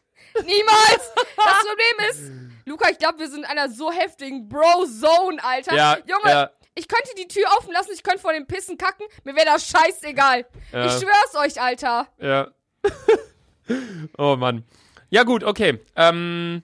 Niemals. 0.45 1.11
Das 1.35 1.57
Problem 1.59 2.09
ist, 2.09 2.31
Luca, 2.65 2.89
ich 2.89 2.97
glaube, 2.97 3.19
wir 3.19 3.29
sind 3.29 3.39
in 3.39 3.45
einer 3.45 3.69
so 3.69 3.91
heftigen 3.91 4.47
Bro-Zone, 4.49 5.43
Alter. 5.43 5.75
Ja, 5.75 5.97
Junge, 6.05 6.31
ja. 6.31 6.49
ich 6.75 6.87
könnte 6.87 7.09
die 7.17 7.27
Tür 7.27 7.45
offen 7.57 7.71
lassen, 7.71 7.91
ich 7.93 8.03
könnte 8.03 8.19
vor 8.19 8.33
dem 8.33 8.45
Pissen 8.45 8.77
kacken, 8.77 9.05
mir 9.23 9.35
wäre 9.35 9.45
das 9.45 9.67
scheißegal. 9.67 10.45
Ja. 10.71 10.85
Ich 10.85 10.93
schwör's 10.93 11.35
euch, 11.35 11.61
Alter. 11.61 12.07
Ja. 12.19 12.47
oh 14.17 14.35
Mann. 14.35 14.63
Ja, 15.09 15.23
gut, 15.23 15.43
okay. 15.43 15.79
Ähm, 15.95 16.63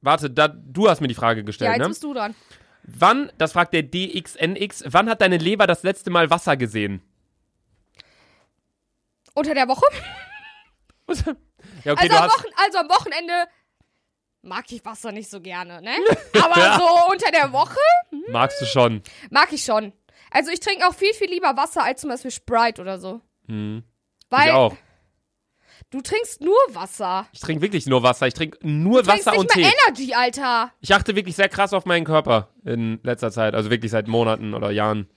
warte, 0.00 0.30
da, 0.30 0.48
du 0.48 0.88
hast 0.88 1.00
mir 1.00 1.08
die 1.08 1.14
Frage 1.14 1.40
Ja, 1.40 1.46
gestellt, 1.46 1.70
jetzt 1.72 1.80
ne? 1.80 1.88
bist 1.88 2.02
du 2.02 2.14
dran. 2.14 2.34
Wann, 2.84 3.32
das 3.38 3.52
fragt 3.52 3.72
der 3.72 3.82
DXNX, 3.82 4.84
wann 4.88 5.08
hat 5.08 5.20
deine 5.20 5.38
Leber 5.38 5.66
das 5.66 5.82
letzte 5.82 6.10
Mal 6.10 6.30
Wasser 6.30 6.56
gesehen? 6.56 7.02
Unter 9.34 9.54
der 9.54 9.68
Woche? 9.68 9.84
ja, 11.84 11.92
okay, 11.92 11.96
also, 11.96 12.08
du 12.08 12.14
am 12.16 12.22
hast. 12.24 12.38
Wochen, 12.38 12.48
also 12.64 12.78
am 12.78 12.88
Wochenende 12.88 13.32
mag 14.42 14.64
ich 14.70 14.84
Wasser 14.84 15.12
nicht 15.12 15.30
so 15.30 15.40
gerne, 15.40 15.80
ne? 15.82 15.92
Aber 16.42 16.78
so 16.78 17.12
unter 17.12 17.30
der 17.30 17.52
Woche 17.52 17.80
Magst 18.30 18.60
du 18.60 18.66
schon. 18.66 19.02
mag 19.30 19.52
ich 19.52 19.64
schon. 19.64 19.92
Also 20.30 20.50
ich 20.50 20.60
trinke 20.60 20.86
auch 20.86 20.94
viel, 20.94 21.12
viel 21.14 21.30
lieber 21.30 21.56
Wasser 21.56 21.82
als 21.84 22.00
zum 22.00 22.10
Beispiel 22.10 22.30
Sprite 22.30 22.80
oder 22.82 22.98
so. 22.98 23.20
Hm. 23.48 23.82
Weil 24.30 24.48
ich 24.48 24.54
auch. 24.54 24.76
Du 25.90 26.00
trinkst 26.00 26.40
nur 26.40 26.56
Wasser. 26.72 27.26
Ich 27.32 27.40
trinke 27.40 27.62
wirklich 27.62 27.86
nur 27.86 28.02
Wasser. 28.02 28.26
Ich 28.26 28.34
trinke 28.34 28.58
nur 28.62 29.02
Du 29.02 29.08
Wasser 29.08 29.36
und 29.38 29.50
Tee. 29.50 29.62
Energy, 29.62 30.14
Alter. 30.14 30.72
Ich 30.80 30.94
achte 30.94 31.16
wirklich 31.16 31.36
sehr 31.36 31.48
krass 31.48 31.72
auf 31.72 31.84
meinen 31.86 32.04
Körper 32.04 32.48
in 32.64 33.00
letzter 33.02 33.30
Zeit. 33.30 33.54
Also 33.54 33.70
wirklich 33.70 33.90
seit 33.90 34.08
Monaten 34.08 34.54
oder 34.54 34.70
Jahren. 34.70 35.08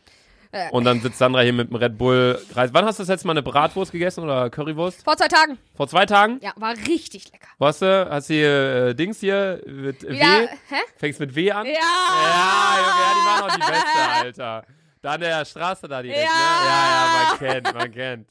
Äh. 0.52 0.70
Und 0.72 0.86
dann 0.86 1.02
sitzt 1.02 1.18
Sandra 1.18 1.42
hier 1.42 1.54
mit 1.54 1.70
dem 1.70 1.76
Red 1.76 1.98
Bull. 1.98 2.40
Reis. 2.54 2.70
Wann 2.74 2.86
hast 2.86 3.00
du 3.00 3.04
das 3.04 3.10
letzte 3.10 3.28
Mal 3.28 3.34
eine 3.34 3.44
Bratwurst 3.44 3.92
gegessen 3.92 4.24
oder 4.24 4.50
Currywurst? 4.50 5.04
Vor 5.04 5.18
zwei 5.18 5.28
Tagen. 5.28 5.58
Vor 5.76 5.88
zwei 5.88 6.06
Tagen? 6.06 6.40
Ja, 6.42 6.54
war 6.56 6.74
richtig 6.88 7.32
lecker. 7.32 7.48
Wo 7.58 7.66
hast 7.66 7.82
du? 7.82 8.10
Hast 8.10 8.30
du 8.30 8.34
hier 8.34 8.88
äh, 8.88 8.96
Dings 8.96 9.20
hier 9.20 9.62
mit 9.66 10.04
W? 10.04 10.16
Ja, 10.18 10.48
hä? 10.70 10.76
Fängst 10.98 11.20
mit 11.20 11.36
W 11.36 11.52
an? 11.52 11.66
Ja. 11.66 11.74
Ja, 11.74 12.78
Junge, 12.78 13.02
ja, 13.02 13.14
die 13.14 13.26
waren 13.28 13.44
auch 13.44 13.56
die 13.56 13.72
Beste, 13.72 14.10
Alter. 14.24 14.66
Da 15.08 15.14
an 15.14 15.22
der 15.22 15.46
Straße 15.46 15.88
da 15.88 16.02
direkt, 16.02 16.22
Ja. 16.22 16.26
ne? 16.26 16.68
Ja, 16.68 17.24
ja, 17.24 17.30
man 17.30 17.40
kennt, 17.40 17.74
man 17.74 17.92
kennt. 17.94 18.30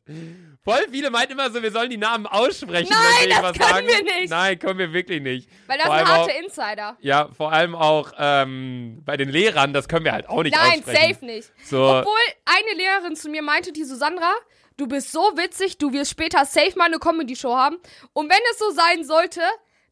Voll 0.62 0.86
viele 0.90 1.08
meinten 1.08 1.32
immer 1.32 1.50
so, 1.50 1.62
wir 1.62 1.70
sollen 1.70 1.88
die 1.88 1.96
Namen 1.96 2.26
aussprechen, 2.26 2.90
Nein, 2.90 3.02
wenn 3.22 3.28
wir 3.30 3.40
das 3.40 3.52
können 3.58 3.70
sagen. 3.72 3.86
wir 3.86 4.02
nicht. 4.20 4.30
Nein, 4.30 4.58
können 4.58 4.78
wir 4.78 4.92
wirklich 4.92 5.22
nicht. 5.22 5.48
Weil 5.68 5.78
das 5.78 5.86
Vor 5.86 5.96
sind 5.96 6.08
harte 6.08 6.32
auch, 6.32 6.42
Insider. 6.44 6.96
Ja, 7.00 7.28
vor 7.34 7.50
allem 7.52 7.74
auch 7.74 8.12
ähm, 8.18 9.00
bei 9.06 9.16
den 9.16 9.30
Lehrern, 9.30 9.72
das 9.72 9.88
können 9.88 10.04
wir 10.04 10.12
halt 10.12 10.28
auch 10.28 10.42
nicht 10.42 10.54
Nein, 10.54 10.80
aussprechen. 10.80 11.14
safe 11.14 11.24
nicht. 11.24 11.50
So, 11.64 11.82
Obwohl 11.82 12.12
eine 12.44 12.76
Lehrerin 12.78 13.16
zu 13.16 13.30
mir 13.30 13.40
meinte, 13.40 13.72
die 13.72 13.84
Susanra, 13.84 14.34
du 14.76 14.86
bist 14.86 15.12
so 15.12 15.20
witzig, 15.34 15.78
du 15.78 15.94
wirst 15.94 16.10
später 16.10 16.44
safe 16.44 16.76
mal 16.76 16.84
eine 16.84 16.98
Comedy-Show 16.98 17.56
haben. 17.56 17.78
Und 18.12 18.28
wenn 18.28 18.36
es 18.50 18.58
so 18.58 18.70
sein 18.72 19.02
sollte, 19.04 19.40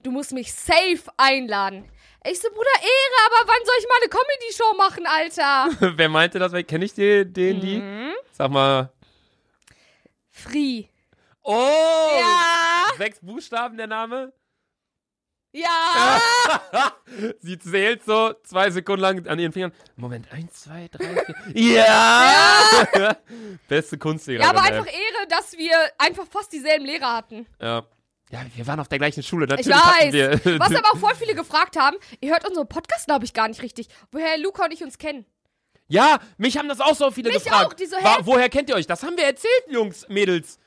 du 0.03 0.11
musst 0.11 0.33
mich 0.33 0.53
safe 0.53 1.01
einladen. 1.17 1.89
Ich 2.27 2.41
so, 2.41 2.49
Bruder, 2.49 2.71
Ehre, 2.81 3.27
aber 3.27 3.49
wann 3.49 3.67
soll 3.67 3.75
ich 3.81 3.87
mal 3.87 3.99
eine 4.01 4.09
Comedy-Show 4.09 4.75
machen, 4.77 5.07
Alter? 5.07 5.93
wer 5.99 6.09
meinte 6.09 6.39
das? 6.39 6.53
Kenne 6.67 6.87
ich 6.87 6.95
den, 6.95 7.31
den 7.33 7.61
die? 7.61 7.79
Mhm. 7.79 8.15
Sag 8.33 8.51
mal. 8.51 8.91
Free. 10.31 10.85
Oh! 11.43 12.09
Ja, 12.19 12.87
Sechs 12.97 13.21
Buchstaben 13.21 13.77
der 13.77 13.87
Name? 13.89 14.33
ja. 15.53 16.21
Sie 17.41 17.59
zählt 17.59 18.03
so 18.05 18.33
zwei 18.43 18.71
Sekunden 18.71 19.03
lang 19.03 19.27
an 19.29 19.39
ihren 19.39 19.53
Fingern. 19.53 19.73
Moment, 19.97 20.33
eins, 20.33 20.63
zwei, 20.63 20.89
drei, 20.91 21.23
vier. 21.53 21.75
Ja! 21.85 23.17
Beste 23.69 23.99
Kunstlehrerin. 23.99 24.43
Ja, 24.45 24.51
aber 24.51 24.63
einfach 24.63 24.87
Ehre, 24.93 25.29
dass 25.29 25.53
wir 25.59 25.77
einfach 25.99 26.27
fast 26.27 26.53
dieselben 26.53 26.87
Lehrer 26.87 27.13
hatten. 27.15 27.47
Ja. 27.61 27.87
Ja, 28.35 28.41
wir 28.55 28.67
waren 28.67 28.81
auf 28.81 28.89
der 28.89 28.99
gleichen 28.99 29.23
Schule. 29.23 29.45
Ich 29.45 29.51
Natürlich 29.51 29.75
hatten 29.77 30.13
weiß. 30.13 30.13
wir. 30.45 30.59
Was 30.61 30.69
aber 30.75 30.89
auch 30.93 30.99
voll 30.99 31.15
viele 31.15 31.35
gefragt 31.35 31.77
haben, 31.79 31.97
ihr 32.21 32.31
hört 32.33 32.47
unseren 32.49 32.69
Podcast, 32.69 33.07
glaube 33.07 33.25
ich, 33.25 33.33
gar 33.33 33.47
nicht 33.49 33.63
richtig, 33.63 33.89
woher 34.11 34.37
Luca 34.39 34.65
und 34.65 34.73
ich 34.73 34.83
uns 34.83 34.99
kennen. 34.99 35.25
ja, 35.89 36.19
mich 36.37 36.59
haben 36.59 36.69
das 36.69 36.81
auch 36.81 36.95
so 36.97 37.11
viele 37.13 37.31
Mich 37.31 37.45
gefragt. 37.45 37.67
auch, 37.67 37.73
die 37.75 37.87
so, 37.87 37.97
Wa- 37.97 38.17
hä? 38.17 38.23
woher 38.25 38.49
kennt 38.49 38.69
ihr 38.71 38.75
euch? 38.75 38.87
Das 38.89 39.03
haben 39.05 39.17
wir 39.17 39.25
erzählt, 39.25 39.65
Jungs, 39.69 40.09
Mädels. 40.09 40.59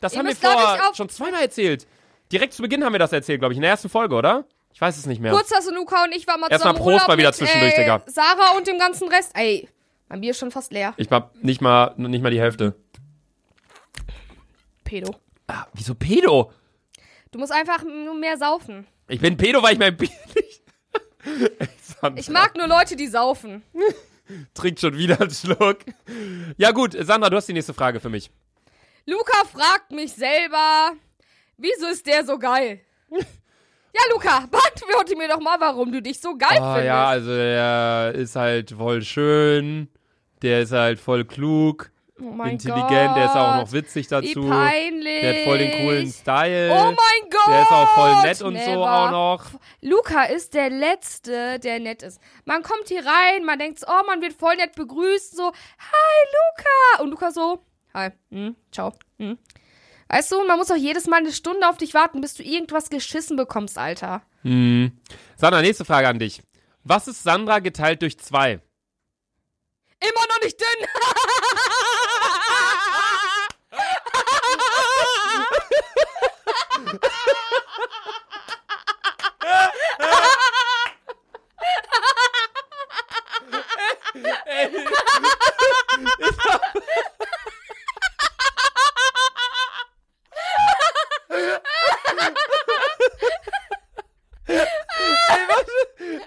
Das 0.00 0.14
Ihr 0.14 0.20
haben 0.20 0.26
wir 0.26 0.34
vor 0.36 0.78
ich, 0.90 0.96
schon 0.96 1.08
zweimal 1.10 1.42
erzählt. 1.42 1.86
Direkt 2.32 2.54
zu 2.54 2.62
Beginn 2.62 2.82
haben 2.82 2.92
wir 2.92 2.98
das 2.98 3.12
erzählt, 3.12 3.40
glaube 3.40 3.52
ich, 3.52 3.58
in 3.58 3.62
der 3.62 3.70
ersten 3.72 3.88
Folge, 3.90 4.14
oder? 4.14 4.44
Ich 4.72 4.80
weiß 4.80 4.96
es 4.96 5.04
nicht 5.04 5.20
mehr. 5.20 5.32
Kurz, 5.32 5.50
dass 5.50 5.70
Luca 5.70 6.02
und 6.04 6.12
ich 6.14 6.26
waren 6.26 6.40
mal 6.40 6.50
Erstmal 6.50 6.74
zusammen 6.74 6.90
Prost 6.96 7.06
mal 7.08 7.18
wieder 7.18 7.28
mit, 7.28 7.36
zwischendurch, 7.36 7.74
äh, 7.74 7.80
Digga. 7.80 8.02
Sarah 8.06 8.56
und 8.56 8.66
dem 8.66 8.78
ganzen 8.78 9.06
Rest. 9.08 9.32
Ey, 9.34 9.68
mein 10.08 10.22
Bier 10.22 10.30
ist 10.30 10.38
schon 10.38 10.50
fast 10.50 10.72
leer. 10.72 10.94
Ich 10.96 11.10
hab 11.10 11.36
nicht 11.44 11.60
mal, 11.60 11.92
nicht 11.98 12.22
mal 12.22 12.30
die 12.30 12.40
Hälfte. 12.40 12.74
Pedo. 14.84 15.14
Ah, 15.46 15.66
wieso 15.74 15.94
Pedo? 15.94 16.52
Du 17.32 17.38
musst 17.38 17.52
einfach 17.52 17.82
nur 17.82 18.14
mehr 18.14 18.36
saufen. 18.38 18.86
Ich 19.08 19.20
bin 19.20 19.36
Pedo, 19.36 19.62
weil 19.62 19.72
ich 19.72 19.78
mein 19.78 19.96
Bier 19.96 20.08
nicht. 20.36 20.62
Ey, 21.60 22.10
Ich 22.16 22.28
mag 22.30 22.56
nur 22.56 22.66
Leute, 22.68 22.94
die 22.96 23.08
saufen. 23.08 23.62
Trinkt 24.54 24.80
schon 24.80 24.96
wieder 24.96 25.20
einen 25.20 25.30
Schluck. 25.30 25.78
Ja, 26.56 26.70
gut, 26.70 26.96
Sandra, 26.98 27.28
du 27.30 27.36
hast 27.36 27.48
die 27.48 27.52
nächste 27.52 27.74
Frage 27.74 28.00
für 28.00 28.08
mich. 28.08 28.30
Luca 29.06 29.44
fragt 29.52 29.90
mich 29.90 30.12
selber, 30.12 30.92
wieso 31.56 31.88
ist 31.88 32.06
der 32.06 32.24
so 32.24 32.38
geil? 32.38 32.80
Ja, 33.94 34.00
Luca, 34.14 34.46
beantworte 34.50 35.14
mir 35.16 35.28
doch 35.28 35.38
mal, 35.38 35.60
warum 35.60 35.92
du 35.92 36.00
dich 36.00 36.18
so 36.18 36.34
geil 36.34 36.56
Ah, 36.58 36.76
findest. 36.76 36.86
ja, 36.86 37.06
also 37.08 37.28
der 37.28 38.12
ist 38.14 38.34
halt 38.36 38.70
voll 38.70 39.02
schön. 39.02 39.88
Der 40.40 40.62
ist 40.62 40.72
halt 40.72 40.98
voll 40.98 41.26
klug, 41.26 41.90
oh 42.22 42.30
mein 42.30 42.52
intelligent, 42.52 43.08
Gott. 43.08 43.16
der 43.16 43.24
ist 43.24 43.36
auch 43.36 43.56
noch 43.56 43.72
witzig 43.72 44.06
Wie 44.06 44.10
dazu. 44.10 44.48
peinlich. 44.48 45.20
Der 45.20 45.34
hat 45.34 45.44
voll 45.44 45.58
den 45.58 45.72
coolen 45.72 46.12
Style. 46.12 46.70
Oh 46.72 46.84
mein 46.84 47.30
Gott. 47.30 47.48
Der 47.48 47.62
ist 47.62 47.70
auch 47.70 47.88
voll 47.94 48.22
nett 48.22 48.42
und 48.42 48.58
so 48.58 48.70
Never. 48.70 48.92
auch 48.92 49.10
noch. 49.10 49.44
Luca 49.80 50.24
ist 50.24 50.54
der 50.54 50.70
Letzte, 50.70 51.58
der 51.58 51.80
nett 51.80 52.02
ist. 52.02 52.20
Man 52.44 52.62
kommt 52.62 52.88
hier 52.88 53.04
rein, 53.04 53.44
man 53.44 53.58
denkt, 53.58 53.80
so, 53.80 53.86
oh, 53.88 54.06
man 54.06 54.20
wird 54.20 54.32
voll 54.34 54.56
nett 54.56 54.74
begrüßt, 54.74 55.36
so, 55.36 55.44
hi 55.44 56.28
Luca. 56.32 57.02
Und 57.02 57.10
Luca 57.10 57.30
so, 57.30 57.64
hi, 57.94 58.10
hm, 58.30 58.56
ciao. 58.70 58.92
Hm. 59.18 59.38
Weißt 60.08 60.30
du, 60.30 60.44
man 60.44 60.58
muss 60.58 60.70
auch 60.70 60.76
jedes 60.76 61.06
Mal 61.06 61.20
eine 61.20 61.32
Stunde 61.32 61.68
auf 61.68 61.78
dich 61.78 61.94
warten, 61.94 62.20
bis 62.20 62.34
du 62.34 62.42
irgendwas 62.42 62.90
geschissen 62.90 63.36
bekommst, 63.36 63.78
Alter. 63.78 64.22
Hm. 64.42 64.92
Sandra, 65.36 65.62
nächste 65.62 65.84
Frage 65.84 66.08
an 66.08 66.18
dich. 66.18 66.42
Was 66.84 67.08
ist 67.08 67.22
Sandra 67.22 67.60
geteilt 67.60 68.02
durch 68.02 68.18
zwei? 68.18 68.60
Immer 70.02 70.26
noch 70.28 70.40
nicht 70.42 70.60
dünn. 70.60 70.88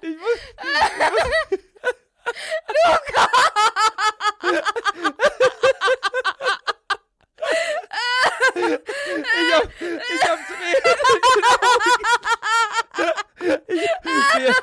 Ich 0.01 0.17
muss, 0.17 0.39
ich 8.55 9.53
hab, 9.53 9.63
ich 9.81 10.23
hab 10.23 10.39
Tränen 10.47 10.75
in 10.75 11.01
den 11.35 11.43
Augen. 11.61 11.93
Ich, 13.67 13.89
wir, 14.35 14.53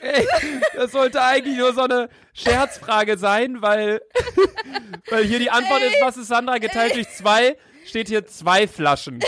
Ey, 0.00 0.26
das 0.74 0.92
sollte 0.92 1.22
eigentlich 1.54 1.58
nur 1.58 1.72
so 1.74 1.82
eine 1.82 2.08
Scherzfrage 2.32 3.18
sein, 3.18 3.62
weil, 3.62 4.00
weil 5.10 5.24
hier 5.24 5.38
die 5.38 5.50
Antwort 5.50 5.82
ist, 5.82 5.96
was 6.00 6.16
ist 6.16 6.28
Sandra 6.28 6.58
geteilt 6.58 6.94
durch 6.94 7.08
zwei, 7.10 7.56
steht 7.86 8.08
hier 8.08 8.26
zwei 8.26 8.66
Flaschen. 8.66 9.20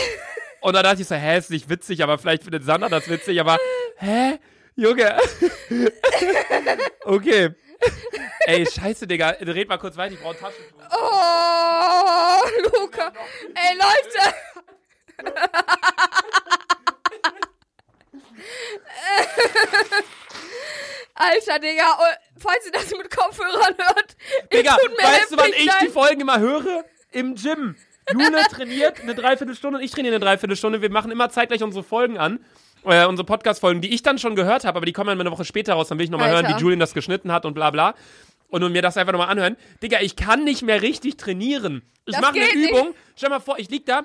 Und 0.61 0.73
da 0.75 0.83
dachte 0.83 1.01
ich 1.01 1.07
so, 1.07 1.15
hä, 1.15 1.37
ist 1.37 1.49
nicht 1.49 1.69
witzig, 1.69 2.03
aber 2.03 2.17
vielleicht 2.17 2.43
findet 2.43 2.63
Sandra 2.63 2.89
das 2.89 3.09
witzig, 3.09 3.39
aber 3.39 3.57
hä? 3.97 4.39
Junge. 4.75 5.17
Okay. 7.03 7.55
Ey, 8.47 8.65
scheiße, 8.65 9.07
Digga. 9.07 9.29
Red 9.39 9.69
mal 9.69 9.77
kurz 9.77 9.95
weiter, 9.95 10.13
ich 10.13 10.19
brauche 10.19 10.35
ein 10.35 10.41
Taschentuch. 10.41 10.77
Oh, 10.91 12.41
Luca. 12.81 13.13
Ey, 13.55 13.77
Leute. 13.77 14.33
Alter, 21.17 21.59
Digga, 21.59 21.97
oh, 21.99 22.39
falls 22.39 22.65
ihr 22.65 22.71
das 22.71 22.91
mit 22.91 23.09
Kopfhörern 23.09 23.75
hört, 23.77 24.15
Digga, 24.53 24.73
weißt 24.73 25.31
du, 25.31 25.37
wann 25.37 25.49
ich 25.49 25.69
die. 25.81 25.87
Folgen 25.87 26.21
immer 26.21 26.39
höre? 26.39 26.85
Im 27.11 27.35
Gym. 27.35 27.75
Jule 28.11 28.41
trainiert 28.51 29.01
eine 29.01 29.15
Dreiviertelstunde 29.15 29.79
und 29.79 29.83
ich 29.83 29.91
trainiere 29.91 30.15
eine 30.15 30.23
Dreiviertelstunde. 30.23 30.81
Wir 30.81 30.91
machen 30.91 31.11
immer 31.11 31.29
zeitgleich 31.29 31.63
unsere 31.63 31.83
Folgen 31.83 32.17
an. 32.17 32.39
Äh, 32.85 33.05
unsere 33.05 33.25
Podcast-Folgen, 33.25 33.81
die 33.81 33.93
ich 33.93 34.03
dann 34.03 34.19
schon 34.19 34.35
gehört 34.35 34.63
habe, 34.63 34.77
aber 34.77 34.85
die 34.85 34.93
kommen 34.93 35.07
dann 35.09 35.19
eine 35.19 35.31
Woche 35.31 35.43
später 35.43 35.73
raus. 35.73 35.89
Dann 35.89 35.97
will 35.97 36.05
ich 36.05 36.11
nochmal 36.11 36.29
hören, 36.29 36.47
wie 36.47 36.61
Julian 36.61 36.79
das 36.79 36.93
geschnitten 36.93 37.31
hat 37.31 37.45
und 37.45 37.53
bla 37.53 37.71
bla. 37.71 37.95
Und, 38.49 38.63
und 38.63 38.71
mir 38.71 38.81
das 38.81 38.95
einfach 38.95 39.11
nochmal 39.11 39.29
anhören. 39.29 39.57
Digga, 39.83 39.99
ich 40.01 40.15
kann 40.15 40.43
nicht 40.45 40.61
mehr 40.61 40.81
richtig 40.81 41.17
trainieren. 41.17 41.81
Ich 42.05 42.17
mache 42.17 42.35
eine 42.35 42.45
geht 42.45 42.55
nicht. 42.55 42.69
Übung. 42.69 42.93
Stell 43.15 43.29
mal 43.29 43.41
vor, 43.41 43.59
ich 43.59 43.69
lieg 43.69 43.85
da 43.85 44.03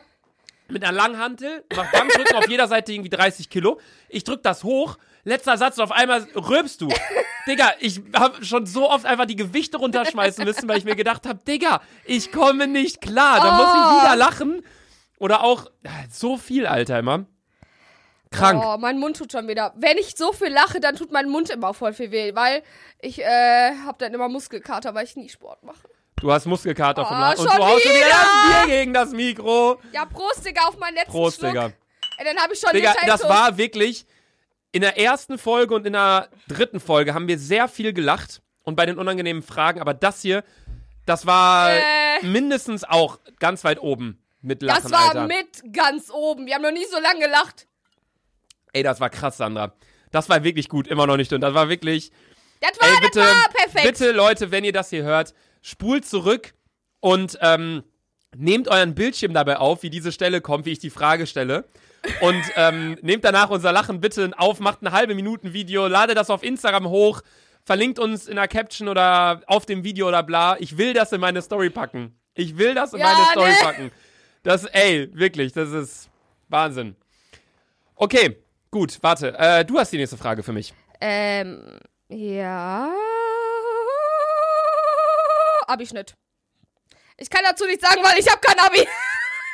mit 0.69 0.83
einer 0.83 0.93
Langhantel, 0.93 1.65
mach 1.77 1.93
Bankdrücken 1.93 2.35
auf 2.35 2.49
jeder 2.49 2.67
Seite 2.67 2.93
irgendwie 2.93 3.11
30 3.11 3.51
Kilo. 3.51 3.79
Ich 4.09 4.25
drück 4.25 4.43
das 4.43 4.65
hoch. 4.65 4.97
Letzter 5.25 5.57
Satz, 5.57 5.79
und 5.79 5.85
auf 5.85 5.93
einmal 5.93 6.27
rülpst 6.35 6.81
du. 6.81 6.89
Digga, 7.47 7.73
ich 7.81 8.01
habe 8.15 8.45
schon 8.45 8.67
so 8.67 8.91
oft 8.91 9.05
einfach 9.07 9.27
die 9.27 9.37
Gewichte 9.37 9.77
runterschmeißen 9.79 10.45
müssen, 10.45 10.69
weil 10.69 10.79
ich 10.79 10.85
mir 10.85 10.97
gedacht 10.97 11.27
habe, 11.27 11.39
Digga, 11.47 11.81
ich 12.05 12.33
komme 12.33 12.67
nicht 12.67 13.01
klar. 13.01 13.41
Da 13.41 13.53
muss 13.57 13.67
ich 13.67 13.81
Oh. 13.81 14.03
wieder 14.05 14.17
lachen. 14.17 14.65
Oder 15.19 15.45
auch 15.45 15.67
so 16.11 16.37
viel, 16.37 16.67
Alter, 16.67 16.99
immer. 16.99 17.27
Krank. 18.31 18.63
Oh, 18.65 18.77
mein 18.79 18.99
Mund 18.99 19.17
tut 19.19 19.31
schon 19.31 19.47
wieder. 19.47 19.73
Wenn 19.77 19.99
ich 19.99 20.17
so 20.17 20.33
viel 20.33 20.49
lache, 20.49 20.81
dann 20.81 20.97
tut 20.97 21.13
mein 21.13 21.29
Mund 21.29 21.51
immer 21.51 21.75
voll 21.75 21.93
viel 21.93 22.11
weh, 22.11 22.35
weil 22.35 22.63
ich 23.01 23.21
äh, 23.23 23.73
hab 23.87 23.99
dann 23.99 24.15
immer 24.15 24.29
Muskelkater, 24.29 24.95
weil 24.95 25.05
ich 25.05 25.17
nie 25.17 25.29
Sport 25.29 25.63
mache. 25.63 25.89
Du 26.21 26.33
hast 26.33 26.47
Muskelkater 26.47 27.05
vom 27.05 27.17
Oh, 27.17 27.21
Lachen. 27.21 27.41
Und 27.47 27.59
du 27.59 27.65
haust 27.65 27.85
wieder 27.85 28.09
das 28.09 28.67
Bier 28.67 28.75
gegen 28.79 28.95
das 28.95 29.11
Mikro. 29.11 29.81
Ja, 29.93 30.05
Prost, 30.07 30.45
Digga, 30.47 30.63
auf 30.69 30.79
meinen 30.79 30.95
letzten 30.95 31.11
Prost, 31.13 31.39
Schluck. 31.41 31.51
Digga. 31.51 31.73
Ey, 32.19 32.25
dann 32.25 32.37
hab 32.37 32.51
ich 32.53 32.59
schon 32.59 32.71
Digga, 32.73 32.95
das 33.07 33.23
war 33.29 33.57
wirklich. 33.59 34.07
In 34.73 34.81
der 34.81 34.99
ersten 34.99 35.39
Folge 35.39 35.75
und 35.75 35.87
in 35.87 35.93
der 35.93 36.29
dritten 36.49 36.81
Folge 36.81 37.15
haben 37.15 37.29
wir 37.29 37.39
sehr 37.39 37.69
viel 37.69 37.93
gelacht. 37.93 38.41
Und 38.65 38.77
bei 38.77 38.87
den 38.87 38.97
unangenehmen 38.97 39.43
Fragen. 39.43 39.81
Aber 39.81 39.93
das 39.93 40.23
hier, 40.23 40.45
das 41.05 41.27
war 41.27 41.71
Äh. 41.73 41.81
mindestens 42.25 42.85
auch 42.85 43.19
ganz 43.41 43.65
weit 43.65 43.81
oben 43.81 44.23
mit 44.41 44.63
Lachen, 44.63 44.83
Das 44.85 44.93
war 44.93 45.09
Alter. 45.09 45.27
mit 45.27 45.73
ganz 45.75 46.11
oben. 46.11 46.47
Wir 46.47 46.55
haben 46.55 46.63
noch 46.63 46.71
nie 46.71 46.85
so 46.91 47.01
lange 47.01 47.21
gelacht. 47.21 47.67
Ey, 48.73 48.83
das 48.85 49.01
war 49.01 49.11
krass, 49.11 49.37
Sandra. 49.37 49.75
Das 50.13 50.29
war 50.29 50.45
wirklich 50.45 50.69
gut, 50.69 50.87
immer 50.87 51.07
noch 51.09 51.17
nicht 51.17 51.33
dünn. 51.33 51.41
Das 51.41 51.55
war 51.55 51.69
wirklich. 51.69 52.13
Das 52.61 52.81
war, 52.81 52.89
Ey, 52.89 52.97
bitte, 53.01 53.19
das 53.19 53.35
war 53.35 53.49
perfekt. 53.51 53.85
bitte, 53.85 54.13
Leute, 54.13 54.51
wenn 54.53 54.63
ihr 54.65 54.73
das 54.73 54.91
hier 54.91 55.03
hört, 55.03 55.35
spult 55.61 56.07
zurück 56.07 56.55
und 57.01 57.37
ähm, 57.41 57.83
nehmt 58.37 58.69
euren 58.69 58.95
Bildschirm 58.95 59.35
dabei 59.35 59.57
auf, 59.59 59.83
wie 59.83 59.91
diese 59.91 60.13
Stelle 60.13 60.41
kommt, 60.41 60.67
wie 60.67 60.71
ich 60.73 60.79
die 60.79 60.91
Frage 60.91 61.27
stelle. 61.27 61.65
Und 62.21 62.43
ähm, 62.57 62.99
nehmt 63.03 63.25
danach 63.25 63.51
unser 63.51 63.73
Lachen 63.73 64.01
bitte 64.01 64.33
auf, 64.37 64.59
macht 64.61 64.83
ein 64.83 64.93
halbe 64.93 65.15
Minuten 65.15 65.53
Video, 65.53 65.87
ladet 65.87 66.17
das 66.17 66.31
auf 66.31 66.43
Instagram 66.43 66.89
hoch, 66.89 67.23
verlinkt 67.65 67.99
uns 67.99 68.27
in 68.27 68.37
der 68.37 68.49
Caption 68.49 68.89
oder 68.89 69.43
auf 69.47 69.67
dem 69.67 69.85
Video 69.85 70.09
oder 70.09 70.23
bla. 70.23 70.57
Ich 70.59 70.79
will 70.79 70.95
das 70.95 71.13
in 71.13 71.21
meine 71.21 71.41
Story 71.43 71.71
packen. 71.71 72.19
Ich 72.35 72.59
will 72.59 72.75
das 72.75 72.93
in 72.93 72.99
Ja, 73.01 73.13
meine 73.13 73.25
Story 73.31 73.51
ne? 73.51 73.57
packen. 73.61 73.93
Das, 74.43 74.65
ey, 74.65 75.09
wirklich, 75.13 75.53
das 75.53 75.71
ist 75.71 76.09
Wahnsinn. 76.49 76.97
Okay, 77.95 78.37
gut, 78.71 78.99
warte. 79.03 79.39
Äh, 79.39 79.65
du 79.65 79.79
hast 79.79 79.93
die 79.93 79.99
nächste 79.99 80.17
Frage 80.17 80.43
für 80.43 80.53
mich. 80.53 80.75
Ähm, 81.01 81.79
ja. 82.09 82.91
Abischnitt. 85.67 86.17
Ich 87.17 87.31
kann 87.31 87.43
dazu 87.45 87.65
nichts 87.67 87.89
sagen, 87.89 88.03
weil 88.03 88.19
ich 88.19 88.29
habe 88.29 88.41
kein 88.41 88.59
Abi. 88.59 88.87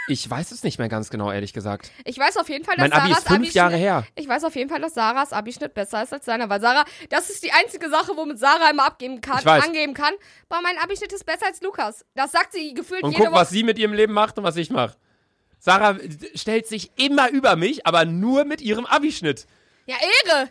Ich 0.08 0.28
weiß 0.28 0.52
es 0.52 0.62
nicht 0.64 0.78
mehr 0.78 0.88
ganz 0.88 1.10
genau, 1.10 1.30
ehrlich 1.30 1.52
gesagt. 1.52 1.90
Ich 2.04 2.18
weiß 2.18 2.36
auf 2.38 2.48
jeden 2.48 2.64
Fall, 2.64 2.76
dass 2.76 2.88
Mein 2.88 2.92
Abi 2.92 3.08
Sarahs 3.10 3.24
ist 3.24 3.28
fünf 3.28 3.52
Jahre 3.52 3.76
her. 3.76 4.04
Ich 4.14 4.26
weiß 4.28 4.44
auf 4.44 4.56
jeden 4.56 4.70
Fall, 4.70 4.80
dass 4.80 4.94
Sarahs 4.94 5.32
Abischnitt 5.32 5.74
besser 5.74 6.02
ist 6.02 6.12
als 6.12 6.24
seiner, 6.24 6.48
weil 6.48 6.60
Sarah, 6.60 6.84
das 7.10 7.30
ist 7.30 7.44
die 7.44 7.52
einzige 7.52 7.90
Sache, 7.90 8.12
womit 8.16 8.38
Sarah 8.38 8.70
immer 8.70 8.86
abgeben 8.86 9.20
kann, 9.20 9.46
angeben 9.46 9.94
kann. 9.94 10.14
Aber 10.48 10.62
mein 10.62 10.78
Abischnitt 10.78 11.12
ist 11.12 11.24
besser 11.26 11.46
als 11.46 11.60
Lukas. 11.60 12.04
Das 12.14 12.32
sagt 12.32 12.52
sie 12.52 12.74
gefühlt 12.74 13.02
Und 13.02 13.12
jede 13.12 13.24
guck, 13.24 13.32
Woche. 13.32 13.40
was 13.42 13.50
sie 13.50 13.62
mit 13.62 13.78
ihrem 13.78 13.92
Leben 13.92 14.12
macht 14.12 14.38
und 14.38 14.44
was 14.44 14.56
ich 14.56 14.70
mache. 14.70 14.96
Sarah 15.58 15.96
stellt 16.34 16.66
sich 16.66 16.90
immer 16.96 17.30
über 17.30 17.56
mich, 17.56 17.86
aber 17.86 18.04
nur 18.04 18.44
mit 18.44 18.60
ihrem 18.60 18.86
Abischnitt. 18.86 19.46
Ja, 19.86 19.96
Ehre. 20.26 20.50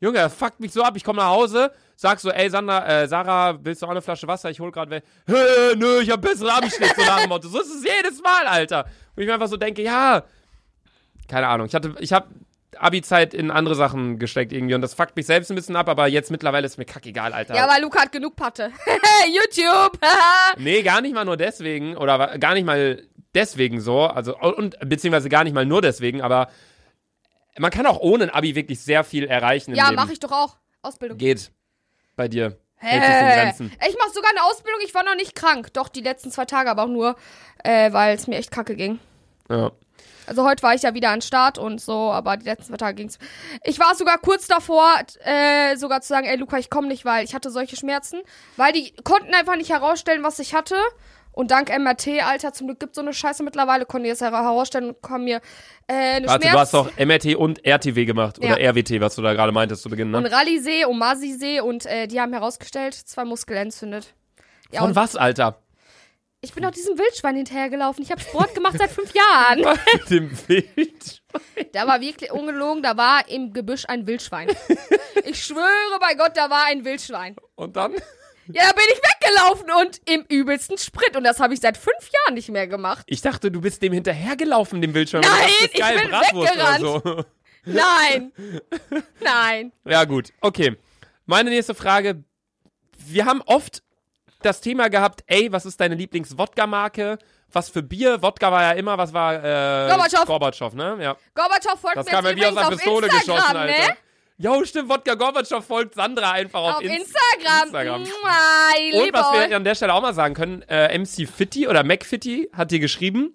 Junge, 0.00 0.30
fuckt 0.30 0.60
mich 0.60 0.72
so 0.72 0.82
ab. 0.82 0.96
Ich 0.96 1.04
komme 1.04 1.18
nach 1.20 1.30
Hause, 1.30 1.72
sag 1.96 2.20
so, 2.20 2.30
ey, 2.30 2.48
Sandra, 2.50 2.86
äh, 2.86 3.08
Sarah, 3.08 3.58
willst 3.62 3.82
du 3.82 3.86
auch 3.86 3.90
eine 3.90 4.02
Flasche 4.02 4.28
Wasser? 4.28 4.50
Ich 4.50 4.60
hol 4.60 4.70
grad 4.70 4.90
weg. 4.90 5.02
Hä, 5.26 5.74
nö, 5.76 6.00
ich 6.00 6.10
hab 6.10 6.20
besseren 6.20 6.50
Abischnitt, 6.50 6.94
so 6.94 7.02
nach 7.02 7.20
dem 7.20 7.30
Motto. 7.30 7.48
So 7.48 7.60
ist 7.60 7.74
es 7.74 7.84
jedes 7.84 8.22
Mal, 8.22 8.46
Alter. 8.46 8.84
Und 9.14 9.22
ich 9.22 9.26
mir 9.26 9.34
einfach 9.34 9.48
so 9.48 9.56
denke, 9.56 9.82
ja, 9.82 10.22
keine 11.28 11.48
Ahnung. 11.48 11.66
Ich 11.66 11.74
hatte, 11.74 11.94
ich 11.98 12.12
hab 12.12 12.28
Abi-Zeit 12.78 13.32
in 13.32 13.50
andere 13.50 13.74
Sachen 13.74 14.18
gesteckt 14.18 14.52
irgendwie 14.52 14.74
und 14.74 14.82
das 14.82 14.94
fuckt 14.94 15.16
mich 15.16 15.26
selbst 15.26 15.50
ein 15.50 15.54
bisschen 15.54 15.76
ab, 15.76 15.88
aber 15.88 16.06
jetzt 16.08 16.30
mittlerweile 16.30 16.66
ist 16.66 16.76
mir 16.76 16.84
kackegal, 16.84 17.32
Alter. 17.32 17.54
Ja, 17.54 17.64
aber 17.66 17.80
Luca 17.80 18.02
hat 18.02 18.12
genug 18.12 18.36
Patte. 18.36 18.70
YouTube. 19.26 19.98
nee, 20.58 20.82
gar 20.82 21.00
nicht 21.00 21.14
mal 21.14 21.24
nur 21.24 21.38
deswegen 21.38 21.96
oder 21.96 22.38
gar 22.38 22.54
nicht 22.54 22.66
mal 22.66 23.02
deswegen 23.34 23.80
so, 23.80 24.02
also 24.02 24.36
und 24.38 24.78
beziehungsweise 24.80 25.28
gar 25.28 25.44
nicht 25.44 25.54
mal 25.54 25.66
nur 25.66 25.80
deswegen, 25.80 26.20
aber 26.20 26.48
man 27.58 27.70
kann 27.70 27.86
auch 27.86 27.98
ohne 28.00 28.24
ein 28.24 28.30
Abi 28.30 28.54
wirklich 28.54 28.80
sehr 28.80 29.04
viel 29.04 29.24
erreichen 29.24 29.74
ja, 29.74 29.90
mache 29.92 30.12
ich 30.12 30.20
doch 30.20 30.32
auch. 30.32 30.56
Ausbildung. 30.82 31.18
Geht 31.18 31.50
bei 32.16 32.28
dir. 32.28 32.58
Grenzen. 32.80 33.72
Ich 33.88 33.96
mache 33.96 34.10
sogar 34.12 34.30
eine 34.30 34.44
Ausbildung. 34.44 34.80
Ich 34.84 34.94
war 34.94 35.02
noch 35.02 35.16
nicht 35.16 35.34
krank. 35.34 35.72
Doch, 35.72 35.88
die 35.88 36.02
letzten 36.02 36.30
zwei 36.30 36.44
Tage, 36.44 36.70
aber 36.70 36.84
auch 36.84 36.88
nur, 36.88 37.16
äh, 37.64 37.92
weil 37.92 38.16
es 38.16 38.26
mir 38.26 38.36
echt 38.36 38.50
kacke 38.50 38.76
ging. 38.76 38.98
Ja. 39.48 39.72
Also 40.26 40.44
heute 40.44 40.62
war 40.62 40.74
ich 40.74 40.82
ja 40.82 40.92
wieder 40.92 41.10
an 41.10 41.22
Start 41.22 41.56
und 41.56 41.80
so, 41.80 42.10
aber 42.10 42.36
die 42.36 42.46
letzten 42.46 42.66
zwei 42.66 42.76
Tage 42.76 42.96
ging's. 42.96 43.18
Ich 43.64 43.78
war 43.78 43.94
sogar 43.94 44.18
kurz 44.18 44.48
davor, 44.48 44.92
äh, 45.24 45.76
sogar 45.76 46.00
zu 46.00 46.08
sagen, 46.08 46.26
ey 46.26 46.36
Luca, 46.36 46.58
ich 46.58 46.68
komme 46.68 46.88
nicht, 46.88 47.04
weil 47.04 47.24
ich 47.24 47.34
hatte 47.34 47.50
solche 47.50 47.76
Schmerzen. 47.76 48.22
Weil 48.56 48.72
die 48.72 48.92
konnten 49.04 49.32
einfach 49.34 49.56
nicht 49.56 49.70
herausstellen, 49.70 50.24
was 50.24 50.38
ich 50.40 50.54
hatte. 50.54 50.76
Und 51.36 51.50
dank 51.50 51.68
MRT, 51.68 52.22
Alter, 52.24 52.54
zum 52.54 52.66
Glück 52.66 52.80
gibt 52.80 52.94
so 52.94 53.02
eine 53.02 53.12
Scheiße 53.12 53.42
mittlerweile, 53.42 53.84
das 53.84 54.20
hera- 54.22 54.42
herausstellen 54.42 54.90
und 54.90 55.10
haben 55.10 55.24
mir 55.24 55.42
äh, 55.86 55.92
eine 55.92 56.28
Warte, 56.28 56.48
Schmerz... 56.48 56.52
du 56.54 56.58
hast 56.58 56.74
doch 56.74 56.98
MRT 56.98 57.36
und 57.36 57.62
RTW 57.62 58.06
gemacht 58.06 58.38
Ja. 58.42 58.54
oder 58.54 58.70
RWT, 58.70 59.02
was 59.02 59.16
du 59.16 59.22
da 59.22 59.34
gerade 59.34 59.52
meintest 59.52 59.82
zu 59.82 59.90
Beginn, 59.90 60.14
und 60.14 60.22
ne? 60.22 60.32
Rallye-See 60.32 60.86
und 60.86 60.98
Masi-See 60.98 61.60
und 61.60 61.84
äh, 61.84 62.06
die 62.06 62.22
haben 62.22 62.32
herausgestellt, 62.32 62.94
zwei 62.94 63.26
Muskeln 63.26 63.58
entzündet. 63.66 64.14
Ja, 64.72 64.80
Von 64.80 64.88
und 64.90 64.96
was, 64.96 65.14
Alter? 65.14 65.62
ich 66.40 66.54
bin 66.54 66.64
auch 66.64 66.70
diesem 66.70 66.96
Wildschwein 66.96 67.36
hinterhergelaufen. 67.36 68.02
Ich 68.02 68.10
habe 68.12 68.20
Sport 68.20 68.54
gemacht 68.54 68.76
seit 68.78 68.90
fünf 68.90 69.12
Jahren. 69.14 69.60
Mit 69.92 70.10
dem 70.10 70.30
Bild. 70.46 71.22
Da 71.72 71.86
war 71.86 72.00
wirklich 72.00 72.30
ungelogen, 72.32 72.82
da 72.82 72.96
war 72.96 73.28
im 73.28 73.52
Gebüsch 73.52 73.84
ein 73.88 74.06
Wildschwein. 74.06 74.48
Ich 75.24 75.42
schwöre 75.44 75.98
bei 76.00 76.14
Gott, 76.14 76.32
da 76.36 76.48
war 76.48 76.64
ein 76.66 76.84
Wildschwein. 76.84 77.36
Und 77.56 77.76
dann? 77.76 77.94
Ja, 78.48 78.64
da 78.68 78.72
bin 78.72 78.84
ich 78.92 79.00
weggelaufen 79.02 79.70
und 79.80 80.00
im 80.08 80.24
übelsten 80.28 80.78
Sprit. 80.78 81.16
Und 81.16 81.24
das 81.24 81.40
habe 81.40 81.54
ich 81.54 81.60
seit 81.60 81.76
fünf 81.76 82.10
Jahren 82.12 82.34
nicht 82.34 82.48
mehr 82.48 82.66
gemacht. 82.66 83.04
Ich 83.08 83.20
dachte, 83.20 83.50
du 83.50 83.60
bist 83.60 83.82
dem 83.82 83.92
hinterhergelaufen, 83.92 84.80
dem 84.80 84.92
Bildschirm. 84.92 85.22
Nein, 85.22 85.50
ich 85.72 85.80
geil, 85.80 85.98
bin 85.98 86.10
Bratwurst 86.10 86.52
weggerannt. 86.52 86.80
So. 86.80 87.24
Nein. 87.64 88.32
Nein. 89.20 89.72
Ja, 89.84 90.04
gut. 90.04 90.32
Okay. 90.40 90.76
Meine 91.26 91.50
nächste 91.50 91.74
Frage. 91.74 92.22
Wir 93.08 93.26
haben 93.26 93.42
oft 93.46 93.82
das 94.42 94.60
Thema 94.60 94.88
gehabt, 94.88 95.24
ey, 95.26 95.50
was 95.50 95.66
ist 95.66 95.80
deine 95.80 95.94
Lieblings-Wodka-Marke? 95.96 97.18
Was 97.52 97.68
für 97.68 97.82
Bier? 97.82 98.22
Wodka 98.22 98.50
war 98.50 98.62
ja 98.62 98.72
immer, 98.72 98.98
was 98.98 99.12
war, 99.12 99.34
äh... 99.34 99.88
Gorbatschow. 99.88 100.24
Gorbatschow, 100.26 100.74
ne? 100.74 100.98
Ja. 101.00 101.16
Gorbatschow 101.34 101.78
folgt 101.78 101.96
Das 101.96 102.06
mir 102.06 102.12
jetzt 102.12 102.32
übrigens 102.32 102.56
auf 102.56 102.70
Pistole 102.70 103.06
Instagram, 103.06 103.36
geschossen, 103.36 103.56
Alter. 103.56 103.96
Jo, 104.38 104.62
stimmt, 104.64 104.90
Wodka 104.90 105.14
Gorbatschow 105.14 105.64
folgt 105.64 105.94
Sandra 105.94 106.32
einfach 106.32 106.60
auf, 106.60 106.74
Auf 106.76 106.82
Insta. 106.82 106.96
Instagram. 107.34 107.62
Instagram. 107.64 108.00
Mua, 108.02 109.02
Und 109.02 109.12
was 109.14 109.32
wir 109.48 109.56
an 109.56 109.64
der 109.64 109.74
Stelle 109.74 109.94
auch 109.94 110.02
mal 110.02 110.12
sagen 110.14 110.34
können, 110.34 110.62
äh, 110.68 110.96
MC 110.98 111.26
Fitty 111.26 111.66
oder 111.68 111.82
Mac 111.84 112.04
Fitty 112.04 112.50
hat 112.52 112.70
dir 112.70 112.78
geschrieben, 112.78 113.34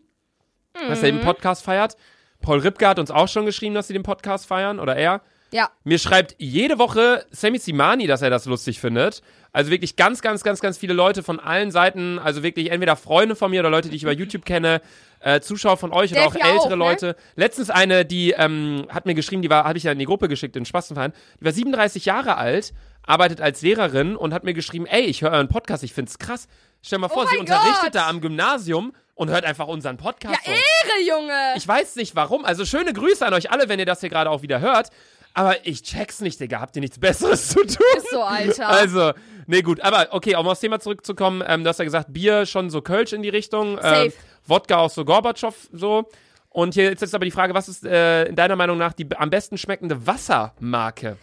dass 0.74 1.02
er 1.02 1.12
Mhm. 1.12 1.18
den 1.18 1.26
Podcast 1.26 1.64
feiert. 1.64 1.98
Paul 2.40 2.60
Ripke 2.60 2.88
hat 2.88 3.00
uns 3.00 3.10
auch 3.12 3.28
schon 3.28 3.46
geschrieben, 3.46 3.74
dass 3.74 3.88
sie 3.88 3.94
den 3.94 4.04
Podcast 4.04 4.46
feiern 4.46 4.80
oder 4.80 4.96
er. 4.96 5.22
Ja. 5.52 5.70
Mir 5.84 6.00
schreibt 6.00 6.36
jede 6.38 6.80
Woche 6.80 7.26
Sammy 7.32 7.58
Simani, 7.58 8.08
dass 8.08 8.22
er 8.22 8.30
das 8.30 8.46
lustig 8.46 8.80
findet. 8.80 9.22
Also 9.54 9.70
wirklich 9.70 9.98
ganz, 9.98 10.22
ganz, 10.22 10.44
ganz, 10.44 10.62
ganz 10.62 10.78
viele 10.78 10.94
Leute 10.94 11.24
von 11.24 11.40
allen 11.40 11.72
Seiten. 11.72 12.20
Also 12.20 12.42
wirklich 12.42 12.72
entweder 12.72 12.96
Freunde 12.96 13.36
von 13.36 13.52
mir 13.52 13.60
oder 13.60 13.70
Leute, 13.70 13.90
die 13.90 13.98
ich 13.98 14.04
über 14.04 14.14
YouTube 14.14 14.46
kenne, 14.46 14.82
äh, 15.20 15.42
Zuschauer 15.42 15.76
von 15.78 15.92
euch 15.92 16.12
oder 16.14 16.26
auch 16.26 16.36
ältere 16.36 16.58
auch, 16.60 16.70
ne? 16.70 16.76
Leute. 16.76 17.16
Letztens 17.36 17.70
eine, 17.70 18.06
die 18.06 18.32
ähm, 18.32 18.88
hat 18.90 19.06
mir 19.06 19.14
geschrieben, 19.14 19.42
die 19.42 19.50
war, 19.50 19.66
habe 19.66 19.78
ich 19.78 19.84
ja 19.84 19.92
in 19.92 20.00
die 20.00 20.06
Gruppe 20.06 20.30
geschickt, 20.30 20.56
in 20.56 20.66
Spastenverein. 20.66 21.12
Die 21.40 21.46
war 21.46 21.52
37 21.52 22.06
Jahre 22.06 22.38
alt, 22.38 22.74
arbeitet 23.06 23.42
als 23.42 23.62
Lehrerin 23.62 24.16
und 24.16 24.34
hat 24.34 24.46
mir 24.46 24.54
geschrieben, 24.54 24.86
ey, 24.86 25.02
ich 25.02 25.22
höre 25.22 25.32
euren 25.32 25.50
Podcast, 25.50 25.84
ich 25.84 25.94
find's 25.94 26.18
krass. 26.18 26.48
Stell 26.82 27.00
mal 27.00 27.10
vor, 27.10 27.26
Oh 27.26 27.30
sie 27.30 27.38
unterrichtet 27.38 27.84
Gott. 27.84 27.96
da 27.96 28.08
am 28.08 28.22
Gymnasium 28.22 28.94
und 29.16 29.30
hört 29.30 29.46
einfach 29.46 29.68
unseren 29.68 29.98
Podcast. 29.98 30.36
Ja. 30.48 30.54
Ehre, 30.54 31.08
Junge. 31.20 31.54
Ich 31.56 31.68
weiß 31.68 31.96
nicht 31.98 32.16
warum. 32.16 32.44
Also 32.44 32.66
schöne 32.66 32.92
Grüße 32.94 33.24
an 33.26 33.34
euch 33.34 33.52
alle, 33.52 33.70
wenn 33.70 33.78
ihr 33.78 33.86
das 33.86 34.00
hier 34.00 34.10
gerade 34.10 34.30
auch 34.32 34.42
wieder 34.42 34.62
hört. 34.62 34.90
Aber 35.34 35.66
ich 35.66 35.84
check's 35.84 36.20
nicht, 36.22 36.40
Digga. 36.40 36.60
Habt 36.60 36.76
ihr 36.76 36.82
nichts 36.82 37.00
Besseres 37.00 37.50
zu 37.50 37.60
tun? 37.66 37.86
Ist 37.98 38.10
so, 38.12 38.22
Alter. 38.22 38.68
Also, 38.68 39.14
nee, 39.48 39.62
gut. 39.62 39.80
Aber 39.82 40.10
okay, 40.12 40.36
um 40.36 40.48
aufs 40.48 40.60
Thema 40.60 40.80
zurückzukommen, 40.80 41.44
ähm, 41.48 41.64
du 41.64 41.70
hast 41.70 41.80
ja 41.80 41.86
gesagt, 41.86 42.12
Bier 42.12 42.46
schon 42.46 42.70
so 42.70 42.82
Kölsch 42.82 43.14
in 43.14 43.22
die 43.22 43.30
Richtung. 43.30 43.78
Safe. 43.78 44.06
Ähm, 44.08 44.14
Wodka 44.46 44.78
auch 44.78 44.90
so 44.90 45.06
Gorbatschow 45.06 45.56
so. 45.72 46.10
Und 46.50 46.74
hier 46.74 46.92
ist 46.92 47.02
jetzt 47.02 47.16
aber 47.16 47.24
die 47.24 47.32
Frage, 47.32 47.54
was 47.54 47.70
ist 47.70 47.86
äh, 47.86 48.26
in 48.26 48.36
deiner 48.36 48.58
Meinung 48.58 48.78
nach 48.78 48.92
die 48.92 49.08
am 49.16 49.30
besten 49.30 49.58
schmeckende 49.58 50.06
Wassermarke? 50.06 51.18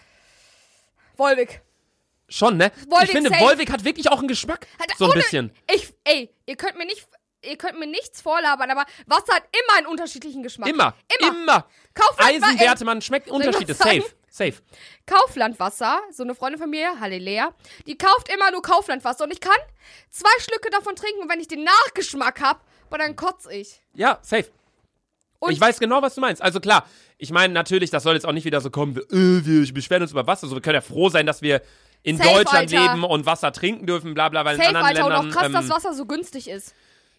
Volvic. 1.16 1.60
Schon, 2.30 2.56
ne? 2.56 2.70
Volvic 2.88 3.08
ich 3.08 3.10
finde. 3.12 3.30
Volvic 3.30 3.70
hat 3.72 3.84
wirklich 3.84 4.10
auch 4.10 4.18
einen 4.18 4.28
Geschmack. 4.28 4.66
Hat 4.78 4.88
so 4.96 5.04
ein 5.06 5.10
ohne- 5.10 5.20
bisschen. 5.20 5.50
Ich, 5.74 5.92
ey, 6.04 6.30
ihr 6.46 6.56
könnt 6.56 6.76
mir 6.78 6.84
nicht, 6.86 7.06
ihr 7.42 7.56
könnt 7.56 7.78
mir 7.78 7.86
nichts 7.86 8.20
vorlabern, 8.20 8.70
aber 8.70 8.84
Wasser 9.06 9.34
hat 9.34 9.44
immer 9.52 9.78
einen 9.78 9.86
unterschiedlichen 9.86 10.42
Geschmack. 10.42 10.68
Immer. 10.68 10.94
Immer. 11.18 11.36
Immer. 11.36 11.66
Kaufland, 11.94 12.44
Eisenwerte, 12.44 12.84
man 12.84 13.02
schmeckt 13.02 13.30
Unterschiede. 13.30 13.74
Safe. 13.74 14.04
Safe. 14.30 14.54
Kauflandwasser, 15.06 16.00
so 16.12 16.22
eine 16.22 16.34
Freundin 16.34 16.60
von 16.60 16.70
mir, 16.70 17.00
Halle 17.00 17.18
Lea, 17.18 17.46
die 17.86 17.96
kauft 17.98 18.32
immer 18.32 18.50
nur 18.50 18.62
Kauflandwasser 18.62 19.24
und 19.24 19.32
ich 19.32 19.40
kann 19.40 19.56
zwei 20.10 20.30
Schlücke 20.40 20.70
davon 20.70 20.94
trinken 20.94 21.22
und 21.22 21.30
wenn 21.30 21.40
ich 21.40 21.48
den 21.48 21.64
Nachgeschmack 21.64 22.40
hab, 22.40 22.64
boah, 22.90 22.98
dann 22.98 23.16
kotz 23.16 23.46
ich. 23.50 23.80
Ja, 23.94 24.18
safe. 24.22 24.50
Und 25.40 25.52
ich 25.52 25.60
weiß 25.60 25.78
genau, 25.78 26.02
was 26.02 26.14
du 26.14 26.20
meinst. 26.20 26.42
Also 26.42 26.60
klar, 26.60 26.86
ich 27.16 27.30
meine 27.30 27.54
natürlich, 27.54 27.90
das 27.90 28.02
soll 28.02 28.14
jetzt 28.14 28.26
auch 28.26 28.32
nicht 28.32 28.44
wieder 28.44 28.60
so 28.60 28.70
kommen, 28.70 28.96
wie, 28.96 29.00
äh, 29.00 29.44
wir 29.44 29.74
beschweren 29.74 30.02
uns 30.02 30.10
über 30.10 30.26
Wasser. 30.26 30.44
Also 30.44 30.56
wir 30.56 30.62
können 30.62 30.74
ja 30.74 30.80
froh 30.80 31.08
sein, 31.08 31.26
dass 31.26 31.42
wir 31.42 31.62
in 32.02 32.16
Safe, 32.16 32.28
Deutschland 32.28 32.72
Alter. 32.72 32.92
leben 32.92 33.04
und 33.04 33.26
Wasser 33.26 33.52
trinken 33.52 33.86
dürfen, 33.86 34.14
bla 34.14 34.28
bla, 34.28 34.44
weil 34.44 34.56
in 34.56 34.62
Safe, 34.62 34.68
anderen 34.68 34.86
Alter, 34.86 35.02
Ländern. 35.02 35.26
und 35.26 35.30
auch 35.30 35.34
krass, 35.34 35.46
ähm, 35.46 35.52
dass 35.52 35.68
Wasser 35.68 35.94
so 35.94 36.06
günstig 36.06 36.48
ist. 36.48 36.74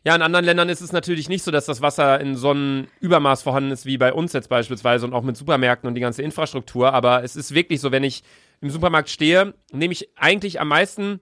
Ja, 0.06 0.16
in 0.16 0.22
anderen 0.22 0.46
Ländern 0.46 0.70
ist 0.70 0.82
es 0.82 0.92
natürlich 0.94 1.28
nicht 1.28 1.44
so, 1.44 1.52
dass 1.52 1.66
das 1.66 1.82
Wasser 1.82 2.22
in 2.22 2.36
so 2.36 2.52
einem 2.52 2.88
Übermaß 3.02 3.44
vorhanden 3.44 3.72
ist 3.72 3.86
wie 3.86 3.98
bei 3.98 4.14
uns 4.14 4.32
jetzt 4.32 4.48
beispielsweise 4.48 5.06
und 5.06 5.14
auch 5.14 5.24
mit 5.24 5.36
Supermärkten 5.36 5.88
und 5.88 5.96
die 5.96 6.02
ganze 6.02 6.22
Infrastruktur. 6.22 6.94
Aber 6.94 7.24
es 7.24 7.36
ist 7.36 7.54
wirklich 7.54 7.82
so, 7.82 7.92
wenn 7.92 8.04
ich 8.04 8.24
im 8.62 8.70
Supermarkt 8.70 9.10
stehe, 9.10 9.54
nehme 9.72 9.92
ich 9.92 10.10
eigentlich 10.16 10.62
am 10.62 10.70
meisten 10.70 11.20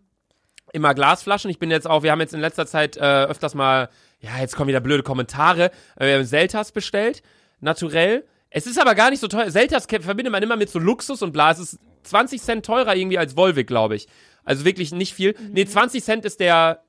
immer 0.74 0.94
Glasflaschen. 0.94 1.50
Ich 1.50 1.60
bin 1.60 1.72
jetzt 1.72 1.90
auch, 1.90 2.04
wir 2.04 2.12
haben 2.12 2.20
jetzt 2.20 2.34
in 2.34 2.40
letzter 2.40 2.68
Zeit 2.68 2.98
äh, 2.98 3.24
öfters 3.26 3.56
mal, 3.56 3.90
ja, 4.20 4.40
jetzt 4.40 4.56
kommen 4.56 4.68
wieder 4.68 4.80
blöde 4.80 5.04
Kommentare. 5.04 5.72
Äh, 5.96 6.08
Wir 6.08 6.14
haben 6.16 6.26
Seltas 6.26 6.72
bestellt, 6.72 7.24
naturell. 7.60 8.26
Es 8.50 8.68
ist 8.68 8.80
aber 8.80 8.94
gar 8.94 9.10
nicht 9.10 9.20
so 9.20 9.28
teuer. 9.28 9.50
Seltas 9.50 9.86
verbindet 9.86 10.32
man 10.32 10.44
immer 10.44 10.56
mit 10.56 10.70
so 10.70 10.80
Luxus 10.80 11.22
und 11.22 11.32
bla. 11.32 11.52
Es 11.52 11.60
ist 11.60 11.80
20 12.04 12.42
Cent 12.42 12.66
teurer 12.66 12.96
irgendwie 12.96 13.18
als 13.18 13.36
Volvic, 13.36 13.68
glaube 13.68 13.96
ich. 13.96 14.08
Also 14.44 14.66
wirklich 14.66 14.92
nicht 14.92 15.14
viel. 15.14 15.36
Nee, 15.52 15.66
20 15.66 16.04
Cent 16.04 16.26
ist 16.26 16.40
der 16.40 16.84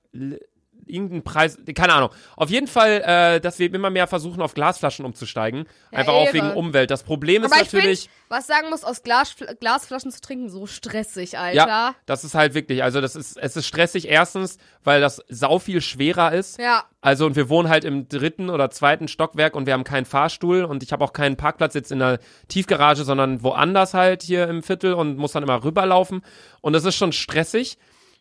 l- 0.88 0.94
irgendein 0.94 1.22
Preis, 1.22 1.58
keine 1.74 1.92
Ahnung. 1.94 2.10
Auf 2.36 2.50
jeden 2.50 2.66
Fall, 2.66 3.02
äh, 3.04 3.40
dass 3.40 3.58
wir 3.58 3.72
immer 3.72 3.90
mehr 3.90 4.06
versuchen, 4.06 4.40
auf 4.42 4.54
Glasflaschen 4.54 5.04
umzusteigen. 5.04 5.66
Ja, 5.92 5.98
Einfach 5.98 6.12
auch 6.12 6.24
Ehre. 6.26 6.34
wegen 6.34 6.50
Umwelt. 6.52 6.90
Das 6.90 7.02
Problem 7.02 7.44
ist 7.44 7.52
Aber 7.52 7.62
ich 7.62 7.72
natürlich. 7.72 8.00
finde, 8.02 8.14
was 8.28 8.46
sagen 8.46 8.68
muss, 8.70 8.84
aus 8.84 9.02
Glas, 9.02 9.34
Glasflaschen 9.60 10.10
zu 10.10 10.20
trinken, 10.20 10.48
so 10.50 10.66
stressig, 10.66 11.38
Alter. 11.38 11.56
Ja, 11.56 11.94
das 12.06 12.24
ist 12.24 12.34
halt 12.34 12.54
wirklich, 12.54 12.82
also 12.82 13.00
das 13.00 13.16
ist, 13.16 13.36
es 13.36 13.56
ist 13.56 13.66
stressig 13.66 14.08
erstens, 14.08 14.58
weil 14.84 15.00
das 15.00 15.22
sau 15.28 15.58
viel 15.58 15.80
schwerer 15.80 16.32
ist. 16.32 16.58
Ja. 16.58 16.84
Also 17.00 17.26
und 17.26 17.36
wir 17.36 17.48
wohnen 17.48 17.68
halt 17.68 17.84
im 17.84 18.08
dritten 18.08 18.50
oder 18.50 18.70
zweiten 18.70 19.06
Stockwerk 19.08 19.54
und 19.54 19.66
wir 19.66 19.72
haben 19.72 19.84
keinen 19.84 20.04
Fahrstuhl 20.04 20.64
und 20.64 20.82
ich 20.82 20.92
habe 20.92 21.04
auch 21.04 21.12
keinen 21.12 21.36
Parkplatz 21.36 21.74
jetzt 21.74 21.92
in 21.92 22.00
der 22.00 22.18
Tiefgarage, 22.48 23.04
sondern 23.04 23.42
woanders 23.42 23.94
halt 23.94 24.22
hier 24.22 24.48
im 24.48 24.62
Viertel 24.64 24.94
und 24.94 25.16
muss 25.16 25.32
dann 25.32 25.42
immer 25.44 25.62
rüberlaufen 25.62 26.22
und 26.60 26.72
das 26.72 26.84
ist 26.84 26.96
schon 26.96 27.12
stressig. 27.12 27.78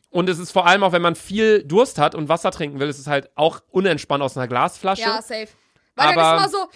Und 0.09 0.29
es 0.29 0.39
ist 0.39 0.51
vor 0.51 0.65
allem 0.65 0.83
auch, 0.83 0.91
wenn 0.93 1.01
man 1.01 1.15
viel 1.15 1.63
Durst 1.63 1.97
hat 1.99 2.15
und 2.15 2.29
Wasser 2.29 2.51
trinken 2.51 2.79
will, 2.79 2.87
ist 2.87 2.99
es 2.99 3.07
halt 3.07 3.29
auch 3.35 3.61
unentspannt 3.69 4.23
aus 4.23 4.37
einer 4.37 4.47
Glasflasche. 4.47 5.01
Ja, 5.01 5.21
safe. 5.21 5.47
Weil 5.95 6.15
dann 6.15 6.19
Aber- 6.19 6.45
ist 6.45 6.53
immer 6.53 6.59
so, 6.61 6.69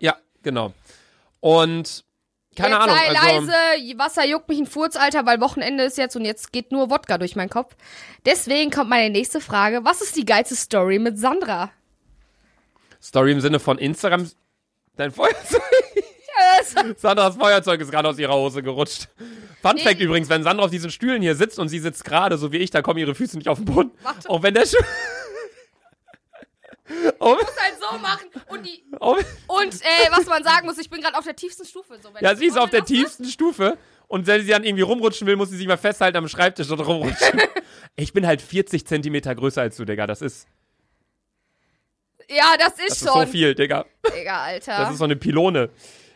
Ja, 0.00 0.16
genau. 0.42 0.72
Und 1.40 2.04
keine 2.56 2.74
jetzt 2.74 2.82
Ahnung, 2.82 2.96
sei 2.96 3.08
also 3.08 3.50
leise, 3.52 3.98
Wasser 3.98 4.24
juckt 4.26 4.48
mich 4.48 4.58
ein 4.58 4.66
Furz, 4.66 4.96
Alter, 4.96 5.26
weil 5.26 5.40
Wochenende 5.40 5.84
ist 5.84 5.98
jetzt 5.98 6.16
und 6.16 6.24
jetzt 6.24 6.52
geht 6.52 6.72
nur 6.72 6.90
Wodka 6.90 7.18
durch 7.18 7.36
meinen 7.36 7.50
Kopf. 7.50 7.76
Deswegen 8.24 8.70
kommt 8.70 8.90
meine 8.90 9.10
nächste 9.10 9.40
Frage. 9.40 9.84
Was 9.84 10.00
ist 10.00 10.16
die 10.16 10.24
geilste 10.24 10.56
Story 10.56 10.98
mit 10.98 11.18
Sandra? 11.18 11.70
Story 13.02 13.32
im 13.32 13.40
Sinne 13.40 13.60
von 13.60 13.78
Instagram. 13.78 14.30
Dein 14.96 15.10
Feuerzeug. 15.12 15.62
Sandras 16.96 17.36
Feuerzeug 17.36 17.80
ist 17.80 17.90
gerade 17.90 18.08
aus 18.08 18.18
ihrer 18.18 18.34
Hose 18.34 18.62
gerutscht. 18.62 19.08
Fun 19.68 19.78
Fact 19.78 20.00
übrigens, 20.00 20.28
wenn 20.28 20.42
Sandra 20.42 20.64
auf 20.64 20.70
diesen 20.70 20.90
Stühlen 20.90 21.22
hier 21.22 21.34
sitzt 21.34 21.58
und 21.58 21.68
sie 21.68 21.78
sitzt 21.78 22.04
gerade, 22.04 22.38
so 22.38 22.52
wie 22.52 22.58
ich, 22.58 22.70
da 22.70 22.82
kommen 22.82 22.98
ihre 22.98 23.14
Füße 23.14 23.36
nicht 23.36 23.48
auf 23.48 23.58
den 23.58 23.64
Boden. 23.64 23.90
Warte. 24.02 24.28
Auch 24.28 24.42
wenn 24.42 24.54
der 24.54 24.66
Schuh. 24.66 24.76
auch, 27.18 27.36
muss 27.40 27.56
halt 27.58 27.74
so 27.80 27.98
machen 27.98 28.28
und 28.48 28.64
die 28.64 28.84
auch, 29.00 29.16
und 29.48 29.74
äh, 29.74 30.10
was 30.10 30.26
man 30.26 30.44
sagen 30.44 30.66
muss, 30.66 30.78
ich 30.78 30.88
bin 30.88 31.00
gerade 31.00 31.16
auf 31.18 31.24
der 31.24 31.36
tiefsten 31.36 31.64
Stufe. 31.64 31.98
So, 32.00 32.10
ja, 32.20 32.32
ich 32.32 32.38
sie 32.38 32.46
ist 32.46 32.58
auf 32.58 32.70
der 32.70 32.84
tiefsten 32.84 33.24
Stufe 33.24 33.76
und 34.08 34.26
wenn 34.26 34.42
sie 34.42 34.48
dann 34.50 34.64
irgendwie 34.64 34.82
rumrutschen 34.82 35.26
will, 35.26 35.36
muss 35.36 35.50
sie 35.50 35.56
sich 35.56 35.66
mal 35.66 35.76
festhalten 35.76 36.16
am 36.16 36.28
Schreibtisch 36.28 36.70
und 36.70 36.80
rumrutschen. 36.80 37.40
ich 37.96 38.12
bin 38.12 38.26
halt 38.26 38.40
40 38.40 38.86
Zentimeter 38.86 39.34
größer 39.34 39.62
als 39.62 39.76
du, 39.76 39.84
Digga. 39.84 40.06
Das 40.06 40.22
ist, 40.22 40.46
Ja, 42.28 42.56
das 42.58 42.74
ist 42.74 42.78
das 42.78 43.02
ist 43.02 43.08
schon. 43.08 43.26
so 43.26 43.32
viel, 43.32 43.54
Digga. 43.54 43.84
Digga, 44.16 44.44
Alter. 44.44 44.78
Das 44.78 44.90
ist 44.92 44.98
so 44.98 45.04
eine 45.04 45.16
Pylone. 45.16 45.70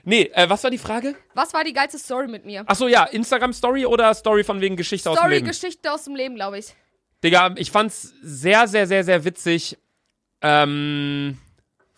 Nee, 0.04 0.30
äh, 0.34 0.48
was 0.48 0.62
war 0.64 0.70
die 0.70 0.78
Frage? 0.78 1.14
Was 1.34 1.52
war 1.54 1.64
die 1.64 1.72
geilste 1.72 1.98
Story 1.98 2.26
mit 2.28 2.44
mir? 2.44 2.64
Achso, 2.66 2.88
ja, 2.88 3.04
Instagram-Story 3.04 3.86
oder 3.86 4.12
Story 4.14 4.44
von 4.44 4.60
wegen 4.60 4.76
Geschichte 4.76 5.10
aus 5.10 5.16
dem 5.16 5.20
Story, 5.20 5.34
Leben? 5.34 5.46
Geschichte 5.48 5.92
aus 5.92 6.04
dem 6.04 6.14
Leben, 6.16 6.34
glaube 6.36 6.58
ich. 6.58 6.74
Digga, 7.22 7.54
ich 7.56 7.70
fand's 7.70 8.14
sehr, 8.22 8.66
sehr, 8.66 8.86
sehr, 8.86 9.04
sehr 9.04 9.24
witzig, 9.24 9.76
ähm, 10.42 11.38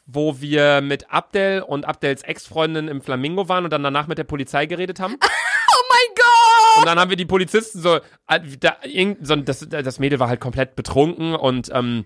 wo 0.07 0.41
wir 0.41 0.81
mit 0.81 1.11
Abdel 1.11 1.63
und 1.63 1.85
Abdels 1.85 2.23
Ex-Freundin 2.23 2.89
im 2.89 3.01
Flamingo 3.03 3.49
waren 3.49 3.65
und 3.65 3.71
dann 3.73 3.83
danach 3.83 4.09
mit 4.09 4.19
der 4.19 4.25
Polizei 4.25 4.67
geredet 4.67 5.01
haben. 5.01 5.17
Oh 5.75 5.85
mein 5.89 6.15
Gott! 6.17 6.79
Und 6.81 6.87
dann 6.87 6.99
haben 6.99 7.09
wir 7.09 7.17
die 7.17 7.25
Polizisten 7.25 7.81
so, 7.81 7.97
äh, 8.29 8.41
da, 8.61 8.77
irgend- 8.85 9.27
so 9.27 9.35
das, 9.37 9.67
das 9.69 9.99
Mädel 9.99 10.19
war 10.19 10.29
halt 10.29 10.39
komplett 10.41 10.77
betrunken 10.77 11.35
und 11.35 11.71
ähm, 11.73 12.05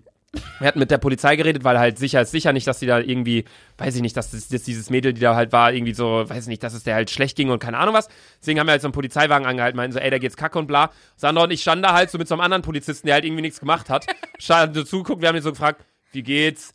wir 0.58 0.66
hatten 0.66 0.78
mit 0.78 0.90
der 0.90 0.98
Polizei 0.98 1.36
geredet, 1.36 1.64
weil 1.64 1.78
halt 1.78 1.98
sicher 1.98 2.20
ist 2.20 2.30
sicher 2.30 2.52
nicht, 2.52 2.66
dass 2.66 2.78
die 2.78 2.86
da 2.86 2.98
irgendwie, 2.98 3.44
weiß 3.78 3.94
ich 3.96 4.02
nicht, 4.02 4.16
dass, 4.16 4.30
das, 4.30 4.48
dass 4.48 4.62
dieses 4.62 4.90
Mädel, 4.90 5.12
die 5.12 5.20
da 5.20 5.34
halt 5.34 5.52
war, 5.52 5.72
irgendwie 5.72 5.94
so, 5.94 6.28
weiß 6.28 6.44
ich 6.44 6.48
nicht, 6.48 6.62
dass 6.62 6.74
es 6.74 6.82
der 6.82 6.94
halt 6.94 7.10
schlecht 7.10 7.36
ging 7.36 7.50
und 7.50 7.58
keine 7.58 7.78
Ahnung 7.78 7.94
was. 7.94 8.08
Deswegen 8.40 8.60
haben 8.60 8.66
wir 8.66 8.72
halt 8.72 8.82
so 8.82 8.88
einen 8.88 8.92
Polizeiwagen 8.92 9.46
angehalten, 9.46 9.76
meinten 9.76 9.92
so, 9.92 9.98
ey, 9.98 10.10
da 10.10 10.18
geht's 10.18 10.36
kacke 10.36 10.58
und 10.58 10.66
bla. 10.66 10.90
Sandra 11.16 11.44
und 11.44 11.50
ich 11.50 11.62
standen 11.62 11.82
da 11.82 11.92
halt 11.94 12.10
so 12.10 12.18
mit 12.18 12.28
so 12.28 12.34
einem 12.34 12.42
anderen 12.42 12.62
Polizisten, 12.62 13.06
der 13.06 13.14
halt 13.14 13.24
irgendwie 13.24 13.42
nichts 13.42 13.60
gemacht 13.60 13.88
hat. 13.88 14.06
Standen 14.38 14.74
so 14.74 14.82
zuguckt, 14.84 15.22
wir 15.22 15.28
haben 15.28 15.36
ihn 15.36 15.42
so 15.42 15.52
gefragt, 15.52 15.84
wie 16.12 16.22
geht's? 16.22 16.72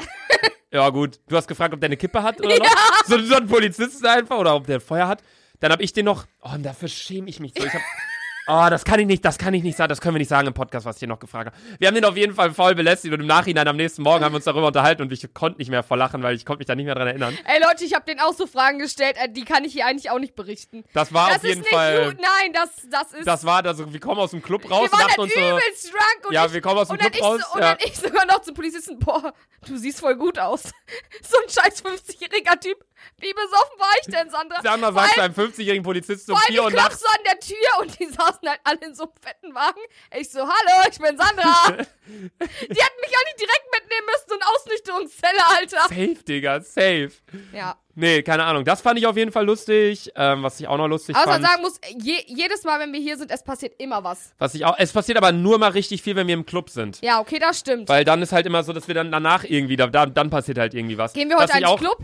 Ja, 0.74 0.89
gut. 0.89 1.20
Du 1.28 1.36
hast 1.36 1.47
gefragt, 1.47 1.74
ob 1.74 1.82
der 1.82 1.89
eine 1.89 1.97
Kippe 1.97 2.24
hat 2.24 2.39
oder 2.39 2.58
noch? 2.58 2.66
So, 3.06 3.20
so 3.20 3.36
ein 3.36 3.47
Polizisten 3.47 4.06
einfach 4.06 4.38
oder 4.38 4.56
ob 4.56 4.68
der 4.68 4.80
Feuer 4.80 5.08
hat. 5.08 5.22
Dann 5.60 5.72
habe 5.72 5.84
ich 5.84 5.91
den 5.91 6.06
noch, 6.06 6.26
oh, 6.41 6.54
und 6.54 6.64
dafür 6.64 6.88
schäme 6.88 7.30
ich 7.30 7.39
mich 7.39 7.54
so. 7.58 7.66
Ich 7.66 7.74
hab, 7.74 7.82
oh, 8.47 8.67
das 8.69 8.83
kann 8.83 8.99
ich 8.99 9.07
nicht, 9.07 9.23
das 9.25 9.37
kann 9.37 9.53
ich 9.53 9.63
nicht 9.63 9.77
sagen, 9.77 9.89
das 9.89 10.01
können 10.01 10.15
wir 10.15 10.19
nicht 10.19 10.29
sagen 10.29 10.47
im 10.47 10.53
Podcast, 10.53 10.85
was 10.85 10.95
ich 10.97 11.01
dir 11.01 11.07
noch 11.07 11.19
gefragt 11.19 11.47
habe. 11.47 11.79
Wir 11.79 11.87
haben 11.87 11.95
den 11.95 12.05
auf 12.05 12.17
jeden 12.17 12.33
Fall 12.33 12.53
voll 12.53 12.75
belästigt 12.75 13.13
und 13.13 13.19
im 13.21 13.27
Nachhinein 13.27 13.67
am 13.67 13.75
nächsten 13.75 14.01
Morgen 14.01 14.23
haben 14.23 14.33
wir 14.33 14.37
uns 14.37 14.45
darüber 14.45 14.67
unterhalten 14.67 15.01
und 15.01 15.11
ich 15.11 15.33
konnte 15.33 15.59
nicht 15.59 15.69
mehr 15.69 15.83
vor 15.83 15.97
lachen, 15.97 16.23
weil 16.23 16.35
ich 16.35 16.45
konnte 16.45 16.59
mich 16.59 16.67
da 16.67 16.75
nicht 16.75 16.85
mehr 16.85 16.95
dran 16.95 17.07
erinnern. 17.07 17.37
Ey 17.45 17.61
Leute, 17.61 17.83
ich 17.83 17.93
habe 17.93 18.05
denen 18.05 18.19
auch 18.19 18.33
so 18.33 18.47
Fragen 18.47 18.79
gestellt, 18.79 19.17
äh, 19.17 19.29
die 19.29 19.45
kann 19.45 19.63
ich 19.63 19.73
hier 19.73 19.85
eigentlich 19.85 20.09
auch 20.09 20.19
nicht 20.19 20.35
berichten. 20.35 20.83
Das 20.93 21.13
war 21.13 21.29
das 21.29 21.37
auf 21.37 21.43
jeden 21.43 21.61
ist 21.61 21.65
nicht 21.65 21.73
Fall, 21.73 22.05
gut. 22.05 22.17
Nein, 22.19 22.53
das, 22.53 22.69
das 22.89 23.13
ist. 23.13 23.27
das 23.27 23.45
war, 23.45 23.65
also 23.65 23.91
wir 23.91 23.99
kommen 23.99 24.19
aus 24.19 24.31
dem 24.31 24.41
Club 24.41 24.69
raus 24.69 24.91
wir 24.91 24.91
waren 24.91 25.03
und 25.03 25.11
dann 25.11 25.19
uns 25.19 25.33
so, 25.33 25.39
übelst 25.39 25.93
drunk 25.93 26.27
und 26.27 26.33
Ja, 26.33 26.45
ich, 26.45 26.53
wir 26.53 26.61
kommen 26.61 26.79
aus 26.79 26.87
dem 26.87 26.97
Club 26.97 27.21
raus, 27.21 27.41
So, 27.47 27.55
und 27.55 27.61
ja. 27.61 27.75
dann 27.75 27.87
ich 27.87 27.97
sogar 27.97 28.25
noch 28.25 28.41
zum 28.41 28.53
Polizisten, 28.53 28.99
boah, 28.99 29.33
du 29.67 29.77
siehst 29.77 29.99
voll 29.99 30.15
gut 30.15 30.39
aus. 30.39 30.63
so 31.21 31.37
ein 31.37 31.49
scheiß 31.49 31.83
50-jähriger 31.83 32.59
Typ. 32.59 32.77
Wie 33.17 33.33
besoffen 33.33 33.79
war 33.79 33.93
ich 34.01 34.13
denn, 34.13 34.29
Sandra? 34.29 34.61
Sandra 34.61 34.91
sagt 34.93 35.19
einem 35.19 35.33
50-jährigen 35.33 35.83
Polizisten 35.83 36.31
um 36.31 36.37
allem 36.37 36.47
4 36.47 36.63
Uhr 36.63 36.71
nachts, 36.71 36.99
so 36.99 37.07
an 37.07 37.23
der 37.25 37.39
Tür 37.39 37.81
und 37.81 37.99
die 37.99 38.07
saßen 38.32 38.49
halt 38.49 38.59
alle 38.63 38.79
in 38.86 38.95
so 38.95 39.03
einem 39.03 39.13
fetten 39.21 39.55
Wagen. 39.55 39.82
Ich 40.19 40.29
so, 40.29 40.39
hallo, 40.39 40.88
ich 40.89 40.97
bin 40.97 41.17
Sandra. 41.17 41.71
die 41.77 41.82
hätten 42.13 43.01
mich 43.01 43.17
auch 43.17 43.25
nicht 43.25 43.39
direkt 43.39 43.67
mitnehmen 43.73 44.07
müssen, 44.07 44.27
so 44.27 44.36
eine 44.36 44.47
Ausnüchterungszelle, 44.47 45.47
Alter. 45.57 45.82
safe, 45.89 46.23
Digga, 46.23 46.61
safe. 46.61 47.11
Ja. 47.53 47.77
Nee, 47.93 48.23
keine 48.23 48.43
Ahnung. 48.45 48.63
Das 48.63 48.82
fand 48.82 48.97
ich 48.99 49.05
auf 49.05 49.17
jeden 49.17 49.32
Fall 49.32 49.45
lustig. 49.45 50.11
Ähm, 50.15 50.43
was 50.43 50.59
ich 50.59 50.67
auch 50.67 50.77
noch 50.77 50.88
lustig 50.88 51.15
was 51.15 51.23
fand. 51.23 51.41
man 51.41 51.51
sagen 51.51 51.61
muss, 51.61 51.79
je, 52.01 52.23
jedes 52.25 52.63
Mal, 52.63 52.79
wenn 52.79 52.93
wir 52.93 53.01
hier 53.01 53.17
sind, 53.17 53.32
es 53.32 53.43
passiert 53.43 53.73
immer 53.79 54.03
was. 54.03 54.34
Was 54.38 54.55
ich 54.55 54.63
auch. 54.65 54.75
Es 54.77 54.93
passiert 54.93 55.17
aber 55.17 55.32
nur 55.32 55.57
mal 55.57 55.71
richtig 55.71 56.01
viel, 56.01 56.15
wenn 56.15 56.27
wir 56.27 56.34
im 56.34 56.45
Club 56.45 56.69
sind. 56.69 57.01
Ja, 57.01 57.19
okay, 57.19 57.38
das 57.38 57.59
stimmt. 57.59 57.89
Weil 57.89 58.05
dann 58.05 58.21
ist 58.21 58.32
halt 58.32 58.45
immer 58.45 58.63
so, 58.63 58.71
dass 58.71 58.88
wir 58.88 58.95
dann 58.95 59.11
danach 59.11 59.43
irgendwie, 59.43 59.75
da, 59.75 59.88
da, 59.88 60.05
dann 60.05 60.29
passiert 60.29 60.57
halt 60.57 60.73
irgendwie 60.73 60.97
was. 60.97 61.13
Gehen 61.13 61.29
wir 61.29 61.38
heute 61.38 61.53
Was 61.53 61.59
ins 61.59 61.79
Club? 61.79 61.97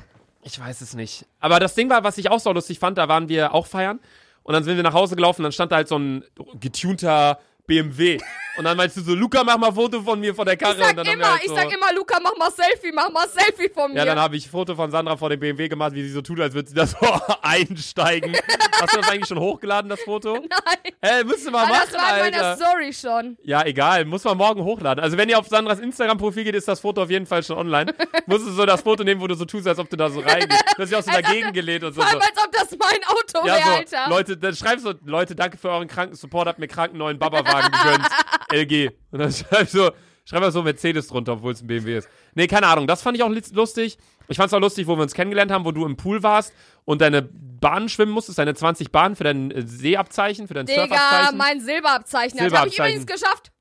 Ich 0.44 0.60
weiß 0.60 0.82
es 0.82 0.94
nicht. 0.94 1.26
Aber 1.40 1.60
das 1.60 1.76
Ding 1.76 1.90
war, 1.90 2.04
was 2.04 2.18
ich 2.18 2.30
auch 2.30 2.40
so 2.40 2.52
lustig 2.52 2.80
fand, 2.80 2.98
da 2.98 3.08
waren 3.08 3.28
wir 3.30 3.54
auch 3.54 3.66
feiern. 3.66 4.00
Und 4.48 4.54
dann 4.54 4.64
sind 4.64 4.78
wir 4.78 4.84
nach 4.84 4.94
Hause 4.94 5.18
gelaufen, 5.18 5.44
dann 5.44 5.52
stand 5.52 5.74
da 5.74 5.76
halt 5.76 5.90
so 5.90 6.00
ein 6.00 6.24
getunter 6.58 7.38
BMW. 7.68 8.18
Und 8.58 8.64
dann 8.64 8.76
meinst 8.76 8.98
du 8.98 9.02
so, 9.02 9.14
Luca, 9.14 9.44
mach 9.44 9.56
mal 9.58 9.72
Foto 9.72 10.02
von 10.02 10.20
mir 10.20 10.34
vor 10.34 10.44
der 10.44 10.58
Karre. 10.58 10.80
Ich 10.80 10.84
sag 10.84 11.14
immer, 11.14 11.32
halt 11.32 11.42
ich 11.44 11.48
so, 11.48 11.56
sag 11.56 11.72
immer, 11.72 11.94
Luca, 11.94 12.18
mach 12.20 12.36
mal 12.38 12.50
Selfie, 12.50 12.92
mach 12.92 13.12
mal 13.12 13.28
Selfie 13.30 13.70
von 13.70 13.92
mir. 13.92 14.00
Ja, 14.00 14.06
dann 14.06 14.20
habe 14.20 14.36
ich 14.36 14.48
ein 14.48 14.50
Foto 14.50 14.74
von 14.74 14.90
Sandra 14.90 15.16
vor 15.16 15.30
dem 15.30 15.40
BMW 15.40 15.68
gemacht, 15.68 15.94
wie 15.94 16.02
sie 16.02 16.10
so 16.10 16.24
tut, 16.24 16.40
als 16.40 16.56
würde 16.56 16.68
sie 16.68 16.74
da 16.74 16.88
so 16.88 16.98
einsteigen. 17.44 18.36
Hast 18.82 18.96
du 18.96 19.00
das 19.00 19.10
eigentlich 19.12 19.28
schon 19.28 19.40
hochgeladen, 19.40 19.90
das 19.90 20.02
Foto? 20.02 20.34
Nein. 20.40 20.94
Ey, 21.02 21.24
müsst 21.24 21.46
ihr 21.46 21.52
mal 21.52 21.68
machen, 21.68 21.88
das 21.92 22.02
war 22.02 22.18
in 22.18 22.34
meiner. 22.34 22.56
Story 22.56 22.92
schon. 22.94 23.38
Ja, 23.44 23.64
egal, 23.64 24.06
muss 24.06 24.24
man 24.24 24.36
morgen 24.36 24.64
hochladen. 24.64 25.04
Also 25.04 25.18
wenn 25.18 25.30
ihr 25.30 25.38
auf 25.38 25.48
Sandras 25.48 25.80
Instagram-Profil 25.80 26.46
geht, 26.46 26.56
ist 26.56 26.68
das 26.68 26.80
Foto 26.80 27.04
auf 27.04 27.12
jeden 27.12 27.28
Fall 27.28 27.44
schon 27.44 27.58
online. 27.60 27.94
Musst 28.26 28.48
du 28.48 28.52
so 28.52 28.66
das 28.66 28.82
Foto 28.82 29.04
nehmen, 29.04 29.22
wo 29.22 29.28
du 29.28 29.36
so 29.36 29.46
tust, 29.46 29.68
als 29.68 29.78
ob 29.78 29.88
du 29.88 29.98
da 29.98 30.10
so 30.10 30.20
reingehst. 30.20 30.64
Du 30.76 30.82
hast 30.82 30.90
dich 30.90 30.98
auch 30.98 31.04
so 31.04 31.12
Als 31.12 31.22
dagegen 31.22 31.54
gelehnt 31.54 31.84
und 31.84 31.94
so. 31.94 32.02
Vor 32.02 32.10
so. 32.10 32.18
allem, 32.18 32.28
als 32.28 32.44
ob 32.44 32.52
das 32.52 32.78
mein 32.80 33.04
Auto 33.06 33.48
Ja, 33.48 33.56
wäre, 33.56 33.88
so, 33.88 33.96
Alter. 33.98 34.10
Leute, 34.10 34.38
dann 34.38 34.56
schreibst 34.56 34.84
du, 34.84 34.94
Leute, 35.06 35.36
danke 35.36 35.58
für 35.60 35.70
euren 35.70 35.88
kranken 35.88 36.16
Support, 36.16 36.48
habt 36.48 36.58
mir 36.58 36.68
kranken 36.68 36.98
neuen 36.98 37.20
Babawagen 37.62 37.72
gegönnt. 37.72 38.08
LG. 38.52 38.92
Und 39.12 39.20
dann 39.20 39.32
schreib 39.32 39.70
so, 39.70 39.92
schreib 40.26 40.42
mal 40.42 40.52
so 40.52 40.64
Mercedes 40.64 41.08
drunter, 41.08 41.34
obwohl 41.34 41.54
es 41.54 41.62
ein 41.62 41.68
BMW 41.68 41.98
ist. 41.98 42.10
Nee, 42.36 42.48
keine 42.48 42.68
Ahnung, 42.68 42.88
das 42.88 43.02
fand 43.02 43.18
ich 43.18 43.24
auch 43.24 43.32
lustig. 43.52 43.98
Ich 44.28 44.38
fand's 44.38 44.54
auch 44.54 44.60
lustig, 44.60 44.88
wo 44.88 44.96
wir 44.96 45.04
uns 45.04 45.14
kennengelernt 45.14 45.52
haben, 45.52 45.66
wo 45.66 45.72
du 45.72 45.86
im 45.86 45.96
Pool 45.96 46.22
warst 46.22 46.54
und 46.86 47.02
deine 47.02 47.22
Bahnen 47.22 47.90
schwimmen 47.90 48.12
musstest, 48.12 48.38
deine 48.38 48.54
20 48.54 48.92
Bahnen 48.92 49.16
für 49.16 49.24
dein 49.24 49.52
äh, 49.52 49.62
Seeabzeichen, 49.66 50.48
für 50.48 50.54
dein 50.54 50.66
Digga, 50.66 50.88
Surfabzeichen. 50.88 51.38
mein 51.38 51.62
Silberabzeichen. 51.62 52.40
Alter. 52.40 52.60
Hab 52.60 52.68
ich 52.68 52.74
Silberabzeichen. 52.76 53.02
übrigens 53.04 53.22
geschafft. 53.22 53.52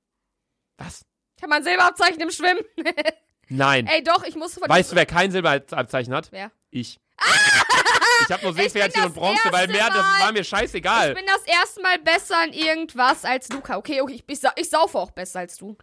Was? 0.79 1.03
Ich 1.37 1.43
hab 1.43 1.51
mein 1.51 1.63
Silberabzeichen 1.63 2.21
im 2.21 2.31
Schwimmen. 2.31 2.63
Nein. 3.49 3.87
Ey, 3.87 4.03
doch, 4.03 4.25
ich 4.25 4.35
musste 4.35 4.61
von 4.61 4.69
Weißt 4.69 4.93
du, 4.93 4.97
wer 4.97 5.07
kein 5.07 5.31
Silberabzeichen 5.31 6.13
hat? 6.13 6.33
Wer? 6.33 6.51
Ich. 6.71 6.99
Ich 8.29 8.33
habe 8.33 8.43
nur 8.45 8.53
Seepferdchen 8.55 9.03
das 9.03 9.07
und 9.07 9.15
Bronze, 9.15 9.43
weil 9.51 9.69
mehr, 9.69 9.87
das 9.89 9.97
war 9.97 10.33
mir 10.33 10.45
scheißegal. 10.45 11.11
Ich 11.11 11.15
bin 11.17 11.27
das 11.27 11.43
erste 11.45 11.83
Mal 11.83 11.99
besser 11.99 12.45
in 12.45 12.53
irgendwas 12.53 13.25
als 13.25 13.49
Luca. 13.51 13.77
Okay, 13.77 14.01
okay, 14.01 14.15
ich, 14.15 14.25
ich, 14.27 14.49
ich 14.57 14.69
saufe 14.71 14.99
auch 14.99 15.11
besser 15.11 15.41
als 15.41 15.57
du. 15.57 15.77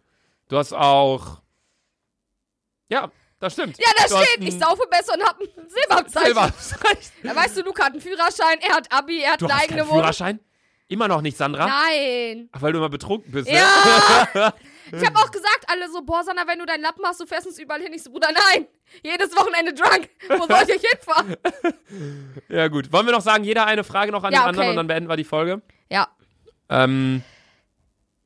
Du 0.49 0.57
hast 0.57 0.73
auch. 0.73 1.41
Ja, 2.89 3.11
das 3.39 3.53
stimmt. 3.53 3.77
Ja, 3.77 3.91
da 3.97 4.07
du 4.07 4.23
steht, 4.23 4.43
ich 4.43 4.59
saufe 4.59 4.83
besser 4.89 5.13
und 5.13 5.23
hab 5.23 5.39
ein 5.39 5.47
Silberabzeichen. 5.67 6.25
Silberabzeichen. 6.27 7.11
Da 7.23 7.35
weißt 7.35 7.57
du, 7.57 7.61
Luca 7.61 7.85
hat 7.85 7.93
einen 7.93 8.01
Führerschein, 8.01 8.59
er 8.61 8.75
hat 8.75 8.91
Abi, 8.91 9.21
er 9.21 9.33
hat 9.33 9.41
Du 9.41 9.45
eine 9.45 9.55
hast 9.55 9.63
eigene 9.63 9.79
keinen 9.79 9.89
Wohnung. 9.89 10.01
Führerschein? 10.01 10.39
Immer 10.87 11.07
noch 11.07 11.21
nicht, 11.21 11.37
Sandra? 11.37 11.65
Nein. 11.67 12.49
Ach, 12.51 12.61
weil 12.61 12.73
du 12.73 12.79
immer 12.79 12.89
betrunken 12.89 13.31
bist, 13.31 13.49
ne? 13.49 13.61
Ich 14.95 15.05
hab 15.05 15.15
auch 15.17 15.31
gesagt, 15.31 15.65
alle 15.67 15.89
so, 15.91 16.01
boah, 16.03 16.23
Sandra, 16.23 16.45
wenn 16.47 16.59
du 16.59 16.65
deinen 16.65 16.81
Lappen 16.83 17.03
hast, 17.05 17.19
du 17.19 17.25
fährst 17.25 17.47
uns 17.47 17.57
überall 17.57 17.81
hin. 17.81 17.91
Ich 17.93 18.03
so, 18.03 18.11
Bruder, 18.11 18.29
nein. 18.31 18.67
Jedes 19.03 19.35
Wochenende 19.35 19.73
drunk. 19.73 20.09
Wo 20.29 20.45
soll 20.45 20.63
ich 20.67 20.75
euch 20.75 20.89
hinfahren? 20.91 21.35
Ja, 22.49 22.67
gut. 22.67 22.91
Wollen 22.91 23.05
wir 23.05 23.13
noch 23.13 23.21
sagen, 23.21 23.43
jeder 23.43 23.65
eine 23.65 23.83
Frage 23.83 24.11
noch 24.11 24.23
an 24.23 24.33
Ja, 24.33 24.41
den 24.41 24.47
anderen 24.49 24.61
okay. 24.67 24.69
und 24.71 24.75
dann 24.77 24.87
beenden 24.87 25.09
wir 25.09 25.15
die 25.15 25.23
Folge? 25.23 25.61
Ja, 25.89 26.07
Ähm, 26.69 27.23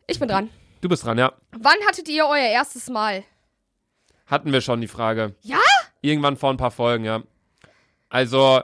ich 0.08 0.20
bin 0.20 0.28
dran. 0.30 0.50
du 0.82 0.90
bist 0.90 1.04
dran, 1.06 1.18
ja. 1.18 1.34
Wann 1.52 1.76
hattet 1.88 2.08
ihr 2.10 2.26
euer 2.26 2.50
erstes 2.50 2.90
Mal? 2.90 3.24
Hatten 4.26 4.52
wir 4.54 4.62
schon 4.62 4.80
die 4.82 4.88
Frage. 4.88 5.36
Ja? 5.42 5.60
Irgendwann 6.02 6.38
vor 6.38 6.50
ein 6.50 6.58
paar 6.58 6.72
Folgen, 6.72 7.04
ja. 7.06 7.24
Also. 8.10 8.62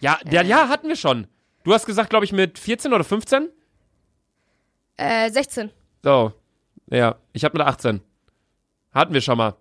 Ja, 0.00 0.18
der, 0.24 0.42
ja, 0.44 0.68
hatten 0.68 0.88
wir 0.88 0.96
schon. 0.96 1.26
Du 1.64 1.72
hast 1.72 1.86
gesagt, 1.86 2.10
glaube 2.10 2.24
ich, 2.24 2.32
mit 2.32 2.58
14 2.58 2.92
oder 2.92 3.04
15? 3.04 3.48
Äh, 4.96 5.30
16. 5.30 5.70
So. 6.02 6.32
Ja, 6.90 7.16
ich 7.32 7.44
hab 7.44 7.52
mit 7.54 7.62
18. 7.62 8.00
Hatten 8.92 9.14
wir 9.14 9.20
schon 9.20 9.38
mal. 9.38 9.54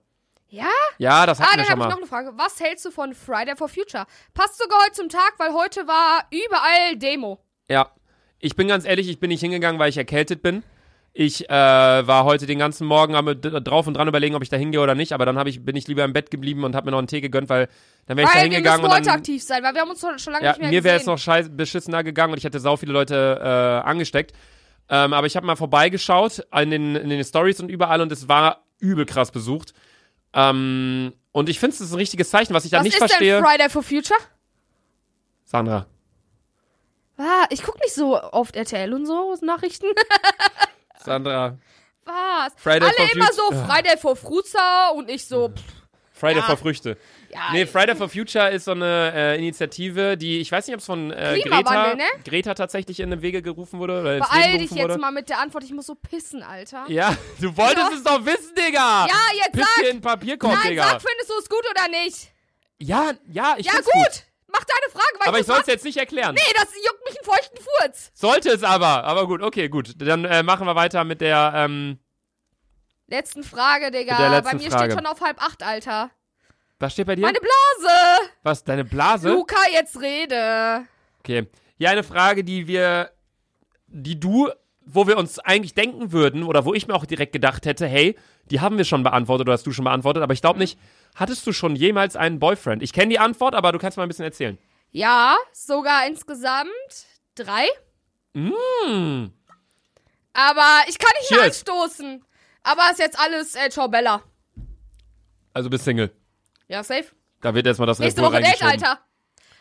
Ja? 0.49 0.65
Ja, 0.97 1.25
das 1.25 1.39
hatten 1.39 1.49
Ah, 1.49 1.53
wir 1.53 1.57
dann 1.57 1.65
schon 1.65 1.71
habe 1.71 1.81
ich 1.81 1.85
mal. 1.87 1.89
noch 1.89 1.97
eine 1.97 2.07
Frage. 2.07 2.31
Was 2.37 2.59
hältst 2.59 2.85
du 2.85 2.91
von 2.91 3.13
Friday 3.13 3.55
for 3.55 3.67
Future? 3.67 4.05
Passt 4.33 4.57
sogar 4.57 4.79
heute 4.83 4.93
zum 4.93 5.09
Tag, 5.09 5.33
weil 5.37 5.53
heute 5.53 5.85
war 5.87 6.23
überall 6.31 6.95
Demo. 6.97 7.39
Ja. 7.69 7.91
Ich 8.39 8.55
bin 8.55 8.67
ganz 8.67 8.85
ehrlich, 8.85 9.09
ich 9.09 9.19
bin 9.19 9.29
nicht 9.29 9.41
hingegangen, 9.41 9.79
weil 9.79 9.89
ich 9.89 9.97
erkältet 9.97 10.41
bin. 10.41 10.63
Ich 11.11 11.49
äh, 11.49 11.51
war 11.51 12.25
heute 12.25 12.45
den 12.45 12.59
ganzen 12.59 12.85
Morgen 12.85 13.15
am, 13.15 13.25
d- 13.25 13.59
drauf 13.61 13.87
und 13.87 13.95
dran 13.95 14.07
überlegen, 14.07 14.35
ob 14.35 14.43
ich 14.43 14.49
da 14.49 14.55
hingehe 14.57 14.79
oder 14.79 14.93
nicht, 14.93 15.13
aber 15.13 15.25
dann 15.25 15.47
ich, 15.47 15.65
bin 15.65 15.75
ich 15.75 15.87
lieber 15.87 16.03
im 16.03 16.13
Bett 16.13 16.29
geblieben 16.29 16.63
und 16.63 16.75
habe 16.75 16.85
mir 16.85 16.91
noch 16.91 16.99
einen 16.99 17.07
Tee 17.07 17.21
gegönnt, 17.21 17.49
weil 17.49 17.67
dann 18.05 18.15
wäre 18.17 18.27
ich 18.27 18.33
da 18.33 18.35
Weil 18.39 18.43
wir 18.43 18.49
müssen 18.49 18.53
hingegangen 18.53 18.85
und 18.85 18.91
heute 18.91 19.01
dann. 19.05 19.15
aktiv 19.15 19.43
sein, 19.43 19.63
weil 19.63 19.73
wir 19.73 19.81
haben 19.81 19.89
uns 19.89 19.99
schon 20.01 20.33
lange 20.33 20.45
Ja, 20.45 20.51
nicht 20.51 20.61
mehr 20.61 20.69
mir 20.69 20.83
wäre 20.83 20.97
es 20.97 21.07
noch 21.07 21.17
scheiß 21.17 21.49
beschissener 21.51 22.03
gegangen 22.03 22.33
und 22.33 22.37
ich 22.37 22.43
hätte 22.43 22.59
sau 22.59 22.77
viele 22.77 22.93
Leute 22.93 23.39
äh, 23.83 23.87
angesteckt. 23.89 24.33
Ähm, 24.89 25.13
aber 25.13 25.27
ich 25.27 25.35
habe 25.35 25.45
mal 25.45 25.55
vorbeigeschaut 25.55 26.45
in 26.55 26.71
den, 26.71 26.95
in 26.95 27.09
den 27.09 27.23
Stories 27.23 27.59
und 27.59 27.69
überall 27.69 28.01
und 28.01 28.11
es 28.11 28.27
war 28.27 28.63
übel 28.79 29.05
krass 29.05 29.31
besucht. 29.31 29.73
Ähm, 30.33 31.13
und 31.31 31.49
ich 31.49 31.59
finde 31.59 31.75
es 31.75 31.81
ist 31.81 31.91
ein 31.91 31.97
richtiges 31.97 32.29
Zeichen, 32.29 32.53
was 32.53 32.65
ich 32.65 32.71
da 32.71 32.77
Was 32.77 32.83
nicht 32.85 32.93
ist 32.93 32.99
verstehe. 32.99 33.35
denn 33.35 33.45
Friday 33.45 33.69
for 33.69 33.83
Future? 33.83 34.19
Sandra. 35.43 35.85
Ah, 37.17 37.45
ich 37.49 37.63
guck 37.63 37.79
nicht 37.81 37.93
so 37.95 38.21
oft 38.21 38.55
RTL 38.55 38.93
und 38.93 39.05
so 39.05 39.35
Nachrichten. 39.41 39.87
Sandra. 41.03 41.57
Was? 42.05 42.53
Friday 42.55 42.87
Alle 42.87 42.93
for 42.93 43.15
immer 43.15 43.33
so 43.33 43.51
Friday 43.65 43.97
for 43.97 44.15
Fruza 44.15 44.89
und 44.95 45.09
ich 45.09 45.25
so, 45.25 45.49
pff, 45.49 45.61
Friday 46.19 46.39
Ja. 46.39 46.45
for 46.45 46.57
Früchte. 46.57 46.97
ja. 47.29 47.39
Nee, 47.51 47.65
Friday 47.65 47.95
for 47.95 48.09
Future 48.09 48.49
ist 48.49 48.65
so 48.65 48.71
eine 48.71 49.11
äh, 49.15 49.37
Initiative, 49.37 50.17
die, 50.17 50.39
ich 50.39 50.51
weiß 50.51 50.67
nicht, 50.67 50.73
ob 50.73 50.79
es 50.79 50.85
von 50.85 51.11
äh, 51.11 51.39
Greta, 51.43 51.93
ne? 51.95 52.03
Greta 52.25 52.53
tatsächlich 52.53 52.99
in 52.99 53.09
den 53.11 53.21
Wege 53.21 53.41
gerufen 53.41 53.79
wurde 53.79 54.01
oder 54.01 54.19
Beeil 54.19 54.57
dich 54.57 54.71
jetzt 54.71 54.79
wurde. 54.81 54.97
mal 54.97 55.11
mit 55.11 55.29
der 55.29 55.39
Antwort, 55.39 55.63
ich 55.63 55.71
muss 55.71 55.85
so 55.87 55.95
pissen, 55.95 56.41
Alter. 56.43 56.85
Ja, 56.87 57.15
du 57.41 57.55
wolltest 57.55 57.91
Ja. 57.91 57.97
es 57.97 58.03
doch 58.03 58.25
wissen, 58.25 58.53
Digga! 58.55 59.05
Ja, 59.07 59.35
jetzt 59.35 59.51
Piss 59.53 59.67
sag! 59.75 59.83
dir 59.83 59.89
in 59.91 60.01
Papierkorb, 60.01 60.53
Nein, 60.53 60.69
Digga! 60.71 60.83
sag, 60.83 61.01
findest 61.01 61.29
du 61.29 61.33
es 61.39 61.49
gut 61.49 61.63
oder 61.69 61.87
nicht? 61.89 62.31
Ja, 62.79 63.11
ja, 63.29 63.55
ich 63.57 63.65
Ja, 63.65 63.71
find's 63.73 63.87
gut. 63.91 64.23
Mach 64.49 64.63
deine 64.63 64.91
Frage, 64.91 65.19
weil 65.19 65.27
Aber 65.27 65.39
ich 65.39 65.45
soll 65.45 65.59
es 65.59 65.67
jetzt 65.67 65.83
nicht 65.83 65.97
erklären. 65.97 66.33
Nee, 66.33 66.53
das 66.55 66.69
juckt 66.85 67.03
mich 67.05 67.17
einen 67.17 67.25
feuchten 67.25 67.57
Furz. 67.57 68.11
Sollte 68.13 68.49
es 68.49 68.63
aber, 68.63 69.03
aber 69.03 69.27
gut, 69.27 69.41
okay, 69.43 69.67
gut. 69.67 69.93
Dann 69.97 70.23
äh, 70.25 70.41
machen 70.41 70.65
wir 70.65 70.75
weiter 70.75 71.03
mit 71.03 71.19
der, 71.21 71.51
ähm, 71.55 71.99
Letzten 73.07 73.43
Frage, 73.43 73.89
Digga. 73.91 74.29
Letzten 74.29 74.57
Bei 74.57 74.63
mir 74.63 74.69
Frage. 74.71 74.91
steht 74.91 74.97
schon 74.99 75.05
auf 75.05 75.21
halb 75.21 75.41
acht, 75.41 75.63
Alter. 75.63 76.11
Was 76.79 76.93
steht 76.93 77.07
bei 77.07 77.15
dir? 77.15 77.21
Meine 77.21 77.39
Blase. 77.39 78.29
Was, 78.43 78.63
deine 78.63 78.83
Blase? 78.85 79.29
Luca, 79.29 79.57
jetzt 79.73 79.99
rede. 79.99 80.85
Okay. 81.19 81.47
Ja, 81.77 81.89
eine 81.91 82.03
Frage, 82.03 82.43
die 82.43 82.67
wir, 82.67 83.11
die 83.87 84.19
du, 84.19 84.49
wo 84.85 85.07
wir 85.07 85.17
uns 85.17 85.39
eigentlich 85.39 85.73
denken 85.73 86.11
würden, 86.11 86.43
oder 86.43 86.65
wo 86.65 86.73
ich 86.73 86.87
mir 86.87 86.93
auch 86.95 87.05
direkt 87.05 87.33
gedacht 87.33 87.65
hätte, 87.65 87.87
hey, 87.87 88.17
die 88.45 88.61
haben 88.61 88.77
wir 88.77 88.85
schon 88.85 89.03
beantwortet 89.03 89.47
oder 89.47 89.53
hast 89.53 89.65
du 89.65 89.71
schon 89.71 89.85
beantwortet, 89.85 90.21
aber 90.23 90.33
ich 90.33 90.41
glaube 90.41 90.59
nicht, 90.59 90.77
hattest 91.15 91.45
du 91.47 91.53
schon 91.53 91.75
jemals 91.75 92.15
einen 92.15 92.39
Boyfriend? 92.39 92.83
Ich 92.83 92.93
kenne 92.93 93.09
die 93.09 93.19
Antwort, 93.19 93.55
aber 93.55 93.71
du 93.71 93.79
kannst 93.79 93.97
mal 93.97 94.03
ein 94.03 94.09
bisschen 94.09 94.25
erzählen. 94.25 94.57
Ja, 94.91 95.35
sogar 95.53 96.05
insgesamt 96.07 96.69
drei. 97.35 97.67
Hm. 98.33 99.33
Aber 100.33 100.81
ich 100.87 100.97
kann 100.99 101.11
nicht 101.19 101.27
Cheers. 101.29 101.45
anstoßen. 101.45 102.23
Aber 102.67 102.91
ist 102.91 102.99
jetzt 102.99 103.17
alles 103.17 103.55
äh, 103.55 103.69
Ciao 103.69 103.87
Bella. 103.87 104.21
Also 105.53 105.69
bist 105.69 105.85
Single. 105.85 106.11
Ja, 106.67 106.83
safe. 106.83 107.05
Da 107.39 107.55
wird 107.55 107.65
erstmal 107.65 107.87
das 107.87 107.99
Nächste 107.99 108.21
Woche 108.21 108.41
Date. 108.41 108.61
Alter. 108.61 108.99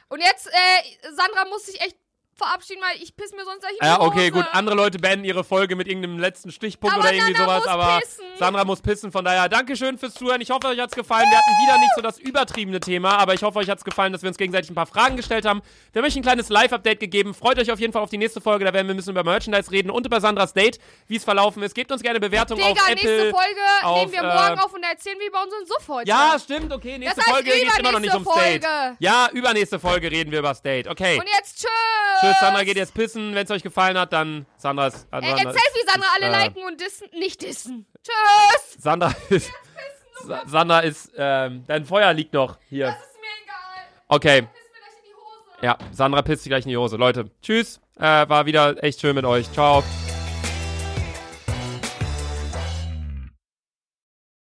Und 0.09 0.19
jetzt, 0.21 0.49
äh, 0.49 1.13
Sandra 1.15 1.45
muss 1.49 1.67
sich 1.67 1.81
echt 1.81 1.97
verabschieden, 2.37 2.83
weil 2.89 3.03
ich 3.03 3.17
piss 3.17 3.33
mir 3.33 3.45
sonst 3.45 3.61
gleich 3.61 3.73
in 3.73 3.79
die 3.81 3.87
Ja, 3.87 4.01
okay, 4.01 4.21
Hose. 4.31 4.33
gut. 4.33 4.47
Andere 4.53 4.77
Leute 4.77 4.99
beenden 4.99 5.25
ihre 5.25 5.45
Folge 5.45 5.77
mit 5.77 5.89
irgendeinem 5.89 6.19
letzten 6.19 6.51
Stichpunkt 6.53 6.95
Aber 6.95 7.05
oder 7.05 7.13
irgendwie 7.15 7.33
Nana 7.33 7.45
sowas, 7.45 7.59
muss 7.65 7.69
aber 7.69 7.99
pissen. 8.01 8.25
Sandra 8.39 8.65
muss 8.65 8.81
pissen. 8.83 9.13
Von 9.13 9.25
daher, 9.25 9.49
Dankeschön 9.49 9.99
fürs 9.99 10.15
Zuhören. 10.15 10.41
Ich 10.41 10.51
hoffe, 10.51 10.67
euch 10.69 10.79
hat's 10.79 10.95
gefallen. 10.95 11.27
Wir 11.31 11.39
hatten 11.39 11.51
wieder 11.63 11.79
nicht 11.79 11.93
so 11.97 12.03
das 12.03 12.19
übertriebene 12.19 12.81
Thema, 12.81 13.17
aber 13.19 13.35
ich 13.35 13.43
hoffe, 13.43 13.59
euch 13.59 13.71
hat's 13.71 13.85
gefallen, 13.85 14.13
dass 14.13 14.23
wir 14.23 14.29
uns 14.29 14.37
gegenseitig 14.39 14.71
ein 14.71 14.75
paar 14.75 14.87
Fragen 14.87 15.17
gestellt 15.17 15.45
haben. 15.47 15.63
Wir 15.93 16.03
haben 16.03 16.07
euch 16.07 16.17
ein 16.17 16.23
kleines 16.23 16.49
Live-Update 16.49 17.01
gegeben. 17.01 17.35
Freut 17.35 17.59
euch 17.59 17.71
auf 17.71 17.81
jeden 17.81 17.93
Fall 17.93 18.03
auf 18.03 18.11
die 18.11 18.19
nächste 18.19 18.41
Folge. 18.41 18.65
Da 18.65 18.73
werden 18.75 18.87
wir 18.87 18.95
ein 18.95 18.97
bisschen 18.99 19.13
über 19.13 19.25
Merchandise 19.25 19.71
reden 19.71 19.91
und 19.91 20.05
über 20.07 20.21
Sandras 20.21 20.53
Date, 20.53 20.79
wie 21.09 21.17
es 21.17 21.25
verlaufen 21.25 21.63
ist. 21.63 21.75
Gebt 21.75 21.91
uns 21.91 22.03
gerne 22.03 22.21
Bewertungen 22.21 22.61
Digga, 22.63 22.81
auf 22.83 22.89
nächste 22.89 23.29
Apple. 23.29 23.31
Folge 23.33 23.61
auf, 23.83 23.99
nehmen 24.01 24.13
wir 24.13 24.21
äh, 24.21 24.35
morgen 24.49 24.59
auf 24.61 24.75
und 24.75 24.83
erzählen 24.83 25.19
wir 25.19 25.27
über 25.29 25.43
unseren 25.43 25.67
Suff 25.67 25.89
heute. 25.89 26.09
Ja, 26.09 26.37
stimmt, 26.43 26.73
okay. 26.73 26.99
Nächste 26.99 27.17
Das 27.17 27.27
heißt 27.27 27.35
Folge 27.35 27.51
geht's 27.51 27.79
immer 27.79 27.93
noch 27.93 28.01
nicht 28.01 28.13
ums 28.13 28.27
übernächste 28.29 28.61
Date. 28.61 28.65
Folge. 28.65 28.97
Ja, 29.01 29.29
übernächste 29.33 29.81
Folge 29.81 30.11
reden 30.11 30.31
wir 30.31 30.39
über 30.41 30.49
das 30.49 30.63
Date. 30.63 30.87
Okay. 30.89 31.19
Und 31.19 31.29
jetzt 31.37 31.59
tschüss. 31.61 32.26
Tschüss, 32.27 32.41
Sandra 32.41 32.65
geht 32.65 32.77
jetzt 32.77 32.95
pissen. 32.95 33.35
Wenn 33.35 33.45
es 33.45 33.51
euch 33.51 33.63
gefallen 33.63 33.99
hat, 33.99 34.13
dann 34.13 34.47
Sandra 34.57 34.89
ist. 34.89 35.07
Sandra 35.11 35.29
erzähl, 35.29 35.45
wie 35.45 35.91
Sandra 35.91 36.09
alle 36.15 36.27
äh, 36.27 36.45
liken 36.45 36.63
und 36.65 36.81
dissen. 36.81 37.09
Nicht 37.13 37.43
dissen. 37.43 37.87
Tschüss. 38.03 38.83
Sandra 38.83 39.15
ist. 39.31 39.51
Sa 40.25 40.43
Sandra 40.47 40.81
ist. 40.81 41.13
Ähm, 41.17 41.65
dein 41.67 41.85
Feuer 41.85 42.13
liegt 42.13 42.33
noch 42.33 42.59
hier. 42.69 42.87
Das 42.87 42.97
ist 42.97 43.21
mir 43.21 43.45
egal. 43.45 43.85
Okay. 44.09 44.43
Piss 44.43 44.51
mir 44.51 44.79
gleich 44.79 44.99
in 44.99 45.05
die 45.05 45.15
Hose. 45.15 45.67
Ja, 45.67 45.79
Sandra 45.93 46.23
pisst 46.23 46.43
sich 46.43 46.51
gleich 46.51 46.65
in 46.65 46.71
die 46.71 46.77
Hose. 46.77 46.97
Leute, 46.97 47.31
tschüss. 47.43 47.81
Äh, 47.99 48.29
war 48.29 48.47
wieder 48.47 48.83
echt 48.83 49.01
schön 49.01 49.15
mit 49.15 49.25
euch. 49.25 49.51
Ciao. 49.53 49.83